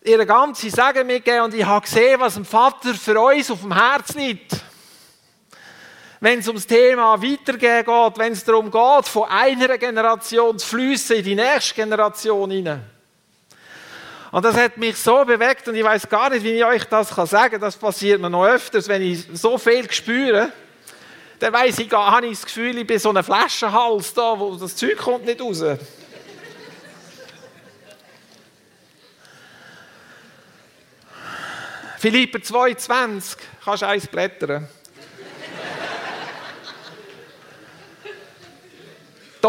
ihre 0.03 0.25
ganze 0.25 0.69
Sagen 0.69 1.05
mitgegeben 1.05 1.45
und 1.45 1.53
ich 1.53 1.65
habe 1.65 1.81
gesehen, 1.81 2.19
was 2.19 2.35
dem 2.35 2.45
Vater 2.45 2.93
für 2.93 3.19
uns 3.19 3.51
auf 3.51 3.61
dem 3.61 3.73
Herz 3.73 4.15
liegt 4.15 4.55
wenn 6.19 6.39
es 6.39 6.47
ums 6.47 6.65
Thema 6.65 7.21
Weitergehen 7.21 7.85
geht, 7.85 8.17
wenn 8.17 8.33
es 8.33 8.43
darum 8.43 8.71
geht, 8.71 9.07
von 9.07 9.29
einer 9.29 9.77
Generation 9.77 10.57
zu 10.57 10.67
fließen 10.67 11.17
in 11.17 11.23
die 11.23 11.35
nächste 11.35 11.75
Generation 11.75 12.49
hinein. 12.49 12.83
Und 14.31 14.43
das 14.43 14.55
hat 14.55 14.77
mich 14.77 14.97
so 14.97 15.23
bewegt 15.23 15.67
und 15.67 15.75
ich 15.75 15.83
weiß 15.83 16.09
gar 16.09 16.29
nicht, 16.29 16.43
wie 16.43 16.51
ich 16.51 16.65
euch 16.65 16.83
das 16.85 17.09
sagen 17.09 17.51
kann. 17.51 17.61
Das 17.61 17.77
passiert 17.77 18.19
mir 18.19 18.29
noch 18.29 18.45
öfters, 18.45 18.87
wenn 18.87 19.01
ich 19.01 19.25
so 19.33 19.57
viel 19.57 19.89
spüre. 19.91 20.51
Dann 21.39 21.53
weiß 21.53 21.79
ich, 21.79 21.91
habe 21.91 22.25
ich 22.25 22.33
das 22.33 22.45
Gefühl, 22.45 22.77
ich 22.77 22.87
bin 22.87 22.99
so 22.99 23.11
ein 23.13 23.23
Flaschenhals 23.23 24.13
da, 24.13 24.37
wo 24.37 24.55
das 24.55 24.75
Zeug 24.75 24.97
kommt 24.97 25.25
nicht 25.25 25.39
raus. 25.39 25.63
Philipper 31.99 32.39
2,20, 32.39 33.37
kannst 33.63 33.81
du 33.81 33.87
eins 33.87 34.07
blättern. 34.07 34.67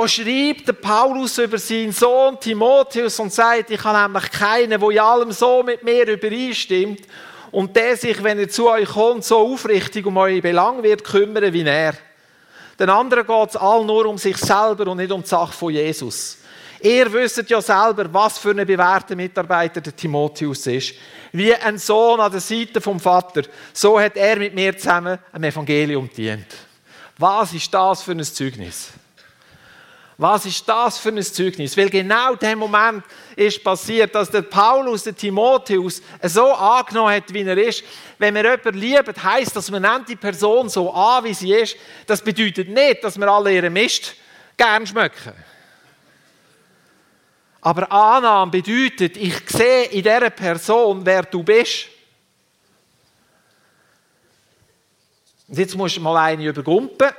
Da 0.01 0.07
schreibt 0.07 0.81
Paulus 0.81 1.39
über 1.39 1.59
seinen 1.59 1.91
Sohn 1.91 2.39
Timotheus 2.39 3.19
und 3.19 3.33
sagt, 3.33 3.69
ich 3.73 3.83
habe 3.83 3.99
nämlich 3.99 4.31
keinen, 4.31 4.79
der 4.79 4.91
in 4.91 4.99
allem 5.01 5.33
so 5.33 5.65
mit 5.65 5.83
mir 5.83 6.07
übereinstimmt 6.07 7.01
und 7.51 7.75
der 7.75 7.97
sich, 7.97 8.23
wenn 8.23 8.39
er 8.39 8.49
zu 8.49 8.71
euch 8.71 8.91
kommt, 8.91 9.25
so 9.25 9.39
aufrichtig 9.39 10.07
um 10.07 10.17
eure 10.17 10.41
Belange 10.41 10.85
wird 10.85 11.03
kümmern 11.03 11.53
wie 11.53 11.63
er. 11.63 11.95
Den 12.79 12.91
anderen 12.91 13.27
geht 13.27 13.49
es 13.49 13.57
all 13.57 13.85
nur 13.85 14.07
um 14.07 14.19
sich 14.19 14.37
selber 14.37 14.87
und 14.87 14.99
nicht 14.99 15.11
um 15.11 15.23
die 15.23 15.29
Sache 15.29 15.53
von 15.53 15.73
Jesus. 15.73 16.39
Ihr 16.81 17.13
wisst 17.13 17.51
ja 17.51 17.61
selber, 17.61 18.07
was 18.15 18.39
für 18.39 18.51
ein 18.51 18.65
bewährter 18.65 19.17
Mitarbeiter 19.17 19.81
der 19.81 19.97
Timotheus 19.97 20.65
ist. 20.69 20.95
Wie 21.33 21.53
ein 21.53 21.77
Sohn 21.77 22.21
an 22.21 22.31
der 22.31 22.41
Seite 22.41 22.81
vom 22.81 23.01
Vater. 23.01 23.43
So 23.73 23.99
hat 23.99 24.17
er 24.17 24.37
mit 24.37 24.55
mir 24.55 24.79
zusammen 24.79 25.19
am 25.33 25.43
Evangelium 25.43 26.09
dient. 26.17 26.55
Was 27.17 27.53
ist 27.53 27.75
das 27.75 28.03
für 28.03 28.13
ein 28.13 28.23
Zeugnis? 28.23 28.93
Was 30.21 30.47
ist 30.47 30.69
das 30.69 30.99
für 30.99 31.11
ein 31.11 31.23
Zeugnis? 31.23 31.77
Weil 31.77 31.89
genau 31.89 32.35
der 32.35 32.57
Moment 32.57 33.05
ist 33.37 33.63
passiert, 33.63 34.13
dass 34.17 34.29
der 34.29 34.43
Paulus 34.43 35.05
den 35.05 35.15
Timotheus 35.15 36.03
so 36.25 36.53
angenommen 36.53 37.15
hat, 37.15 37.33
wie 37.33 37.43
er 37.43 37.57
ist. 37.57 37.85
Wenn 38.19 38.35
wir 38.35 38.43
jemanden 38.43 38.75
lieben, 38.75 39.23
heisst 39.23 39.55
dass 39.55 39.71
man 39.71 39.83
nennt 39.83 40.09
die 40.09 40.17
Person 40.17 40.69
so 40.69 40.93
an, 40.93 41.23
wie 41.23 41.35
sie 41.35 41.53
ist. 41.53 41.77
Das 42.05 42.21
bedeutet 42.21 42.69
nicht, 42.69 43.05
dass 43.05 43.17
wir 43.17 43.29
alle 43.29 43.55
ihren 43.55 43.73
Mist 43.73 44.17
gern 44.57 44.85
schmecken. 44.85 45.35
Aber 47.61 47.91
Annahme 47.93 48.51
bedeutet, 48.51 49.17
ich 49.17 49.49
sehe 49.49 49.85
in 49.85 50.03
dieser 50.03 50.31
Person, 50.31 51.07
wer 51.07 51.23
du 51.23 51.45
bist. 51.45 51.87
Und 55.47 55.59
jetzt 55.59 55.77
musst 55.77 55.97
du 55.97 56.01
mal 56.01 56.17
eine 56.17 56.45
übergumpen. 56.45 57.11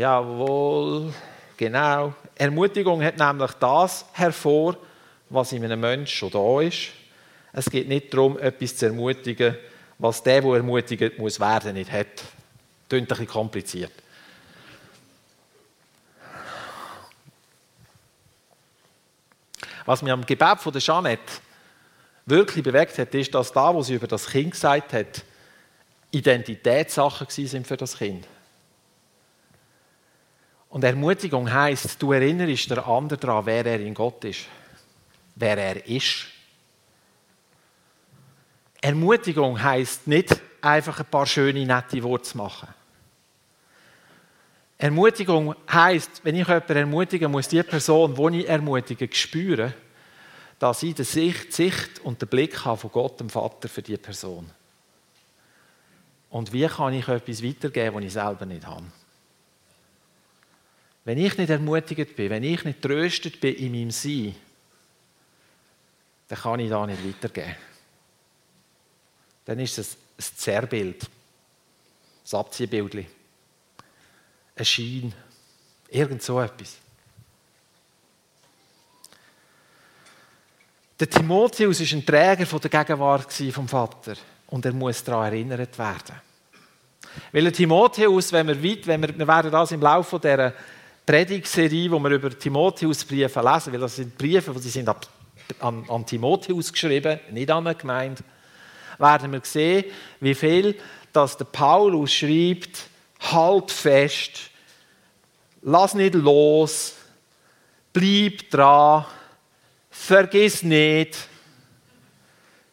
Jawohl, 0.00 1.12
genau. 1.58 2.14
Ermutigung 2.34 3.04
hat 3.04 3.18
nämlich 3.18 3.50
das 3.60 4.06
hervor, 4.14 4.78
was 5.28 5.52
in 5.52 5.62
einem 5.62 5.78
Menschen 5.78 6.06
schon 6.06 6.30
da 6.30 6.62
ist. 6.62 6.92
Es 7.52 7.66
geht 7.66 7.86
nicht 7.86 8.10
darum, 8.10 8.38
etwas 8.38 8.78
zu 8.78 8.86
ermutigen, 8.86 9.58
was 9.98 10.22
der, 10.22 10.40
der 10.40 10.54
ermutigt 10.54 11.18
muss 11.18 11.38
werden, 11.38 11.74
nicht 11.74 11.92
hat. 11.92 12.16
Das 12.16 12.24
klingt 12.88 13.02
ein 13.02 13.08
bisschen 13.08 13.26
kompliziert. 13.26 13.92
Was 19.84 20.00
mich 20.00 20.12
am 20.12 20.24
Gebet 20.24 20.60
von 20.60 20.72
der 20.72 20.80
Jeanette 20.80 21.30
wirklich 22.24 22.64
bewegt 22.64 22.96
hat, 22.96 23.14
ist, 23.14 23.34
dass 23.34 23.52
da, 23.52 23.74
wo 23.74 23.82
sie 23.82 23.96
über 23.96 24.06
das 24.06 24.26
Kind 24.26 24.52
gesagt 24.52 24.94
hat, 24.94 25.22
Identitätssachen 26.10 27.26
sind 27.28 27.66
für 27.66 27.76
das 27.76 27.98
Kind. 27.98 28.26
Und 30.70 30.84
Ermutigung 30.84 31.52
heißt, 31.52 32.00
du 32.00 32.12
erinnerst 32.12 32.70
der 32.70 32.86
andere 32.86 33.18
daran, 33.18 33.44
wer 33.44 33.66
er 33.66 33.80
in 33.80 33.92
Gott 33.92 34.24
ist, 34.24 34.46
wer 35.34 35.58
er 35.58 35.86
ist. 35.86 36.26
Ermutigung 38.80 39.60
heißt 39.60 40.06
nicht 40.06 40.40
einfach 40.62 41.00
ein 41.00 41.06
paar 41.06 41.26
schöne, 41.26 41.66
nette 41.66 42.02
Worte 42.02 42.22
zu 42.22 42.38
machen. 42.38 42.68
Ermutigung 44.78 45.54
heißt, 45.70 46.24
wenn 46.24 46.36
ich 46.36 46.46
jemanden 46.46 46.76
ermutige, 46.76 47.28
muss 47.28 47.48
die 47.48 47.62
Person, 47.62 48.14
die 48.14 48.40
ich 48.40 48.48
ermutige, 48.48 49.08
spüren, 49.12 49.74
dass 50.58 50.82
ich 50.84 50.94
die 50.94 51.04
Sicht, 51.04 51.52
Sicht 51.52 51.98
und 52.04 52.22
den 52.22 52.28
Blick 52.28 52.64
habe 52.64 52.78
von 52.78 52.92
Gott, 52.92 53.18
dem 53.18 53.28
Vater, 53.28 53.68
für 53.68 53.82
die 53.82 53.96
Person. 53.96 54.48
Und 56.30 56.52
wie 56.52 56.66
kann 56.66 56.94
ich 56.94 57.08
etwas 57.08 57.42
weitergeben, 57.42 57.96
was 57.96 58.04
ich 58.04 58.12
selber 58.12 58.46
nicht 58.46 58.66
habe? 58.66 58.84
Wenn 61.04 61.18
ich 61.18 61.36
nicht 61.36 61.50
ermutigt 61.50 62.14
bin, 62.14 62.30
wenn 62.30 62.44
ich 62.44 62.64
nicht 62.64 62.82
tröstet 62.82 63.40
bin 63.40 63.54
in 63.54 63.72
meinem 63.72 63.90
Sein, 63.90 64.34
dann 66.28 66.38
kann 66.38 66.60
ich 66.60 66.70
da 66.70 66.86
nicht 66.86 67.04
weitergeben. 67.04 67.56
Dann 69.44 69.58
ist 69.58 69.78
es 69.78 69.94
ein 69.94 70.36
Zerrbild, 70.36 71.02
ein 71.02 72.38
Abziehbild, 72.38 73.06
ein 74.56 74.64
Schein, 74.64 75.12
irgend 75.88 76.22
so 76.22 76.40
etwas. 76.40 76.76
Der 81.00 81.08
Timotheus 81.08 81.80
war 81.80 81.98
ein 81.98 82.04
Träger 82.04 82.58
der 82.58 82.84
Gegenwart 82.84 83.32
vom 83.32 83.66
Vater 83.66 84.16
und 84.48 84.66
er 84.66 84.72
muss 84.72 85.02
daran 85.02 85.32
erinnert 85.32 85.78
werden. 85.78 86.14
Weil 87.32 87.44
der 87.44 87.52
Timotheus, 87.52 88.30
wenn 88.32 88.48
wir 88.48 88.62
weit, 88.62 88.86
wenn 88.86 89.00
wir, 89.00 89.18
wir 89.18 89.26
werden 89.26 89.50
das 89.50 89.72
im 89.72 89.80
Laufe 89.80 90.20
dieser 90.20 90.52
Predigtserie, 91.10 91.90
wo 91.90 91.98
wir 91.98 92.10
über 92.10 92.30
Timotheusbriefe 92.30 93.40
lesen, 93.40 93.72
weil 93.72 93.80
das 93.80 93.96
sind 93.96 94.16
Briefe, 94.16 94.52
die 94.52 94.68
sind 94.68 94.88
an, 94.88 95.84
an 95.88 96.06
Timotheus 96.06 96.72
geschrieben, 96.72 97.18
nicht 97.32 97.50
an 97.50 97.66
eine 97.66 97.74
Gemeinde, 97.74 98.22
werden 98.96 99.32
wir 99.32 99.40
sehen, 99.42 99.86
wie 100.20 100.36
viel 100.36 100.76
dass 101.12 101.36
der 101.36 101.46
Paulus 101.46 102.12
schreibt, 102.12 102.84
halt 103.18 103.72
fest, 103.72 104.50
lass 105.62 105.94
nicht 105.94 106.14
los, 106.14 106.94
bleib 107.92 108.48
dran, 108.48 109.04
vergiss 109.90 110.62
nicht. 110.62 111.16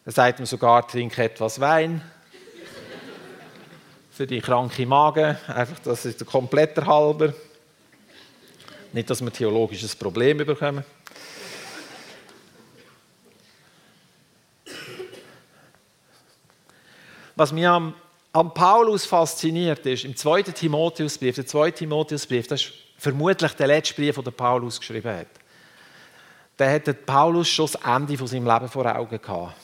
Er 0.04 0.12
sagt 0.12 0.38
ihm 0.38 0.46
sogar, 0.46 0.86
trink 0.86 1.18
etwas 1.18 1.58
Wein. 1.58 2.00
Für 4.12 4.28
die 4.28 4.40
kranke 4.40 4.86
Magen, 4.86 5.36
einfach, 5.48 5.80
das 5.82 6.04
ist 6.04 6.20
der 6.20 6.26
komplette 6.28 6.86
Halber. 6.86 7.34
Nicht, 8.92 9.10
dass 9.10 9.20
wir 9.20 9.32
theologisches 9.32 9.94
Problem 9.94 10.38
bekommen. 10.38 10.84
Was 17.36 17.52
mich 17.52 17.66
am, 17.66 17.94
am 18.32 18.52
Paulus 18.52 19.04
fasziniert 19.04 19.86
ist, 19.86 20.04
im 20.04 20.16
zweiten 20.16 20.52
Timotheusbrief, 20.52 21.36
der 21.36 21.46
zweite 21.46 21.78
Timotheusbrief, 21.78 22.48
das 22.48 22.62
ist 22.62 22.72
vermutlich 22.96 23.52
der 23.52 23.68
letzte 23.68 23.94
Brief, 23.94 24.16
den 24.16 24.32
Paulus 24.32 24.80
geschrieben 24.80 25.16
hat. 25.16 25.28
Da 26.56 26.68
hat 26.68 27.06
Paulus 27.06 27.48
schon 27.48 27.68
das 27.70 27.80
Ende 27.84 28.18
von 28.18 28.26
seinem 28.26 28.46
Leben 28.46 28.68
vor 28.68 28.86
Augen 28.86 29.20
gehabt. 29.22 29.54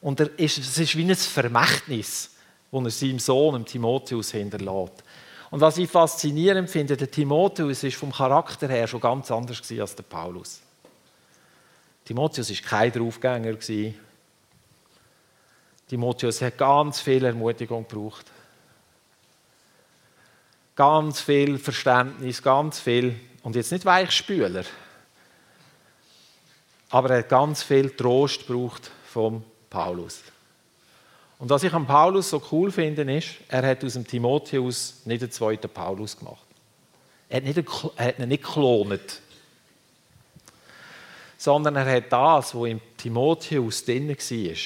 Und 0.00 0.20
er 0.20 0.38
ist, 0.38 0.58
es 0.58 0.78
ist 0.78 0.96
wie 0.96 1.02
ein 1.02 1.16
Vermächtnis, 1.16 2.30
das 2.70 2.84
er 2.84 2.90
seinem 2.90 3.18
Sohn, 3.18 3.64
Timotheus, 3.64 4.30
hinterlässt. 4.30 5.02
Und 5.50 5.60
was 5.60 5.78
ich 5.78 5.88
faszinierend 5.88 6.68
finde, 6.68 6.96
der 6.96 7.10
Timotheus 7.10 7.82
ist 7.84 7.96
vom 7.96 8.12
Charakter 8.12 8.68
her 8.68 8.86
schon 8.86 9.00
ganz 9.00 9.30
anders 9.30 9.62
als 9.78 9.94
der 9.94 10.02
Paulus. 10.02 10.60
Timotheus 12.04 12.50
war 12.50 12.68
kein 12.68 12.92
Draufgänger. 12.92 13.56
Timotheus 15.88 16.42
hat 16.42 16.58
ganz 16.58 17.00
viel 17.00 17.24
Ermutigung 17.24 17.86
gebraucht. 17.86 18.26
Ganz 20.74 21.20
viel 21.20 21.58
Verständnis, 21.58 22.42
ganz 22.42 22.80
viel, 22.80 23.18
und 23.42 23.56
jetzt 23.56 23.72
nicht 23.72 23.84
Weichspüler, 23.84 24.64
aber 26.90 27.10
er 27.10 27.18
hat 27.18 27.28
ganz 27.28 27.62
viel 27.62 27.90
Trost 27.90 28.46
gebraucht 28.46 28.90
vom 29.06 29.42
Paulus. 29.70 30.22
Und 31.38 31.50
was 31.50 31.62
ich 31.62 31.72
an 31.72 31.86
Paulus 31.86 32.30
so 32.30 32.42
cool 32.50 32.70
finde, 32.70 33.02
ist, 33.14 33.34
er 33.48 33.66
hat 33.66 33.84
aus 33.84 33.92
dem 33.92 34.06
Timotheus 34.06 35.02
nicht 35.04 35.22
den 35.22 35.30
zweiten 35.30 35.68
Paulus 35.68 36.16
gemacht. 36.16 36.46
Er 37.28 37.38
hat, 37.38 37.44
nicht, 37.44 37.58
er 37.96 38.06
hat 38.06 38.18
ihn 38.18 38.28
nicht 38.28 38.44
geklont, 38.44 39.20
sondern 41.36 41.76
er 41.76 41.96
hat 41.96 42.10
das, 42.10 42.54
was 42.54 42.68
im 42.68 42.80
Timotheus 42.96 43.84
drin 43.84 44.08
war, 44.08 44.56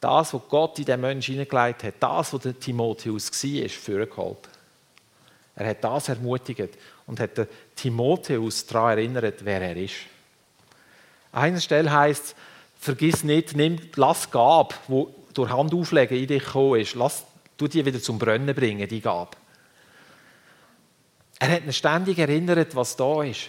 das, 0.00 0.34
was 0.34 0.42
Gott 0.48 0.78
in 0.78 0.84
den 0.84 1.00
Menschen 1.00 1.34
hineingelegt 1.34 1.84
hat, 1.84 1.94
das, 2.00 2.32
was 2.32 2.42
der 2.42 2.58
Timotheus 2.58 3.30
war, 3.30 3.68
vorgeholt. 3.68 4.48
Er 5.56 5.68
hat 5.68 5.84
das 5.84 6.08
ermutigt 6.08 6.76
und 7.06 7.20
hat 7.20 7.38
den 7.38 7.46
Timotheus 7.76 8.66
daran 8.66 8.98
erinnert, 8.98 9.44
wer 9.44 9.60
er 9.60 9.76
ist. 9.76 9.94
An 11.32 11.44
einer 11.44 11.60
Stelle 11.60 11.92
heißt 11.92 12.24
es, 12.24 12.34
vergiss 12.78 13.24
nicht, 13.24 13.56
nimm, 13.56 13.78
lass 13.96 14.30
Gab, 14.30 14.74
wo 14.88 15.14
durch 15.34 15.50
Handauflegen 15.50 16.16
in 16.16 16.26
dich 16.26 16.44
gekommen 16.44 16.80
ist, 16.80 16.94
lass, 16.94 17.24
du 17.56 17.68
die 17.68 17.84
wieder 17.84 18.00
zum 18.00 18.18
Brennen 18.18 18.54
bringen, 18.54 18.88
die 18.88 19.00
Gabe. 19.00 19.36
Er 21.38 21.50
hat 21.50 21.64
ihn 21.64 21.72
ständig 21.72 22.18
erinnert, 22.18 22.74
was 22.74 22.96
da 22.96 23.22
ist. 23.22 23.48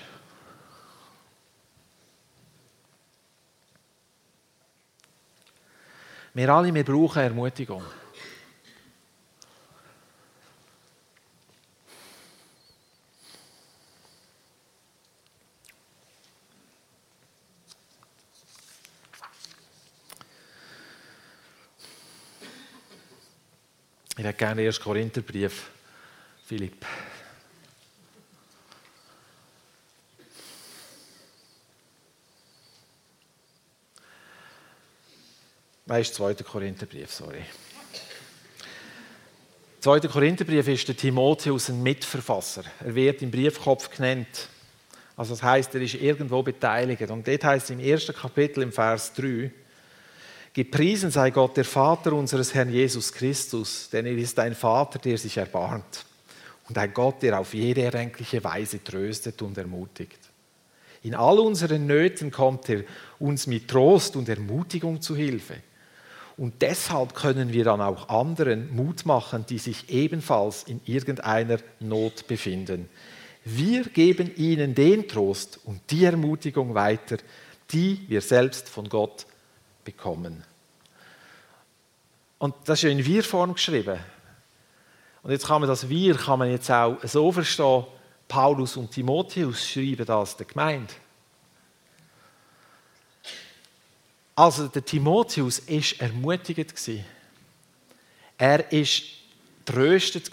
Wir 6.34 6.50
alle, 6.50 6.74
wir 6.74 6.84
brauchen 6.84 7.22
Ermutigung. 7.22 7.84
Ich 24.18 24.24
hätte 24.24 24.38
gerne 24.38 24.62
den 24.62 24.68
1. 24.68 24.80
Korintherbrief, 24.80 25.70
Philipp. 26.46 26.86
Nein, 35.86 36.02
ist 36.02 36.16
2. 36.16 36.34
Korintherbrief, 36.36 37.12
sorry. 37.12 37.44
2. 39.82 40.00
Korintherbrief 40.08 40.68
ist 40.70 40.88
der 40.88 40.96
Timotheus 40.96 41.70
ein 41.70 41.84
Mitverfasser. 41.84 42.64
Er 42.80 42.96
wird 42.96 43.22
im 43.22 43.30
Briefkopf 43.30 43.90
genannt. 43.96 44.48
Also 45.18 45.34
das 45.34 45.44
heißt, 45.44 45.76
er 45.76 45.82
ist 45.82 45.94
irgendwo 45.94 46.42
beteiligt. 46.42 47.12
Und 47.12 47.28
dort 47.28 47.44
heißt 47.44 47.66
es 47.66 47.70
im 47.70 47.80
ersten 47.80 48.16
Kapitel 48.16 48.64
im 48.64 48.72
Vers 48.72 49.14
3, 49.14 49.52
Gepriesen 50.56 51.12
sei 51.12 51.32
Gott, 51.32 51.58
der 51.58 51.66
Vater 51.66 52.14
unseres 52.14 52.54
Herrn 52.54 52.70
Jesus 52.70 53.12
Christus, 53.12 53.90
denn 53.92 54.06
er 54.06 54.16
ist 54.16 54.40
ein 54.40 54.56
Vater, 54.56 55.00
der 55.00 55.18
sich 55.18 55.36
erbarmt 55.36 56.06
und 56.70 56.78
ein 56.78 56.94
Gott, 56.94 57.22
der 57.24 57.38
auf 57.42 57.54
jede 57.54 57.82
erdenkliche 57.82 58.42
Weise 58.42 58.82
tröstet 58.82 59.42
und 59.42 59.58
ermutigt. 59.58 60.18
In 61.04 61.14
all 61.14 61.40
unseren 61.40 61.86
Nöten 61.86 62.32
kommt 62.32 62.70
er 62.70 62.86
uns 63.20 63.48
mit 63.48 63.68
Trost 63.68 64.16
und 64.16 64.30
Ermutigung 64.30 65.02
zu 65.02 65.14
Hilfe. 65.14 65.56
Und 66.38 66.62
deshalb 66.62 67.16
können 67.16 67.52
wir 67.52 67.66
dann 67.66 67.82
auch 67.82 68.08
anderen 68.08 68.74
Mut 68.74 69.06
machen, 69.06 69.46
die 69.50 69.60
sich 69.60 69.90
ebenfalls 69.90 70.64
in 70.64 70.80
irgendeiner 70.86 71.58
Not 71.82 72.28
befinden. 72.28 72.88
Wir 73.44 73.84
geben 73.84 74.34
ihnen 74.38 74.74
den 74.74 75.10
Trost 75.10 75.60
und 75.66 75.82
die 75.90 76.06
Ermutigung 76.06 76.76
weiter, 76.76 77.18
die 77.72 78.06
wir 78.08 78.22
selbst 78.22 78.70
von 78.70 78.88
Gott 78.88 79.26
bekommen. 79.86 80.44
Und 82.38 82.54
das 82.66 82.80
ist 82.80 82.84
ja 82.84 82.90
in 82.90 83.06
Wir-Form 83.06 83.54
geschrieben. 83.54 83.98
Und 85.24 85.32
jetzt 85.32 85.48
kann 85.48 85.62
man 85.62 85.70
das 85.70 85.88
Wir 85.88 86.16
kann 86.16 86.40
man 86.40 86.52
jetzt 86.52 86.70
auch 86.70 86.98
so 87.04 87.32
verstehen, 87.32 87.86
Paulus 88.28 88.76
und 88.76 88.92
Timotheus 88.92 89.66
schreiben 89.66 90.06
das 90.06 90.36
der 90.36 90.46
Gemeinde. 90.46 90.94
Also 94.36 94.68
der 94.68 94.84
Timotheus 94.84 95.60
ist 95.60 96.02
ermutigend 96.02 96.74
Er 98.38 98.72
ist 98.72 99.04
tröstet 99.64 100.30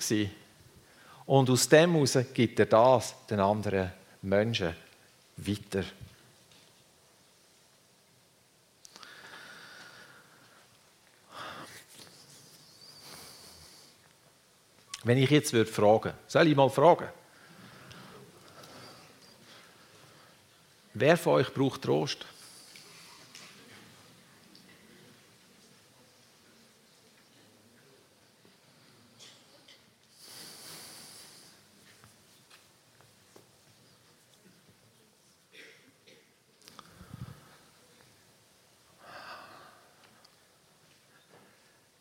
Und 1.27 1.49
aus 1.49 1.69
dem 1.69 1.95
heraus 1.95 2.19
gibt 2.35 2.59
er 2.59 2.67
das 2.67 3.15
den 3.29 3.41
anderen 3.41 3.93
Menschen 4.23 4.75
weiter. 5.37 5.85
Wenn 15.05 15.19
ich 15.19 15.31
jetzt 15.31 15.53
würde 15.53 15.71
fragen, 15.71 16.13
soll 16.29 16.47
ich 16.47 16.57
mal 16.57 16.71
fragen? 16.71 17.09
Wer 20.95 21.17
von 21.17 21.35
euch 21.35 21.53
braucht 21.53 21.83
Trost? 21.83 22.27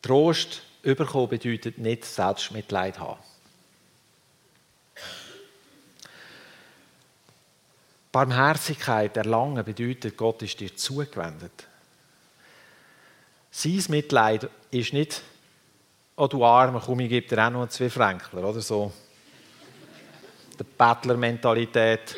Trost 0.02 0.64
überkommen 0.84 1.30
bedeutet 1.30 1.78
nicht 1.78 2.06
Selbstmitleid 2.06 3.00
haben. 3.00 3.20
Barmherzigkeit 8.12 9.16
erlangen 9.16 9.64
bedeutet, 9.64 10.18
Gott 10.18 10.42
ist 10.42 10.60
dir 10.60 10.76
zugewendet. 10.76 11.68
Sein 13.52 13.84
Mitleid 13.90 14.50
ist 14.70 14.94
nicht, 14.94 15.22
oh 16.18 16.28
du 16.28 16.44
Arme, 16.44 16.82
komm, 16.86 17.00
ich 17.02 17.10
gebe 17.10 17.28
dir 17.28 17.46
auch 17.46 17.52
noch 17.52 17.70
zwei 17.70 17.90
Fränkler, 17.90 18.44
oder 18.44 18.60
so. 18.60 18.92
Die 20.60 20.64
Bettler-Mentalität, 20.64 22.16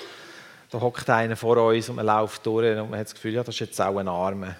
da 0.69 0.81
hockt 0.81 1.09
einer 1.09 1.35
vor 1.35 1.57
uns 1.57 1.89
und 1.89 1.95
man 1.95 2.05
läuft 2.05 2.45
durch 2.45 2.77
und 2.77 2.89
man 2.89 2.99
hat 2.99 3.07
das 3.07 3.13
Gefühl, 3.13 3.33
ja, 3.33 3.43
das 3.43 3.55
ist 3.55 3.59
jetzt 3.59 3.81
auch 3.81 3.97
ein 3.97 4.07
Arme. 4.07 4.55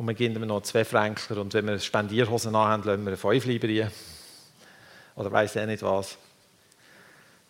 Und 0.00 0.08
wir 0.08 0.14
geben 0.14 0.36
ihm 0.36 0.48
noch 0.48 0.62
zwei 0.62 0.82
Fränkler 0.82 1.36
und 1.42 1.52
wenn 1.52 1.66
wir 1.66 1.78
Spendierhosen 1.78 2.56
haben, 2.56 2.82
lassen 2.84 3.04
wir 3.04 3.18
fünf 3.18 3.44
lieber 3.44 3.68
rein. 3.68 3.92
Oder 5.14 5.30
weiß 5.30 5.56
ich 5.56 5.66
nicht 5.66 5.82
was. 5.82 6.16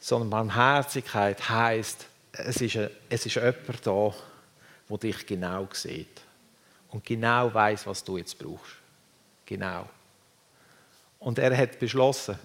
Sondern 0.00 0.30
Barmherzigkeit 0.30 1.48
heisst, 1.48 2.06
es 2.32 2.60
ist, 2.60 2.76
ein, 2.76 2.90
es 3.08 3.24
ist 3.24 3.36
jemand 3.36 3.86
da, 3.86 4.12
der 4.88 4.98
dich 4.98 5.24
genau 5.28 5.68
sieht. 5.72 6.22
Und 6.88 7.04
genau 7.04 7.54
weiß, 7.54 7.86
was 7.86 8.02
du 8.02 8.16
jetzt 8.16 8.36
brauchst. 8.36 8.72
Genau. 9.46 9.88
Und 11.20 11.38
er 11.38 11.56
hat 11.56 11.78
beschlossen, 11.78 12.36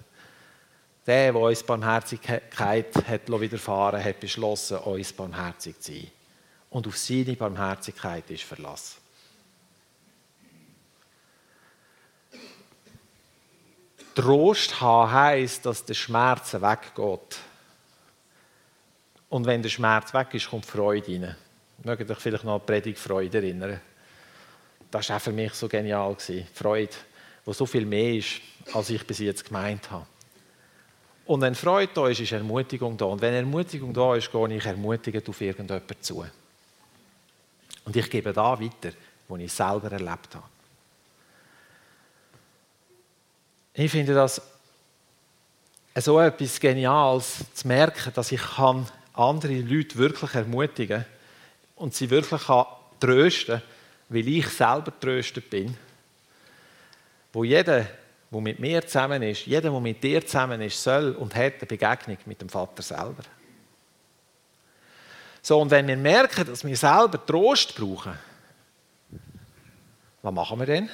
der, 1.08 1.32
der 1.32 1.41
uns 1.41 1.63
Barmherzigkeit 1.63 2.94
hat 3.08 3.28
widerfahren 3.28 4.04
hat 4.04 4.20
beschlossen, 4.20 4.78
uns 4.78 5.12
barmherzig 5.13 5.80
zu 5.80 5.94
sein. 5.94 6.12
Und 6.70 6.86
auf 6.86 6.96
seine 6.96 7.36
Barmherzigkeit 7.36 8.30
ist 8.30 8.44
verlassen. 8.44 9.04
Trost 14.15 14.80
haben 14.80 15.12
heisst, 15.12 15.65
dass 15.65 15.86
der 15.86 15.93
Schmerz 15.93 16.54
weggeht. 16.54 17.38
Und 19.30 19.45
wenn 19.45 19.62
der 19.62 19.69
Schmerz 19.69 20.13
weg 20.13 20.34
ist, 20.34 20.49
kommt 20.49 20.65
Freude 20.65 21.12
rein. 21.12 21.36
Mögt 21.84 22.10
euch 22.10 22.19
vielleicht 22.19 22.45
noch 22.45 22.56
an 22.56 22.62
die 22.62 22.65
Predigt 22.65 22.97
Freude 22.97 23.38
erinnern. 23.38 23.82
Das 24.89 25.10
war 25.10 25.17
auch 25.17 25.21
für 25.21 25.34
mich 25.34 25.54
so 25.54 25.67
genial. 25.67 26.15
Freude, 26.54 26.93
wo 27.43 27.51
so 27.51 27.65
viel 27.65 27.86
mehr 27.86 28.15
ist, 28.15 28.39
als 28.73 28.89
ich 28.89 29.06
bis 29.06 29.19
jetzt 29.19 29.45
gemeint 29.45 29.91
habe. 29.91 30.06
Und 31.25 31.41
wenn 31.41 31.56
Freude 31.56 31.91
da 31.93 32.08
ist, 32.08 32.21
ist 32.21 32.32
Ermutigung 32.32 32.95
da. 32.95 33.06
Und 33.06 33.21
wenn 33.21 33.34
Ermutigung 33.34 33.93
da 33.93 34.15
ist, 34.15 34.32
gehe 34.32 34.56
ich 34.56 34.65
ermutigend 34.65 35.28
auf 35.28 35.41
irgendjemanden 35.41 36.01
zu. 36.01 36.25
Und 37.84 37.95
ich 37.95 38.10
gebe 38.10 38.32
da 38.32 38.60
weiter, 38.60 38.95
was 39.28 39.39
ich 39.39 39.51
selber 39.51 39.91
erlebt 39.91 40.36
habe. 40.36 40.55
Ich 43.77 43.91
finde 43.91 44.13
das 44.13 44.41
so 45.97 46.17
etwas 46.21 46.61
Geniales, 46.61 47.43
zu 47.53 47.67
merken, 47.67 48.13
dass 48.13 48.31
ich 48.31 48.41
andere 49.13 49.59
Leute 49.59 49.97
wirklich 49.97 50.33
ermutigen 50.33 51.01
kann 51.01 51.05
und 51.75 51.93
sie 51.93 52.09
wirklich 52.09 52.41
trösten 53.01 53.59
kann, 53.59 53.69
weil 54.07 54.27
ich 54.29 54.47
selber 54.47 54.97
tröstet 54.97 55.49
bin. 55.49 55.75
Wo 57.33 57.43
jeder, 57.43 57.85
der 58.31 58.41
mit 58.41 58.59
mir 58.59 58.88
zusammen 58.88 59.21
ist, 59.23 59.45
jeder, 59.45 59.69
der 59.69 59.79
mit 59.81 60.01
dir 60.01 60.25
zusammen 60.25 60.61
ist, 60.61 60.81
soll 60.81 61.11
und 61.11 61.35
hat 61.35 61.55
eine 61.55 61.67
Begegnung 61.67 62.17
mit 62.27 62.39
dem 62.39 62.47
Vater 62.47 62.81
selber. 62.81 63.23
So, 65.41 65.59
und 65.59 65.69
wenn 65.69 65.85
wir 65.85 65.97
merken, 65.97 66.45
dass 66.45 66.63
wir 66.63 66.77
selber 66.77 67.23
Trost 67.25 67.75
brauchen, 67.75 68.17
was 70.21 70.33
machen 70.33 70.59
wir 70.59 70.65
denn? 70.65 70.89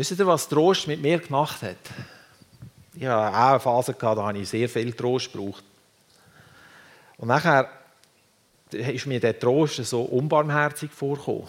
Wisst 0.00 0.18
ihr, 0.18 0.26
was 0.26 0.48
Trost 0.48 0.86
mit 0.86 1.02
mir 1.02 1.18
gemacht 1.18 1.60
hat? 1.60 1.76
Ich 2.94 3.04
hatte 3.04 3.36
auch 3.36 3.50
eine 3.50 3.60
Phase, 3.60 3.92
da 3.92 4.16
habe 4.16 4.38
ich 4.38 4.48
sehr 4.48 4.66
viel 4.66 4.94
Trost 4.94 5.30
gebraucht. 5.30 5.62
Und 7.18 7.28
nachher 7.28 7.70
ist 8.72 9.04
mir 9.04 9.20
der 9.20 9.38
Trost 9.38 9.84
so 9.84 10.00
unbarmherzig 10.00 10.90
vorgekommen, 10.90 11.46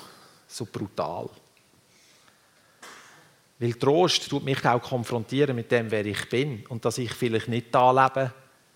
so 0.49 0.65
brutal. 0.65 1.29
Weil 3.57 3.73
Trost 3.75 4.29
tut 4.29 4.43
mich 4.43 4.65
auch 4.65 4.81
konfrontieren 4.81 5.55
mit 5.55 5.71
dem, 5.71 5.89
wer 5.89 6.05
ich 6.05 6.27
bin 6.27 6.65
und 6.67 6.83
dass 6.83 6.97
ich 6.97 7.13
vielleicht 7.13 7.47
nicht 7.47 7.73
da 7.73 7.89
lebe, 7.89 8.33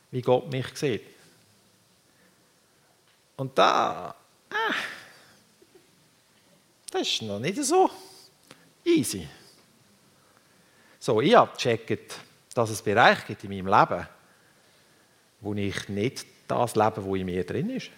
wie 0.10 0.22
Gott 0.22 0.50
mich 0.50 0.68
sieht. 0.74 1.04
Und 3.36 3.58
da, 3.58 4.16
äh, 4.50 4.74
das 6.90 7.02
ist 7.02 7.24
noch 7.24 7.40
nicht 7.40 7.62
so 7.62 7.90
easy. 8.86 9.28
So, 11.06 11.22
ich 11.22 11.36
habe 11.36 11.52
gecheckt, 11.52 12.20
dass 12.56 12.72
es 12.72 12.82
Bereiche 12.82 13.28
gibt 13.28 13.44
in 13.44 13.52
meinem 13.52 13.68
Leben, 13.68 14.08
wo 15.40 15.54
ich 15.54 15.88
nicht 15.88 16.26
das 16.48 16.76
lebe, 16.76 17.04
wo 17.04 17.16
in 17.16 17.28
mir 17.28 17.46
drin 17.46 17.70
ist. 17.70 17.92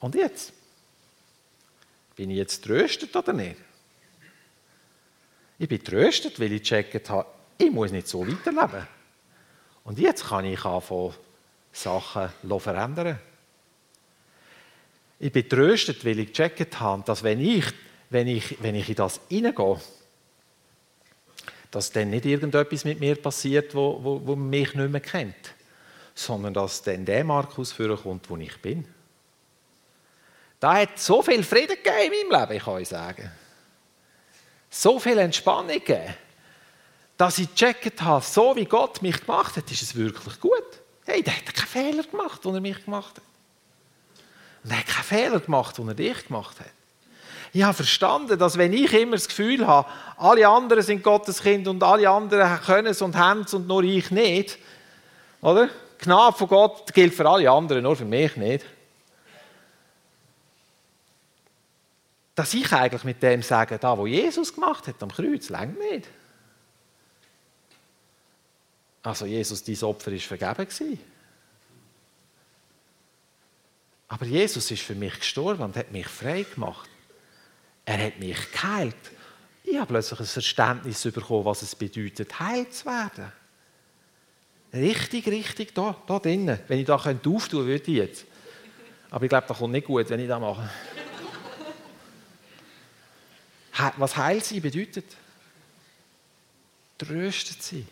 Und 0.00 0.16
jetzt? 0.16 0.52
Bin 2.16 2.32
ich 2.32 2.38
jetzt 2.38 2.64
tröstet 2.64 3.14
oder 3.14 3.32
nicht? 3.32 3.60
Ich 5.60 5.68
bin 5.68 5.84
tröstet, 5.84 6.40
weil 6.40 6.50
ich 6.50 6.62
gecheckt 6.62 7.10
habe, 7.10 7.28
ich 7.56 7.70
muss 7.70 7.92
nicht 7.92 8.08
so 8.08 8.26
weiterleben. 8.26 8.88
Und 9.84 10.00
jetzt 10.00 10.24
kann 10.24 10.46
ich 10.46 10.64
anfangen, 10.64 11.14
Sachen 11.72 12.28
verändern. 12.58 13.20
Ich 15.20 15.30
bin 15.30 15.48
tröstet, 15.48 16.04
weil 16.04 16.18
ich 16.18 16.32
gecheckt 16.32 16.80
habe, 16.80 17.04
dass 17.04 17.22
wenn 17.22 17.38
ich 17.38 17.72
wenn 18.12 18.28
ich, 18.28 18.62
wenn 18.62 18.74
ich 18.74 18.88
in 18.88 18.94
das 18.94 19.20
hineingehe, 19.28 19.80
dass 21.70 21.90
dann 21.90 22.10
nicht 22.10 22.26
irgendetwas 22.26 22.84
mit 22.84 23.00
mir 23.00 23.16
passiert, 23.16 23.74
wo, 23.74 23.98
wo, 24.02 24.20
wo 24.26 24.36
mich 24.36 24.74
nicht 24.74 24.90
mehr 24.90 25.00
kennt, 25.00 25.54
sondern 26.14 26.52
dass 26.52 26.82
dann 26.82 27.04
der 27.04 27.24
Markus 27.24 27.72
vorkommt, 27.72 28.28
wo 28.28 28.36
ich 28.36 28.60
bin. 28.60 28.86
Da 30.60 30.76
hat 30.76 30.98
so 30.98 31.22
viel 31.22 31.42
Frieden 31.42 31.76
gegeben 31.76 32.12
in 32.22 32.28
meinem 32.28 32.40
Leben, 32.42 32.56
ich 32.58 32.64
kann 32.64 32.74
euch 32.74 32.88
sagen. 32.88 33.30
So 34.70 34.98
viel 34.98 35.18
Entspannung 35.18 35.68
gegeben, 35.68 36.14
dass 37.16 37.38
ich 37.38 37.48
gecheckt 37.54 38.02
habe, 38.02 38.24
so 38.24 38.54
wie 38.54 38.66
Gott 38.66 39.02
mich 39.02 39.20
gemacht 39.20 39.56
hat, 39.56 39.70
ist 39.70 39.82
es 39.82 39.96
wirklich 39.96 40.38
gut. 40.40 40.52
Hey, 41.04 41.22
der 41.22 41.36
hat 41.36 41.54
keinen 41.54 41.66
Fehler 41.66 42.02
gemacht, 42.04 42.44
den 42.44 42.54
er 42.54 42.60
mich 42.60 42.84
gemacht 42.84 43.16
hat. 43.16 43.24
Und 44.62 44.70
er 44.70 44.78
hat 44.78 44.86
keinen 44.86 45.04
Fehler 45.04 45.40
gemacht, 45.40 45.78
den 45.78 45.88
er 45.88 45.94
dich 45.94 46.26
gemacht 46.26 46.60
hat. 46.60 46.70
Ich 47.54 47.62
habe 47.62 47.74
verstanden, 47.74 48.38
dass 48.38 48.56
wenn 48.56 48.72
ich 48.72 48.92
immer 48.94 49.16
das 49.16 49.28
Gefühl 49.28 49.66
habe, 49.66 49.88
alle 50.16 50.48
anderen 50.48 50.82
sind 50.82 51.02
Gottes 51.02 51.42
Kind 51.42 51.68
und 51.68 51.82
alle 51.82 52.08
anderen 52.08 52.58
können 52.62 52.88
es 52.88 53.02
und 53.02 53.14
haben 53.14 53.42
es 53.42 53.52
und 53.52 53.66
nur 53.66 53.82
ich 53.82 54.10
nicht, 54.10 54.58
oder? 55.42 55.68
Gnade 55.98 56.36
von 56.36 56.48
Gott 56.48 56.92
gilt 56.94 57.14
für 57.14 57.28
alle 57.28 57.50
anderen, 57.50 57.82
nur 57.82 57.94
für 57.94 58.06
mich 58.06 58.36
nicht. 58.36 58.64
Dass 62.34 62.54
ich 62.54 62.72
eigentlich 62.72 63.04
mit 63.04 63.22
dem 63.22 63.42
sage, 63.42 63.78
da, 63.78 63.98
wo 63.98 64.06
Jesus 64.06 64.54
gemacht 64.54 64.88
hat 64.88 65.02
am 65.02 65.12
Kreuz, 65.12 65.50
längt 65.50 65.78
nicht. 65.78 66.08
Also 69.02 69.26
Jesus, 69.26 69.62
dein 69.62 69.82
Opfer 69.82 70.12
ist 70.12 70.24
vergeben 70.24 70.54
gewesen. 70.54 70.98
Aber 74.08 74.24
Jesus 74.24 74.70
ist 74.70 74.82
für 74.82 74.94
mich 74.94 75.18
gestorben 75.18 75.62
und 75.62 75.76
hat 75.76 75.90
mich 75.92 76.06
frei 76.06 76.44
gemacht. 76.44 76.88
Er 77.84 78.06
hat 78.06 78.18
mich 78.18 78.52
geheilt. 78.52 78.94
Ich 79.64 79.76
habe 79.76 79.86
plötzlich 79.86 80.20
ein 80.20 80.26
Verständnis 80.26 81.02
bekommen, 81.02 81.44
was 81.44 81.62
es 81.62 81.74
bedeutet, 81.74 82.38
heil 82.38 82.68
zu 82.68 82.86
werden. 82.86 83.32
Richtig, 84.72 85.26
richtig 85.26 85.74
da, 85.74 85.96
da 86.06 86.18
drinnen. 86.18 86.58
Wenn 86.66 86.78
ich 86.78 86.86
da 86.86 86.96
könnte 86.96 87.30
würde 87.30 87.74
ich 87.74 87.86
jetzt. 87.88 88.24
Aber 89.10 89.24
ich 89.24 89.28
glaube, 89.28 89.46
das 89.46 89.58
kommt 89.58 89.72
nicht 89.72 89.86
gut, 89.86 90.08
wenn 90.08 90.20
ich 90.20 90.28
das 90.28 90.40
mache. 90.40 90.70
Was 93.96 94.16
heil 94.16 94.42
sein 94.42 94.62
bedeutet? 94.62 95.04
Tröstet 96.96 97.62
sie. 97.62 97.86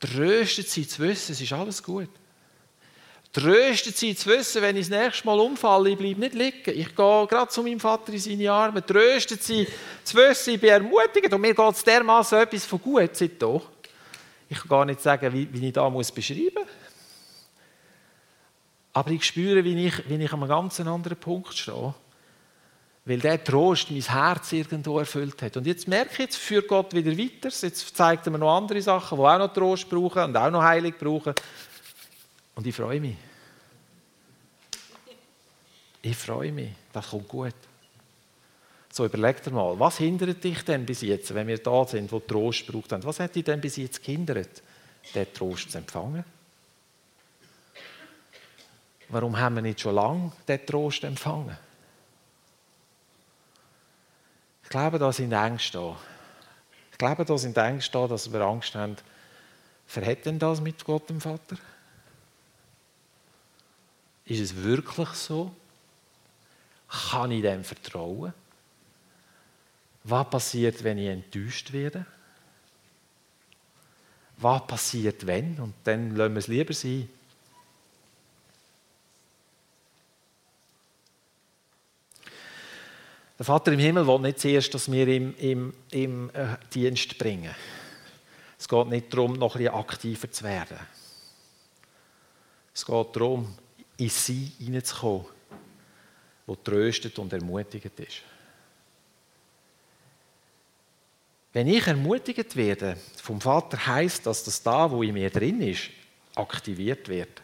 Tröstet 0.00 0.68
sie 0.68 0.86
zu 0.86 1.02
wissen, 1.02 1.32
es 1.32 1.40
ist 1.40 1.52
alles 1.52 1.82
gut. 1.82 2.10
Tröstet 3.34 3.96
sie 3.96 4.14
zu 4.14 4.30
wissen, 4.30 4.62
wenn 4.62 4.76
ich 4.76 4.88
das 4.88 4.96
nächste 4.96 5.26
Mal 5.26 5.40
umfalle, 5.40 5.90
ich 5.90 5.98
bleibe 5.98 6.20
nicht 6.20 6.34
liegen. 6.34 6.78
Ich 6.78 6.94
gehe 6.94 7.26
gerade 7.26 7.48
zu 7.48 7.64
meinem 7.64 7.80
Vater 7.80 8.12
in 8.12 8.20
seine 8.20 8.52
Arme. 8.52 8.86
Tröstet 8.86 9.42
sie 9.42 9.66
zu 10.04 10.16
wissen, 10.16 10.54
ich 10.54 10.60
bin 10.60 10.70
ermutigt 10.70 11.32
und 11.32 11.40
mir 11.40 11.52
geht 11.52 11.74
es 11.74 11.82
dermaßen 11.82 12.38
etwas 12.38 12.64
von 12.64 12.80
gut 12.80 13.16
seit 13.16 13.32
hier. 13.36 13.60
Ich 14.48 14.58
kann 14.58 14.68
gar 14.68 14.84
nicht 14.84 15.00
sagen, 15.00 15.32
wie, 15.32 15.52
wie 15.52 15.66
ich 15.66 15.72
da 15.72 15.90
muss 15.90 16.12
beschreiben 16.12 16.54
muss. 16.54 16.68
Aber 18.92 19.10
ich 19.10 19.24
spüre, 19.24 19.64
wie 19.64 19.84
ich, 19.84 20.08
wie 20.08 20.14
ich 20.14 20.32
an 20.32 20.40
einem 20.40 20.48
ganz 20.48 20.78
anderen 20.78 21.18
Punkt 21.18 21.54
stehe. 21.54 21.92
Weil 23.04 23.18
der 23.18 23.42
Trost 23.42 23.90
mein 23.90 24.00
Herz 24.00 24.52
irgendwo 24.52 25.00
erfüllt 25.00 25.42
hat. 25.42 25.56
Und 25.56 25.66
jetzt 25.66 25.88
merke 25.88 26.12
ich, 26.12 26.18
jetzt 26.20 26.36
führt 26.36 26.68
Gott 26.68 26.94
wieder 26.94 27.10
weiter. 27.10 27.48
Jetzt 27.48 27.96
zeigt 27.96 28.28
er 28.28 28.30
mir 28.30 28.38
noch 28.38 28.56
andere 28.56 28.80
Sachen, 28.80 29.18
die 29.18 29.24
auch 29.24 29.38
noch 29.38 29.52
Trost 29.52 29.90
brauchen 29.90 30.22
und 30.22 30.36
auch 30.36 30.50
noch 30.52 30.62
Heilig 30.62 30.96
brauchen. 30.96 31.34
Und 32.54 32.66
ich 32.66 32.74
freue 32.74 33.00
mich. 33.00 33.16
Ich 36.02 36.16
freue 36.16 36.52
mich, 36.52 36.70
das 36.92 37.08
kommt 37.08 37.28
gut. 37.28 37.54
So, 38.92 39.06
überleg 39.06 39.42
dir 39.42 39.50
mal, 39.50 39.78
was 39.80 39.98
hindert 39.98 40.44
dich 40.44 40.64
denn 40.64 40.86
bis 40.86 41.00
jetzt, 41.00 41.34
wenn 41.34 41.48
wir 41.48 41.58
da 41.58 41.84
sind, 41.84 42.12
wo 42.12 42.20
Trost 42.20 42.66
braucht 42.66 42.92
haben? 42.92 43.02
Was 43.04 43.18
hat 43.18 43.34
dich 43.34 43.42
denn 43.42 43.60
bis 43.60 43.76
jetzt 43.76 44.04
gehindert, 44.04 44.62
den 45.14 45.32
Trost 45.32 45.70
zu 45.70 45.78
empfangen? 45.78 46.24
Warum 49.08 49.36
haben 49.36 49.56
wir 49.56 49.62
nicht 49.62 49.80
schon 49.80 49.94
lange 49.94 50.30
den 50.46 50.64
Trost 50.64 51.04
empfangen? 51.04 51.56
Ich 54.62 54.68
glaube, 54.68 54.98
da 54.98 55.10
sind 55.10 55.32
Ängste 55.32 55.78
da. 55.78 55.96
Ich 56.92 56.98
glaube, 56.98 57.24
da 57.24 57.38
sind 57.38 57.56
Ängste 57.56 57.98
da, 57.98 58.06
dass 58.06 58.32
wir 58.32 58.40
Angst 58.42 58.74
haben, 58.74 58.96
verhält 59.86 60.26
denn 60.26 60.38
das 60.38 60.60
mit 60.60 60.84
Gott, 60.84 61.08
dem 61.08 61.20
Vater? 61.20 61.56
Ist 64.26 64.40
es 64.40 64.56
wirklich 64.56 65.08
so? 65.10 65.54
Kann 66.88 67.30
ich 67.30 67.42
dem 67.42 67.64
vertrauen? 67.64 68.32
Was 70.04 70.30
passiert, 70.30 70.84
wenn 70.84 70.98
ich 70.98 71.08
enttäuscht 71.08 71.72
werde? 71.72 72.06
Was 74.36 74.66
passiert, 74.66 75.26
wenn? 75.26 75.58
Und 75.58 75.74
dann 75.84 76.14
lassen 76.16 76.34
wir 76.34 76.38
es 76.38 76.48
lieber 76.48 76.74
sein. 76.74 77.08
Der 83.38 83.46
Vater 83.46 83.72
im 83.72 83.80
Himmel 83.80 84.06
will 84.06 84.20
nicht 84.20 84.38
zuerst, 84.38 84.72
dass 84.74 84.90
wir 84.90 85.08
ihm 85.08 85.34
im, 85.38 85.74
im 85.90 86.30
äh, 86.30 86.56
Dienst 86.72 87.18
bringen. 87.18 87.54
Es 88.58 88.68
geht 88.68 88.86
nicht 88.86 89.12
darum, 89.12 89.34
noch 89.34 89.56
ein 89.56 89.62
bisschen 89.62 89.74
aktiver 89.74 90.30
zu 90.30 90.44
werden. 90.44 90.78
Es 92.72 92.86
geht 92.86 93.16
darum, 93.16 93.56
in 93.96 94.08
sie 94.08 94.52
hineinzukommen, 94.58 95.26
wo 96.46 96.56
tröstet 96.56 97.18
und 97.18 97.32
ermutigend 97.32 97.98
ist. 98.00 98.22
Wenn 101.52 101.68
ich 101.68 101.86
ermutigt 101.86 102.56
werde 102.56 102.96
vom 103.22 103.40
Vater, 103.40 103.86
heißt 103.86 104.26
das, 104.26 104.42
dass 104.42 104.62
da, 104.62 104.90
wo 104.90 105.02
in 105.02 105.14
mir 105.14 105.30
drin 105.30 105.60
ist, 105.60 105.90
aktiviert 106.34 107.08
wird. 107.08 107.40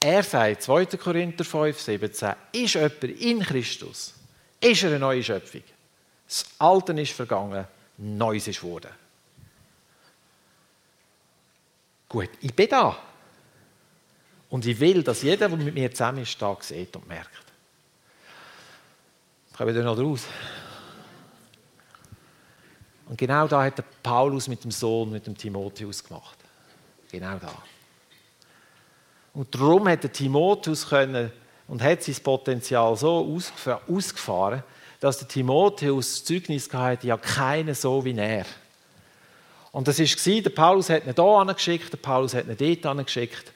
Er 0.00 0.22
sagt, 0.22 0.62
2. 0.62 0.86
Korinther 0.86 1.44
5, 1.44 1.78
17, 1.78 2.34
ist 2.52 2.74
jemand 2.74 3.04
in 3.04 3.40
Christus, 3.40 4.14
ist 4.60 4.82
er 4.82 4.90
eine 4.90 4.98
neue 5.00 5.22
Schöpfung. 5.22 5.62
Das 6.26 6.46
Alte 6.58 6.92
ist 7.00 7.12
vergangen, 7.12 7.66
Neues 7.98 8.48
ist 8.48 8.60
geworden. 8.60 8.90
Gut, 12.08 12.30
ich 12.40 12.54
bin 12.54 12.68
da. 12.68 12.96
Und 14.56 14.64
ich 14.64 14.80
will, 14.80 15.02
dass 15.02 15.20
jeder, 15.20 15.50
der 15.50 15.58
mit 15.58 15.74
mir 15.74 15.90
zusammen 15.90 16.22
ist, 16.22 16.40
da 16.40 16.56
sieht 16.58 16.96
und 16.96 17.06
merkt. 17.06 17.28
Kommen 19.54 19.74
wir 19.74 19.82
noch 19.82 19.98
raus? 19.98 20.22
Und 23.06 23.18
genau 23.18 23.46
da 23.46 23.62
hat 23.62 23.76
der 23.76 23.84
Paulus 24.02 24.48
mit 24.48 24.64
dem 24.64 24.70
Sohn, 24.70 25.10
mit 25.10 25.26
dem 25.26 25.36
Timotheus 25.36 26.02
gemacht. 26.02 26.38
Genau 27.12 27.36
da. 27.38 27.52
Und 29.34 29.54
darum 29.54 29.90
hat 29.90 30.04
der 30.04 30.12
Timotheus 30.12 30.88
können 30.88 31.30
und 31.68 31.82
hat 31.82 32.02
sein 32.02 32.16
Potenzial 32.22 32.96
so 32.96 33.38
ausgefahren, 33.86 34.62
dass 35.00 35.18
der 35.18 35.28
Timotheus 35.28 36.14
das 36.14 36.24
Zeugnis 36.24 36.72
hatte, 36.72 37.08
ja 37.08 37.18
keinen 37.18 37.74
so 37.74 38.02
wie 38.06 38.16
er. 38.16 38.46
Und 39.70 39.86
das 39.86 39.98
war, 39.98 40.40
der 40.40 40.48
Paulus 40.48 40.88
hat 40.88 41.04
ihn 41.04 41.12
hier 41.14 41.24
angeschickt, 41.24 41.92
der 41.92 41.98
Paulus 41.98 42.32
hat 42.32 42.46
ihn 42.46 42.56
dort 42.56 42.86
angeschickt. 42.86 43.52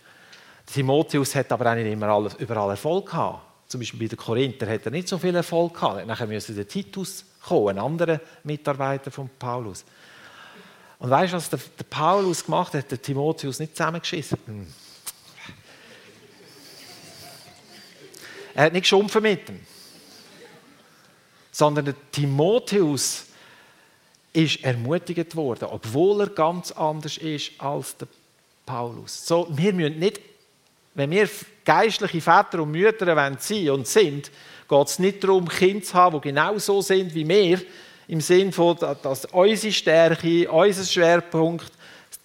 Timotheus 0.73 1.35
hat 1.35 1.51
aber 1.51 1.71
auch 1.71 1.75
nicht 1.75 1.91
immer 1.91 2.31
überall 2.39 2.71
Erfolg 2.71 3.07
gehabt. 3.07 3.41
Zum 3.67 3.81
Beispiel 3.81 4.01
bei 4.01 4.07
den 4.07 4.17
Korinther 4.17 4.69
hat 4.69 4.85
er 4.85 4.91
nicht 4.91 5.09
so 5.09 5.19
viel 5.19 5.35
Erfolg 5.35 5.75
gehabt. 5.75 6.07
Nachher 6.07 6.27
müsste 6.27 6.53
der 6.55 6.67
Titus 6.67 7.25
kommen, 7.43 7.71
ein 7.71 7.79
anderer 7.79 8.21
Mitarbeiter 8.45 9.11
von 9.11 9.29
Paulus. 9.39 9.85
Und 10.99 11.11
weißt 11.11 11.33
du, 11.33 11.37
was 11.37 11.49
der, 11.49 11.61
der, 11.79 11.85
Paulus 11.85 12.45
gemacht 12.45 12.75
hat? 12.75 12.91
Der 12.91 13.01
Timotheus 13.01 13.59
nicht 13.59 13.77
zusammengeschissen. 13.77 14.39
Hm. 14.47 14.67
Er 18.55 18.65
hat 18.65 18.73
nicht 18.73 18.83
geschumpfen 18.83 19.23
mit 19.23 19.49
ihm. 19.49 19.61
Sondern 21.51 21.87
der 21.87 21.95
Timotheus 22.13 23.25
ist 24.33 24.63
ermutigt 24.63 25.35
worden, 25.35 25.69
obwohl 25.71 26.21
er 26.21 26.29
ganz 26.29 26.71
anders 26.71 27.17
ist 27.17 27.53
als 27.59 27.97
der 27.97 28.09
Paulus. 28.67 29.27
So, 29.27 29.49
wir 29.51 29.73
müssen 29.73 29.99
nicht 29.99 30.30
wenn 31.01 31.11
wir 31.11 31.29
geistliche 31.65 32.21
Väter 32.21 32.63
und 32.63 32.73
Mütter 32.73 33.07
sein 33.39 33.71
und 33.71 33.87
sind, 33.87 34.31
geht 34.69 34.87
es 34.87 34.99
nicht 34.99 35.25
darum, 35.25 35.49
Kinder 35.49 35.83
zu 35.83 35.95
haben, 35.95 36.21
die 36.21 36.29
genau 36.29 36.59
so 36.59 36.83
sind 36.83 37.15
wie 37.15 37.27
wir, 37.27 37.61
im 38.07 38.21
Sinne 38.21 38.53
von, 38.53 38.77
dass 39.03 39.25
unsere 39.27 39.73
Stärke, 39.73 40.51
unser 40.51 40.85
Schwerpunkt, 40.85 41.73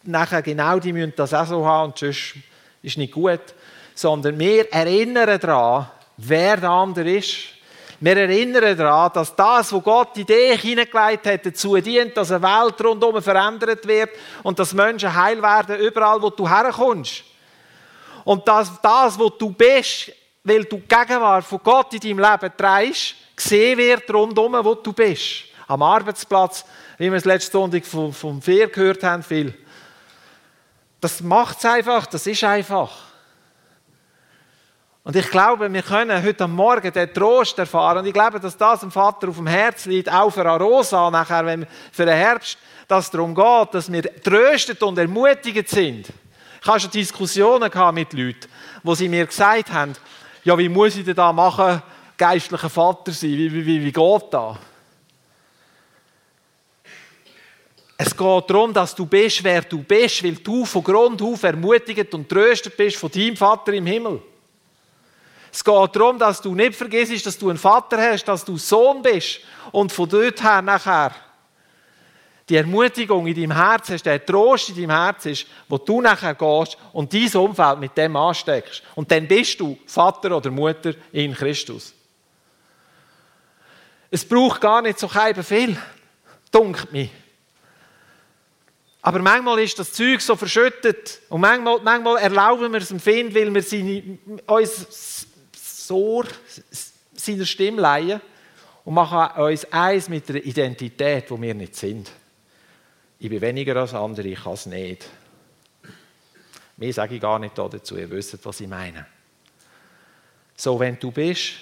nachher 0.03 0.41
genau 0.41 0.80
die 0.80 0.91
müssen 0.91 1.13
das 1.15 1.34
auch 1.34 1.45
so 1.45 1.65
haben 1.65 1.91
und 1.91 1.97
sonst 1.97 2.36
ist 2.82 2.97
nicht 2.97 3.13
gut, 3.13 3.41
sondern 3.93 4.38
wir 4.38 4.71
erinnern 4.73 5.39
daran, 5.39 5.88
wer 6.17 6.57
der 6.57 6.69
andere 6.69 7.17
ist. 7.17 7.38
Wir 7.99 8.17
erinnern 8.17 8.78
daran, 8.78 9.11
dass 9.13 9.36
das, 9.36 9.71
was 9.71 9.84
Gott 9.84 10.17
in 10.17 10.26
dich 10.26 10.61
hineingelegt 10.61 11.26
hat, 11.28 11.45
dazu 11.45 11.78
dient, 11.78 12.17
dass 12.17 12.32
eine 12.32 12.43
Welt 12.43 12.84
rundherum 12.84 13.21
verändert 13.21 13.88
wird 13.88 14.09
und 14.43 14.59
dass 14.59 14.73
Menschen 14.73 15.15
heil 15.15 15.41
werden, 15.41 15.80
überall, 15.80 16.21
wo 16.21 16.30
du 16.30 16.49
herkommst. 16.49 17.23
Und 18.26 18.45
dass 18.47 18.82
das, 18.82 19.17
was 19.17 19.32
du 19.39 19.51
bist, 19.51 20.11
weil 20.43 20.65
du 20.65 20.78
die 20.78 20.88
Gegenwart 20.88 21.45
von 21.45 21.59
Gott 21.63 21.93
in 21.93 21.99
deinem 21.99 22.19
Leben 22.19 22.53
trägst, 22.57 23.15
gesehen 23.36 23.78
wird 23.78 24.11
rundum, 24.13 24.53
wo 24.63 24.76
du 24.76 24.91
bist. 24.91 25.45
Am 25.67 25.82
Arbeitsplatz, 25.82 26.65
wie 26.97 27.09
wir 27.09 27.17
es 27.17 27.26
letzte 27.26 27.51
Sonntag 27.51 27.86
vom, 27.86 28.11
vom 28.11 28.41
Vier 28.41 28.67
gehört 28.67 29.03
haben, 29.03 29.23
viel. 29.23 29.53
Das 30.99 31.21
macht 31.21 31.59
es 31.59 31.65
einfach, 31.65 32.05
das 32.07 32.26
ist 32.28 32.43
einfach. 32.43 32.91
Und 35.03 35.15
ich 35.15 35.30
glaube, 35.30 35.71
wir 35.71 35.84
können 35.84 36.23
heute 36.23 36.47
Morgen 36.47 36.91
den 36.91 37.13
Trost 37.13 37.59
erfahren. 37.59 37.99
Und 37.99 38.07
ich 38.07 38.13
glaube, 38.13 38.39
dass 38.39 38.57
das 38.57 38.80
dem 38.80 38.89
Vater 38.89 39.30
auf 39.30 39.36
dem 39.36 39.45
Herz 39.45 39.86
liegt, 39.86 40.11
auch 40.11 40.32
für 40.32 40.49
Arosa, 40.49 41.11
nachher, 41.11 41.45
wenn, 41.45 41.67
für 41.91 42.05
den 42.05 42.15
Herbst, 42.15 42.57
dass 42.88 43.05
es 43.05 43.11
darum 43.11 43.36
geht, 43.36 43.73
dass 43.73 43.91
wir 43.91 44.01
tröstet 44.23 44.82
und 44.82 44.97
ermutigt 44.97 45.69
sind. 45.69 46.07
Ich 46.66 46.72
hatte 46.72 46.80
schon 46.80 46.91
Diskussionen 46.93 47.72
mit 47.93 48.13
Leuten, 48.13 48.47
wo 48.82 48.95
sie 48.95 49.07
mir 49.07 49.28
gesagt 49.28 49.72
haben, 49.72 49.93
ja, 50.43 50.57
wie 50.57 50.68
muss 50.68 50.95
ich 50.95 51.05
denn 51.05 51.13
da 51.13 51.32
machen, 51.32 51.80
geistlicher 52.18 52.72
Vater 52.72 53.11
sein? 53.11 53.34
Wie, 53.34 53.53
wie, 53.53 53.66
wie, 53.68 53.84
wie 53.84 53.91
geht 53.91 54.24
das? 54.32 54.57
Es 57.95 58.18
geht 58.18 58.49
darum, 58.49 58.74
dass 58.74 58.95
du 58.95 59.05
bist, 59.05 59.43
wer 59.43 59.61
du 59.61 59.84
bist, 59.84 60.24
weil 60.24 60.38
du 60.38 60.66
von 60.66 60.84
Grund 60.84 61.22
auf 61.22 61.43
ermutigt 61.43 62.11
und 62.16 62.28
tröstet 62.28 62.76
bist 62.76 62.97
von 62.97 63.11
deinem 63.11 63.38
Vater 63.38 63.72
im 63.74 63.86
Himmel. 63.86 64.24
Es 65.53 65.63
geht 65.63 65.95
darum, 65.95 66.18
dass 66.18 66.41
du 66.41 66.55
nicht 66.55 66.74
vergisst, 66.74 67.28
dass 67.28 67.38
du 67.38 67.49
einen 67.49 67.59
Vater 67.59 68.01
hast, 68.01 68.26
dass 68.26 68.43
du 68.43 68.57
Sohn 68.57 69.03
bist 69.03 69.41
und 69.72 69.91
von 69.91 70.09
dort 70.09 70.41
her 70.41 70.63
nachher 70.63 71.13
die 72.47 72.57
Ermutigung 72.57 73.25
in 73.25 73.35
deinem 73.35 73.55
Herz 73.55 73.89
hast, 73.89 74.05
der 74.05 74.23
Trost 74.23 74.69
in 74.69 74.75
deinem 74.75 74.91
Herz 74.91 75.25
ist, 75.25 75.47
wo 75.67 75.77
du 75.77 76.01
nachher 76.01 76.35
gehst 76.35 76.77
und 76.93 77.11
dein 77.11 77.41
Umfeld 77.41 77.79
mit 77.79 77.97
dem 77.97 78.15
ansteckst. 78.15 78.83
Und 78.93 79.09
dann 79.09 79.27
bist 79.27 79.59
du 79.59 79.77
Vater 79.87 80.35
oder 80.35 80.51
Mutter 80.51 80.93
in 81.11 81.33
Christus. 81.33 81.93
Es 84.11 84.23
braucht 84.23 84.61
gar 84.61 84.81
nicht 84.81 84.99
so 84.99 85.07
viel, 85.07 85.75
dunkt 86.51 86.91
mich. 86.91 87.09
Aber 89.01 89.19
manchmal 89.19 89.59
ist 89.59 89.77
das 89.77 89.93
Zeug 89.93 90.21
so 90.21 90.35
verschüttet 90.35 91.21
und 91.29 91.41
manchmal, 91.41 91.79
manchmal 91.81 92.17
erlauben 92.17 92.71
wir 92.71 92.81
es 92.81 92.87
dem 92.87 92.99
Find, 92.99 93.35
weil 93.35 93.53
wir 93.53 93.61
seine, 93.61 94.17
uns 94.47 95.27
so 95.53 96.23
seiner 97.13 97.45
Stimme 97.45 97.81
leihen 97.81 98.21
und 98.83 98.93
machen 98.93 99.41
uns 99.41 99.65
eins 99.71 100.09
mit 100.09 100.29
der 100.29 100.43
Identität, 100.43 101.29
wo 101.29 101.39
wir 101.39 101.53
nicht 101.53 101.75
sind. 101.75 102.11
Ich 103.20 103.30
bin 103.30 103.41
weniger 103.41 103.76
als 103.78 103.93
andere, 103.93 104.28
ich 104.28 104.43
kann 104.43 104.53
es 104.53 104.66
nicht. 104.66 105.09
Mehr 106.78 106.93
sage 106.93 107.16
ich 107.16 107.22
gar 107.22 107.39
nicht 107.39 107.57
dazu, 107.57 107.97
ihr 107.97 108.09
wisst, 108.09 108.43
was 108.45 108.59
ich 108.59 108.68
meine. 108.68 109.05
So, 110.55 110.80
wenn 110.80 110.99
du 110.99 111.11
bist, 111.11 111.53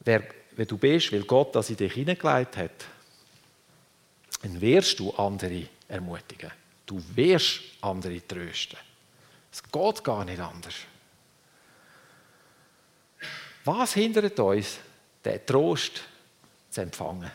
wer, 0.00 0.22
wenn 0.52 0.66
du 0.66 0.76
bist, 0.76 1.12
weil 1.12 1.22
Gott 1.22 1.54
das 1.54 1.70
in 1.70 1.76
dich 1.76 1.92
hineingelegt 1.92 2.56
hat, 2.56 2.84
dann 4.42 4.60
wirst 4.60 4.98
du 4.98 5.10
andere 5.12 5.68
ermutigen. 5.88 6.50
Du 6.84 7.02
wirst 7.14 7.60
andere 7.80 8.26
trösten. 8.26 8.78
Es 9.50 9.62
geht 9.62 10.04
gar 10.04 10.24
nicht 10.24 10.40
anders. 10.40 10.74
Was 13.64 13.94
hindert 13.94 14.38
uns, 14.38 14.78
den 15.24 15.44
Trost 15.44 16.02
zu 16.70 16.80
empfangen? 16.80 17.30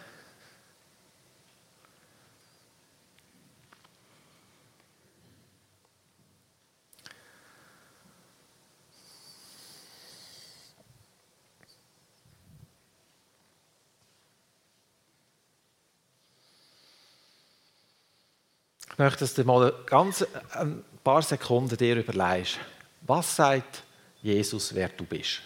Ich 18.94 19.00
möchte, 19.00 19.22
dass 19.22 19.34
du 19.34 19.44
mal 19.44 19.74
ganz 19.88 20.24
ein 20.52 20.86
paar 21.04 21.24
Sekunden 21.24 21.76
dir 21.76 21.98
überlegst. 21.98 22.60
Was 23.02 23.36
sagt 23.36 23.82
Jesus, 24.22 24.74
wer 24.76 24.90
du 24.90 25.04
bist? 25.04 25.42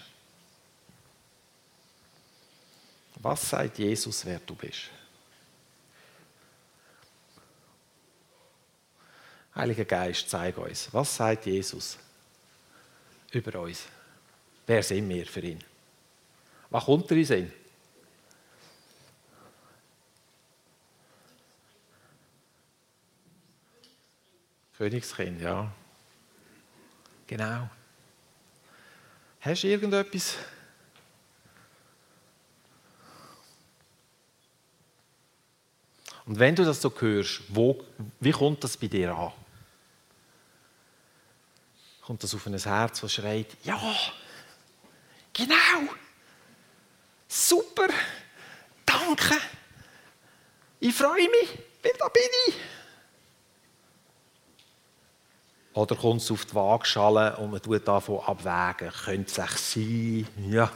Was 3.16 3.50
sagt 3.50 3.80
Jesus, 3.80 4.26
wer 4.26 4.40
du 4.40 4.54
bist? 4.54 4.90
Heiliger 9.56 9.86
Geist, 9.86 10.30
zeig 10.30 10.58
uns, 10.58 10.90
was 10.92 11.16
sagt 11.16 11.46
Jesus 11.46 11.98
über 13.32 13.62
uns? 13.62 13.86
Wer 14.68 14.84
sind 14.84 15.08
wir 15.08 15.26
für 15.26 15.40
ihn? 15.40 15.64
Was 16.70 16.84
kommt 16.84 17.10
er 17.12 17.18
in 17.18 17.26
Sinn? 17.26 17.54
Königskind, 24.78 25.42
ja. 25.42 25.72
Genau. 27.26 27.70
Hast 29.42 29.64
du 29.64 29.68
irgendetwas? 29.68 30.36
Und 36.26 36.38
wenn 36.38 36.56
du 36.56 36.64
das 36.64 36.82
so 36.82 36.94
hörst, 37.00 37.42
wo, 37.48 37.84
wie 38.20 38.32
kommt 38.32 38.64
das 38.64 38.78
bei 38.78 38.88
dir 38.88 39.16
an? 39.16 39.32
Kommt 42.02 42.22
das 42.22 42.36
auf 42.36 42.46
ein 42.46 42.58
Herz, 42.58 43.02
das 43.02 43.14
schreit, 43.14 43.58
ja, 43.64 43.96
genau, 45.34 45.94
super, 47.28 47.88
danke, 48.86 49.38
ich 50.80 50.94
freue 50.94 51.30
mich, 51.30 51.60
weil 51.84 51.94
da 51.98 52.08
bin 52.08 52.24
ich. 52.48 52.56
Oder 55.78 55.96
kommt 55.96 56.22
es 56.24 56.32
auf 56.32 56.44
die 56.44 56.56
Waagschale 56.56 57.38
und 57.38 57.52
man 57.52 57.62
tut 57.62 57.88
davon 57.88 58.20
abwägen, 58.22 58.92
könnte 58.92 59.44
es 59.44 59.74
sein? 59.74 60.28
Ja. 60.50 60.72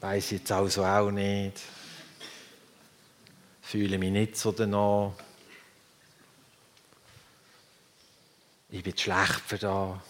Weiß 0.00 0.30
jetzt 0.30 0.52
also 0.52 0.84
auch 0.84 1.10
nicht. 1.10 1.60
Fühle 3.62 3.98
mich 3.98 4.12
nicht 4.12 4.36
so 4.36 4.52
danach. 4.52 5.10
Ich 8.70 8.84
bin 8.84 8.96
schlecht 8.96 9.40
für 9.44 9.58
da. 9.58 10.00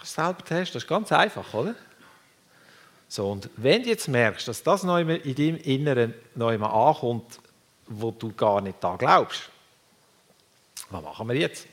Es 0.00 0.14
selber 0.14 0.44
testen, 0.44 0.74
das 0.74 0.84
ist 0.84 0.88
ganz 0.88 1.10
einfach, 1.10 1.52
oder? 1.54 1.74
So, 3.08 3.32
und 3.32 3.50
wenn 3.56 3.82
du 3.82 3.88
jetzt 3.88 4.06
merkst, 4.06 4.46
dass 4.46 4.62
das 4.62 4.84
in 4.84 4.88
deinem 4.88 5.56
Inneren 5.56 6.14
neu 6.36 6.56
ankommt, 6.62 7.40
wo 7.88 8.10
du 8.10 8.32
gar 8.32 8.60
nicht 8.60 8.82
da 8.82 8.96
glaubst. 8.96 9.50
Was 10.90 11.02
machen 11.02 11.28
wir 11.28 11.36
jetzt? 11.36 11.66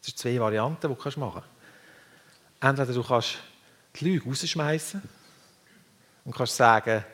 Es 0.00 0.06
sind 0.06 0.18
zwei 0.18 0.38
Varianten, 0.38 0.88
die 0.88 1.10
du 1.10 1.20
machen 1.20 1.42
kannst. 1.42 1.48
Entweder 2.60 2.92
du 2.92 3.02
kannst 3.02 3.38
die 3.96 4.04
Lüge 4.04 4.28
rausschmeißen 4.28 5.02
und 6.24 6.34
kannst 6.34 6.56
sagen, 6.56 7.04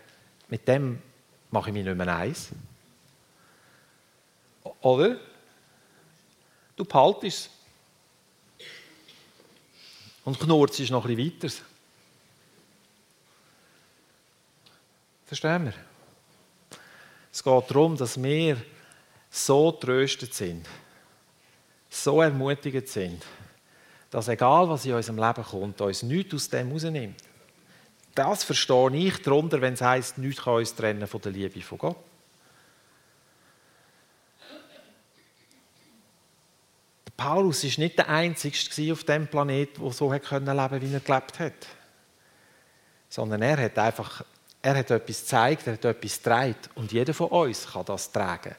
mit 0.48 0.66
dem 0.68 1.02
mache 1.50 1.70
ich 1.70 1.74
mich 1.74 1.84
nicht 1.84 1.96
mehr 1.96 2.16
eins. 2.16 2.50
Oder 4.80 5.16
du 6.76 6.84
behaltest 6.84 7.48
es 7.48 7.50
und 10.24 10.38
knurzt 10.38 10.78
noch 10.90 11.04
ein 11.06 11.16
bisschen 11.16 11.42
weiter. 11.42 11.73
Verstehen 15.26 15.64
wir? 15.64 15.74
Es 17.32 17.42
geht 17.42 17.70
darum, 17.70 17.96
dass 17.96 18.22
wir 18.22 18.56
so 19.30 19.72
tröstet 19.72 20.34
sind, 20.34 20.66
so 21.90 22.22
ermutigt 22.22 22.88
sind, 22.88 23.24
dass 24.10 24.28
egal 24.28 24.68
was 24.68 24.84
in 24.84 24.94
unserem 24.94 25.18
Leben 25.18 25.42
kommt, 25.42 25.80
uns 25.80 26.02
nichts 26.02 26.34
aus 26.34 26.48
dem 26.48 26.70
rausnimmt. 26.70 27.20
Das 28.14 28.44
verstehe 28.44 28.94
ich 28.94 29.20
darunter, 29.22 29.60
wenn 29.60 29.74
es 29.74 29.80
heisst, 29.80 30.18
nichts 30.18 30.42
kann 30.44 30.54
uns 30.54 30.74
trennen 30.74 31.08
von 31.08 31.20
der 31.20 31.32
Liebe 31.32 31.60
von 31.62 31.78
Gott. 31.78 31.96
Paulus 37.16 37.64
war 37.64 37.84
nicht 37.84 37.98
der 37.98 38.08
Einzige 38.08 38.92
auf 38.92 39.04
dem 39.04 39.26
Planeten, 39.26 39.82
der 39.82 39.92
so 39.92 40.12
leben 40.12 40.24
konnte, 40.24 40.82
wie 40.82 40.92
er 40.92 41.00
gelebt 41.00 41.38
hat. 41.38 41.66
Sondern 43.08 43.42
er 43.42 43.56
hat 43.56 43.78
einfach 43.78 44.24
er 44.64 44.78
hat 44.78 44.90
etwas 44.90 45.20
gezeigt, 45.20 45.66
er 45.66 45.74
hat 45.74 45.84
etwas 45.84 46.16
getragen. 46.16 46.56
Und 46.74 46.90
jeder 46.90 47.12
von 47.12 47.28
uns 47.28 47.66
kann 47.70 47.84
das 47.84 48.10
tragen. 48.10 48.54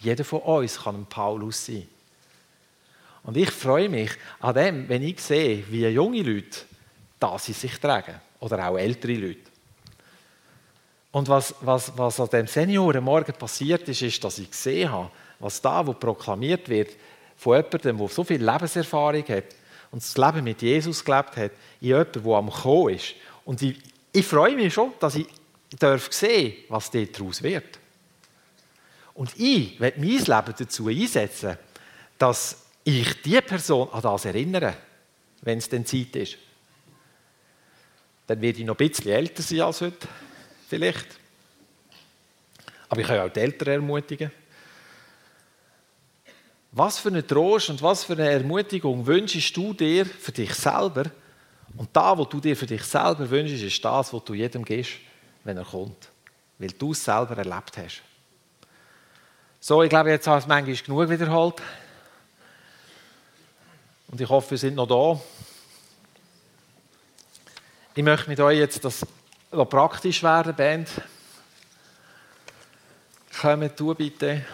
Jeder 0.00 0.22
von 0.22 0.40
uns 0.40 0.82
kann 0.82 0.96
ein 0.96 1.06
Paulus 1.06 1.64
sein. 1.64 1.88
Und 3.22 3.38
ich 3.38 3.50
freue 3.50 3.88
mich 3.88 4.10
an 4.40 4.54
dem, 4.54 4.88
wenn 4.88 5.02
ich 5.02 5.18
sehe, 5.18 5.64
wie 5.70 5.86
junge 5.86 6.22
Leute 6.22 6.58
das 7.18 7.48
in 7.48 7.54
sich 7.54 7.80
tragen. 7.80 8.20
Oder 8.40 8.68
auch 8.68 8.76
ältere 8.76 9.14
Leute. 9.14 9.50
Und 11.10 11.26
was, 11.28 11.54
was, 11.62 11.90
was 11.96 12.20
an 12.20 12.28
dem 12.28 12.46
Seniorenmorgen 12.46 13.34
passiert 13.34 13.88
ist, 13.88 14.02
ist, 14.02 14.22
dass 14.22 14.38
ich 14.38 14.50
gesehen 14.50 14.92
habe, 14.92 15.10
was 15.38 15.62
da, 15.62 15.86
wo 15.86 15.94
proklamiert 15.94 16.68
wird, 16.68 16.90
von 17.34 17.56
jemandem, 17.56 17.96
der 17.96 18.08
so 18.08 18.24
viel 18.24 18.44
Lebenserfahrung 18.44 19.24
hat 19.26 19.44
und 19.90 20.02
das 20.02 20.18
Leben 20.18 20.44
mit 20.44 20.60
Jesus 20.60 21.02
gelebt 21.02 21.34
hat, 21.38 21.52
in 21.80 21.88
jemandem, 21.88 22.22
der 22.22 22.34
am 22.34 22.50
Kommen 22.50 22.94
ist. 22.94 23.14
Und 23.46 23.62
ich, 23.62 23.78
ich 24.12 24.26
freue 24.26 24.54
mich 24.54 24.74
schon, 24.74 24.92
dass 25.00 25.14
ich 25.14 25.26
darf 25.78 26.12
sehen, 26.12 26.54
was 26.68 26.90
daraus 26.90 27.42
wird. 27.42 27.78
Und 29.14 29.32
ich 29.38 29.80
werde 29.80 29.98
mein 29.98 30.10
Leben 30.10 30.54
dazu 30.58 30.88
einsetzen, 30.88 31.56
dass 32.18 32.64
ich 32.84 33.22
die 33.22 33.40
Person 33.40 33.88
an 33.90 34.02
das 34.02 34.24
erinnere, 34.26 34.76
wenn 35.42 35.58
es 35.58 35.68
denn 35.68 35.86
Zeit 35.86 36.14
ist. 36.16 36.38
Dann 38.26 38.40
werde 38.40 38.58
ich 38.58 38.64
noch 38.64 38.74
ein 38.78 38.88
bisschen 38.88 39.10
älter 39.10 39.42
sein 39.42 39.60
als 39.60 39.80
heute, 39.80 40.08
vielleicht. 40.68 41.06
Aber 42.88 43.00
ich 43.00 43.06
kann 43.06 43.20
auch 43.20 43.32
die 43.32 43.40
Eltern 43.40 43.68
ermutigen. 43.68 44.30
Was 46.72 46.98
für 46.98 47.08
eine 47.08 47.26
Trost 47.26 47.70
und 47.70 47.82
was 47.82 48.04
für 48.04 48.12
eine 48.12 48.28
Ermutigung 48.28 49.06
wünschst 49.06 49.56
du 49.56 49.72
dir 49.72 50.04
für 50.04 50.32
dich 50.32 50.52
selber? 50.54 51.04
Und 51.76 51.88
da, 51.92 52.16
was 52.18 52.28
du 52.28 52.38
dir 52.38 52.56
für 52.56 52.66
dich 52.66 52.82
selber 52.82 53.28
wünschst, 53.30 53.62
ist 53.62 53.84
das, 53.84 54.12
was 54.12 54.24
du 54.24 54.34
jedem 54.34 54.64
gibst, 54.64 54.92
wenn 55.46 55.56
er 55.56 55.64
kommt. 55.64 56.10
Weil 56.58 56.72
du 56.72 56.92
es 56.92 57.04
selber 57.04 57.36
erlebt 57.36 57.76
hast. 57.76 58.02
So, 59.60 59.82
ich 59.82 59.90
glaube, 59.90 60.10
jetzt 60.10 60.26
habe 60.26 60.38
ich 60.38 60.44
es 60.44 60.48
manchmal 60.48 60.76
genug 60.76 61.08
wiederholt. 61.08 61.62
Und 64.08 64.20
ich 64.20 64.28
hoffe, 64.28 64.52
wir 64.52 64.58
sind 64.58 64.74
noch 64.74 64.86
da. 64.86 65.20
Ich 67.94 68.02
möchte 68.02 68.28
mit 68.28 68.40
euch 68.40 68.58
jetzt 68.58 68.84
das 68.84 69.06
praktisch 69.50 70.22
werden, 70.22 70.54
Band. 70.54 70.88
Kommt 73.40 73.78
du 73.78 73.94
bitte. 73.94 74.44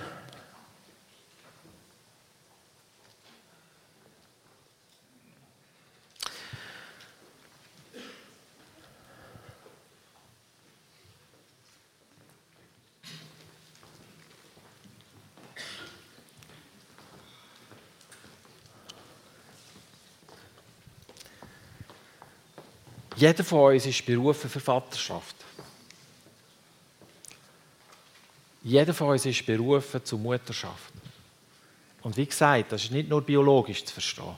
Jeder 23.22 23.44
von 23.44 23.72
uns 23.72 23.86
ist 23.86 24.04
berufen 24.04 24.50
für 24.50 24.58
Vaterschaft. 24.58 25.36
Jeder 28.64 28.92
von 28.92 29.10
uns 29.10 29.24
ist 29.24 29.46
berufen 29.46 30.04
zur 30.04 30.18
Mutterschaft. 30.18 30.92
Und 32.02 32.16
wie 32.16 32.26
gesagt, 32.26 32.72
das 32.72 32.82
ist 32.82 32.90
nicht 32.90 33.08
nur 33.08 33.22
biologisch 33.22 33.84
zu 33.84 33.92
verstehen. 33.92 34.36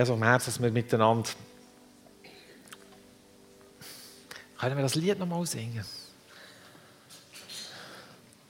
Also 0.00 0.14
im 0.14 0.22
Herzen, 0.22 0.46
dass 0.46 0.62
wir 0.62 0.70
miteinander. 0.70 1.28
Können 4.58 4.76
wir 4.76 4.82
das 4.82 4.94
Lied 4.94 5.18
nochmal 5.18 5.44
singen? 5.44 5.84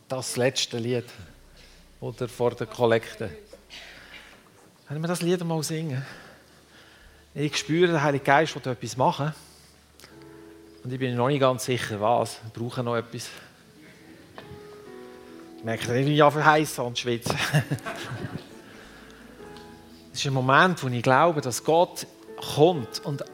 Das 0.08 0.36
letzte 0.36 0.78
Lied. 0.78 1.06
Oder 2.00 2.28
vor 2.28 2.52
der 2.54 2.68
Kollekte. 2.68 3.30
Können 4.86 5.02
wir 5.02 5.08
das 5.08 5.22
Lied 5.22 5.44
mal 5.44 5.62
singen? 5.64 6.04
Ich 7.34 7.56
spüre, 7.56 7.92
der 7.92 8.02
Heilige 8.02 8.24
Geist 8.24 8.54
will 8.54 8.72
etwas 8.72 8.96
machen. 8.96 9.34
Und 10.84 10.92
ich 10.92 10.98
bin 11.00 11.16
noch 11.16 11.28
nicht 11.28 11.40
ganz 11.40 11.64
sicher, 11.64 12.00
was. 12.00 12.38
Wir 12.42 12.62
brauchen 12.62 12.84
noch 12.84 12.96
etwas. 12.96 13.28
Ich 15.58 15.64
merke 15.64 15.92
nicht, 15.92 16.06
wie 16.06 16.14
ich 16.14 16.22
heiß 16.22 16.78
und 16.78 16.96
schwitze. 16.96 17.34
Ist 20.20 20.26
ein 20.26 20.34
Moment, 20.34 20.82
wo 20.82 20.88
ich 20.88 21.02
glaube, 21.02 21.40
dass 21.40 21.64
Gott 21.64 22.06
kommt 22.54 23.00
und 23.06 23.24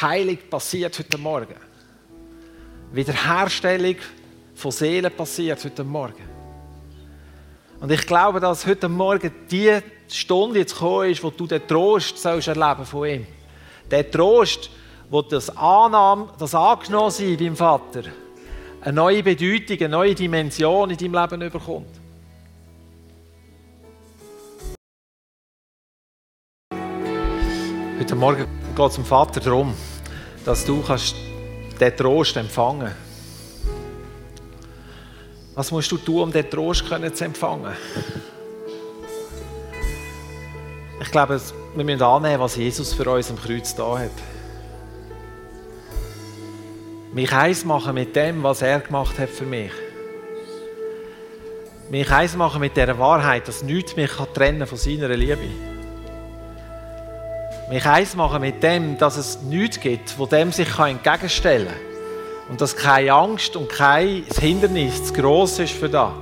Heilig 0.00 0.50
passiert 0.50 0.98
heute 0.98 1.16
Morgen. 1.16 1.54
Wiederherstellung 2.90 3.94
von 4.56 4.72
Seelen 4.72 5.12
passiert 5.12 5.64
heute 5.64 5.84
Morgen. 5.84 6.28
Und 7.78 7.92
ich 7.92 8.04
glaube, 8.04 8.40
dass 8.40 8.66
heute 8.66 8.88
Morgen 8.88 9.30
die 9.48 9.78
Stunde 10.08 10.58
jetzt 10.58 10.72
gekommen 10.72 11.08
ist, 11.08 11.22
wo 11.22 11.30
du 11.30 11.46
den 11.46 11.64
Trost 11.68 12.18
sollst 12.18 12.48
erleben 12.48 12.84
von 12.84 13.08
ihm. 13.08 13.26
Der 13.88 14.10
Trost, 14.10 14.70
wo 15.08 15.22
das 15.22 15.56
Annahme, 15.56 16.30
das 16.36 16.52
angenommen 16.52 17.12
sein 17.12 17.36
beim 17.36 17.54
Vater, 17.54 18.02
eine 18.80 18.92
neue 18.92 19.22
Bedeutung, 19.22 19.78
eine 19.78 19.88
neue 19.88 20.16
Dimension 20.16 20.90
in 20.90 20.96
deinem 20.96 21.14
Leben 21.14 21.52
bekommt. 21.52 21.97
Heute 28.08 28.16
Morgen 28.16 28.46
geht 28.74 28.86
es 28.86 28.94
dem 28.94 29.04
Vater 29.04 29.38
darum, 29.38 29.74
dass 30.42 30.64
du 30.64 30.80
kannst 30.80 31.14
den 31.78 31.94
Trost 31.94 32.38
empfangen 32.38 32.86
kannst. 32.86 32.96
Was 35.54 35.70
musst 35.70 35.92
du 35.92 35.98
tun, 35.98 36.22
um 36.22 36.32
den 36.32 36.48
Trost 36.48 36.86
zu 36.86 37.24
empfangen? 37.26 37.76
Ich 41.02 41.10
glaube, 41.10 41.38
wir 41.74 41.84
müssen 41.84 42.00
annehmen, 42.00 42.40
was 42.40 42.56
Jesus 42.56 42.94
für 42.94 43.10
uns 43.10 43.28
am 43.28 43.36
Kreuz 43.36 43.74
da 43.74 43.98
hat. 43.98 44.10
Mich 47.12 47.30
eins 47.30 47.62
machen 47.66 47.92
mit 47.92 48.16
dem, 48.16 48.42
was 48.42 48.62
er 48.62 48.80
gemacht 48.80 49.18
hat 49.18 49.28
für 49.28 49.44
mich. 49.44 49.72
Mich 51.90 52.10
eins 52.10 52.34
machen 52.36 52.62
mit 52.62 52.74
der 52.74 52.98
Wahrheit, 52.98 53.46
dass 53.48 53.62
nichts 53.62 53.96
mich 53.96 54.12
trennen 54.32 54.60
kann 54.60 54.68
von 54.68 54.78
seiner 54.78 55.08
Liebe 55.08 55.67
mich 57.70 57.84
eins 57.84 58.16
machen 58.16 58.40
mit 58.40 58.62
dem, 58.62 58.96
dass 58.96 59.16
es 59.16 59.42
nichts 59.42 59.80
gibt, 59.80 60.18
wo 60.18 60.26
dem 60.26 60.52
sich 60.52 60.78
entgegenstellen 60.78 61.68
kann. 61.68 61.76
Und 62.48 62.60
dass 62.62 62.74
keine 62.74 63.12
Angst 63.12 63.56
und 63.56 63.68
kein 63.68 64.24
Hindernis 64.40 65.04
zu 65.04 65.12
gross 65.12 65.58
ist 65.58 65.72
für 65.72 65.88
das. 65.88 66.12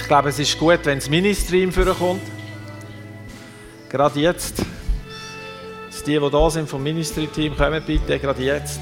Ich 0.00 0.10
glaube, 0.10 0.30
es 0.30 0.38
ist 0.38 0.58
gut, 0.58 0.80
wenn 0.84 0.98
das 0.98 1.10
Ministream 1.10 1.70
vorkommt. 1.70 2.22
Gerade 3.90 4.18
jetzt 4.18 4.64
die, 6.08 6.18
die 6.18 6.30
da 6.30 6.50
sind 6.50 6.68
vom 6.68 6.82
Ministry-Team, 6.82 7.54
kommen 7.54 7.82
bitte 7.86 8.18
gerade 8.18 8.42
jetzt. 8.42 8.80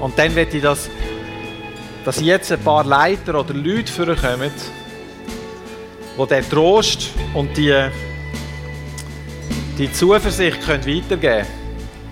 Und 0.00 0.18
dann 0.18 0.34
möchte 0.34 0.56
ich, 0.56 0.62
dass, 0.62 0.88
dass 2.04 2.20
jetzt 2.20 2.50
ein 2.50 2.60
paar 2.60 2.84
Leiter 2.84 3.38
oder 3.38 3.52
Leute 3.52 3.92
vorkommen, 3.92 4.50
die 6.18 6.26
den 6.26 6.48
Trost 6.48 7.10
und 7.34 7.56
die 7.56 7.90
die 9.78 9.92
Zuversicht 9.92 10.64
können 10.64 10.86
weitergeben 10.86 11.46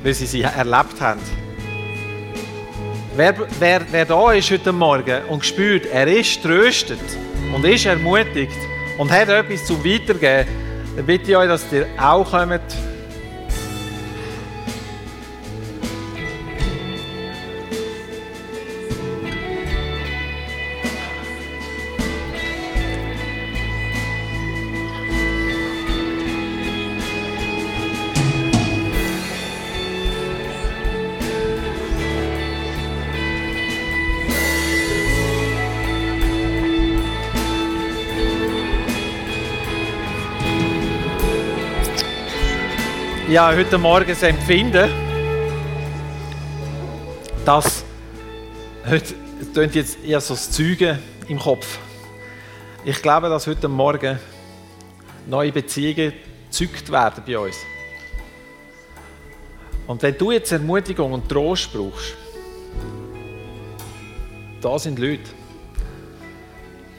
weil 0.03 0.15
sie 0.15 0.27
sie 0.27 0.43
erlebt 0.43 1.01
haben. 1.01 1.21
Wer, 3.17 3.35
wer, 3.59 3.83
wer 3.91 4.05
da 4.05 4.33
ist 4.33 4.51
heute 4.51 4.73
Morgen 4.73 5.25
und 5.29 5.45
spürt, 5.45 5.87
er 5.87 6.07
ist 6.07 6.43
tröstet 6.43 7.01
und 7.55 7.65
ist 7.65 7.87
ermutigt 7.87 8.57
und 8.99 9.11
hat 9.11 9.29
etwas 9.29 9.67
zum 9.67 9.85
Weitergeben, 9.85 10.49
dann 10.97 11.07
bitte 11.07 11.31
ich 11.33 11.37
euch, 11.37 11.49
dass 11.49 11.73
ihr 11.73 11.87
auch 11.99 12.31
kommt 12.31 12.61
ja 43.31 43.53
heute 43.55 43.79
Morgen 43.79 44.09
das 44.09 44.25
Empfinden, 44.25 44.91
dass 47.45 47.85
heute 48.89 49.15
klingt 49.53 49.77
jetzt 49.77 50.05
eher 50.05 50.21
so 50.21 50.35
das 50.35 50.51
Zeugen 50.51 50.99
im 51.29 51.39
Kopf. 51.39 51.79
Ich 52.85 53.01
glaube, 53.01 53.29
dass 53.29 53.47
heute 53.47 53.69
Morgen 53.69 54.19
neue 55.29 55.53
Beziehungen 55.53 56.13
gezeugt 56.47 56.91
werden 56.91 57.23
bei 57.25 57.39
uns. 57.39 57.57
Und 59.87 60.03
wenn 60.03 60.19
du 60.19 60.33
jetzt 60.33 60.51
Ermutigung 60.51 61.13
und 61.13 61.29
Trost 61.29 61.73
brauchst, 61.73 62.17
da 64.61 64.77
sind 64.77 64.99
Leute. 64.99 65.31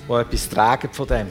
die 0.08 0.14
etwas 0.14 0.50
tragen 0.50 0.94
von 0.94 1.08
dem. 1.08 1.28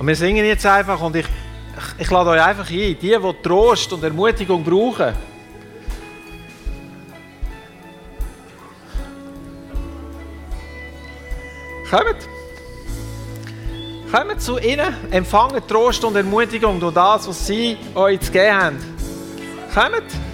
Und 0.00 0.06
wir 0.08 0.16
singen 0.16 0.44
jetzt 0.44 0.66
einfach 0.66 1.00
und 1.00 1.14
ich, 1.14 1.26
ich, 1.98 2.10
lade 2.10 2.30
euch 2.30 2.42
einfach 2.42 2.68
ein, 2.70 2.76
die, 2.76 2.94
die 2.94 3.18
Trost 3.42 3.92
und 3.92 4.02
Ermutigung 4.02 4.64
brauchen, 4.64 5.12
kommt. 11.90 12.28
Kommt 14.10 14.40
zu 14.40 14.58
ihnen, 14.58 14.94
empfangen 15.10 15.66
Trost 15.66 16.04
und 16.04 16.16
Ermutigung 16.16 16.78
durch 16.80 16.94
das, 16.94 17.28
was 17.28 17.46
sie 17.46 17.76
euch 17.94 18.20
zu 18.20 18.32
geben 18.32 18.54
haben. 18.54 18.78
Kommt. 19.74 20.25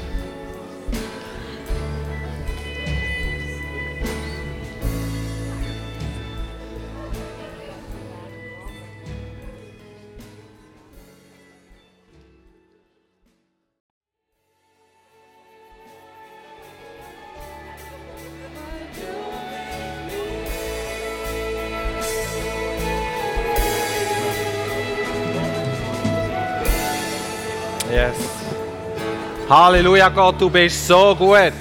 Halleluja, 29.54 30.08
Gott, 30.08 30.40
du 30.40 30.48
bist 30.48 30.88
so 30.88 31.14
gut. 31.14 31.52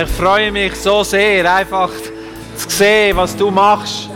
Ich 0.00 0.08
freue 0.10 0.52
mich 0.52 0.76
so 0.76 1.02
sehr, 1.02 1.52
einfach 1.52 1.90
zu 2.54 2.70
sehen, 2.70 3.16
was 3.16 3.36
du 3.36 3.50
machst. 3.50 4.08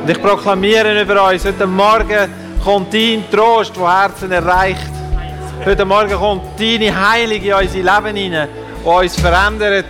Und 0.00 0.08
ich 0.08 0.18
proklamiere 0.22 0.98
über 1.02 1.30
uns, 1.30 1.44
heute 1.44 1.66
Morgen 1.66 2.32
kommt 2.64 2.94
dein 2.94 3.22
Trost, 3.30 3.76
der 3.76 4.00
Herzen 4.02 4.32
erreicht. 4.32 4.90
Heute 5.62 5.84
Morgen 5.84 6.14
kommt 6.14 6.58
deine 6.58 6.90
Heilung 6.90 7.42
in 7.42 7.52
unser 7.52 7.76
Leben 7.76 8.16
hinein, 8.16 8.48
die 8.82 8.88
uns 8.88 9.20
verändert, 9.20 9.84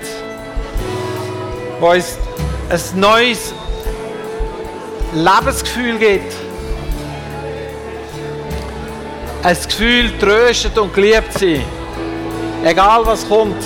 die 1.78 1.84
uns 1.84 2.18
ein 2.70 2.98
neues 2.98 3.54
Lebensgefühl 5.14 5.96
gibt. 5.96 6.34
ein 9.44 9.56
Gefühl, 9.56 10.10
tröstet 10.18 10.76
und 10.76 10.92
geliebt 10.92 11.32
zu 11.34 11.38
sein. 11.38 11.79
Egal 12.62 13.06
was 13.06 13.26
kommt. 13.26 13.62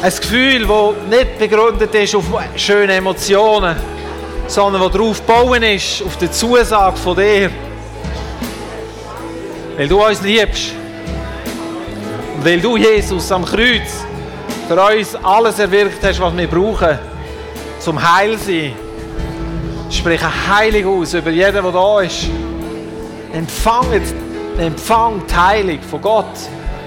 Ein 0.00 0.10
Gefühl, 0.10 0.66
das 0.66 1.18
nicht 1.18 1.38
begründet 1.38 1.94
ist 1.94 2.14
auf 2.14 2.24
schöne 2.56 2.94
Emotionen, 2.94 3.76
sondern 4.46 4.82
das 4.82 4.92
darauf 4.92 5.20
bauen 5.22 5.62
ist, 5.62 6.02
auf 6.02 6.16
die 6.16 6.30
Zusage 6.30 6.96
von 6.96 7.16
dir. 7.16 7.50
Weil 9.76 9.88
du 9.88 10.02
uns 10.02 10.22
liebst. 10.22 10.72
Und 12.36 12.44
weil 12.46 12.60
du, 12.60 12.78
Jesus, 12.78 13.30
am 13.30 13.44
Kreuz 13.44 14.04
für 14.66 14.82
uns 14.82 15.14
alles 15.22 15.58
erwirkt 15.58 16.02
hast, 16.02 16.18
was 16.18 16.36
wir 16.36 16.48
brauchen, 16.48 16.98
zum 17.78 18.16
Heil 18.16 18.38
sein. 18.38 18.72
Sprich 19.90 20.20
Heilung 20.48 21.02
aus 21.02 21.12
über 21.12 21.30
jeden, 21.30 21.62
der 21.62 21.72
da 21.72 22.00
ist. 22.00 22.26
Empfangt, 23.34 24.14
empfangt 24.58 25.30
die 25.30 25.36
Heilung 25.36 25.82
von 25.82 26.00
Gott 26.00 26.38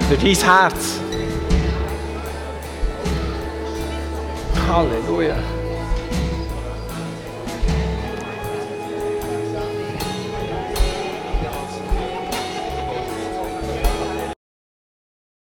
für 0.08 0.18
dein 0.18 0.36
Herz. 0.36 1.00
Halleluja. 4.68 5.55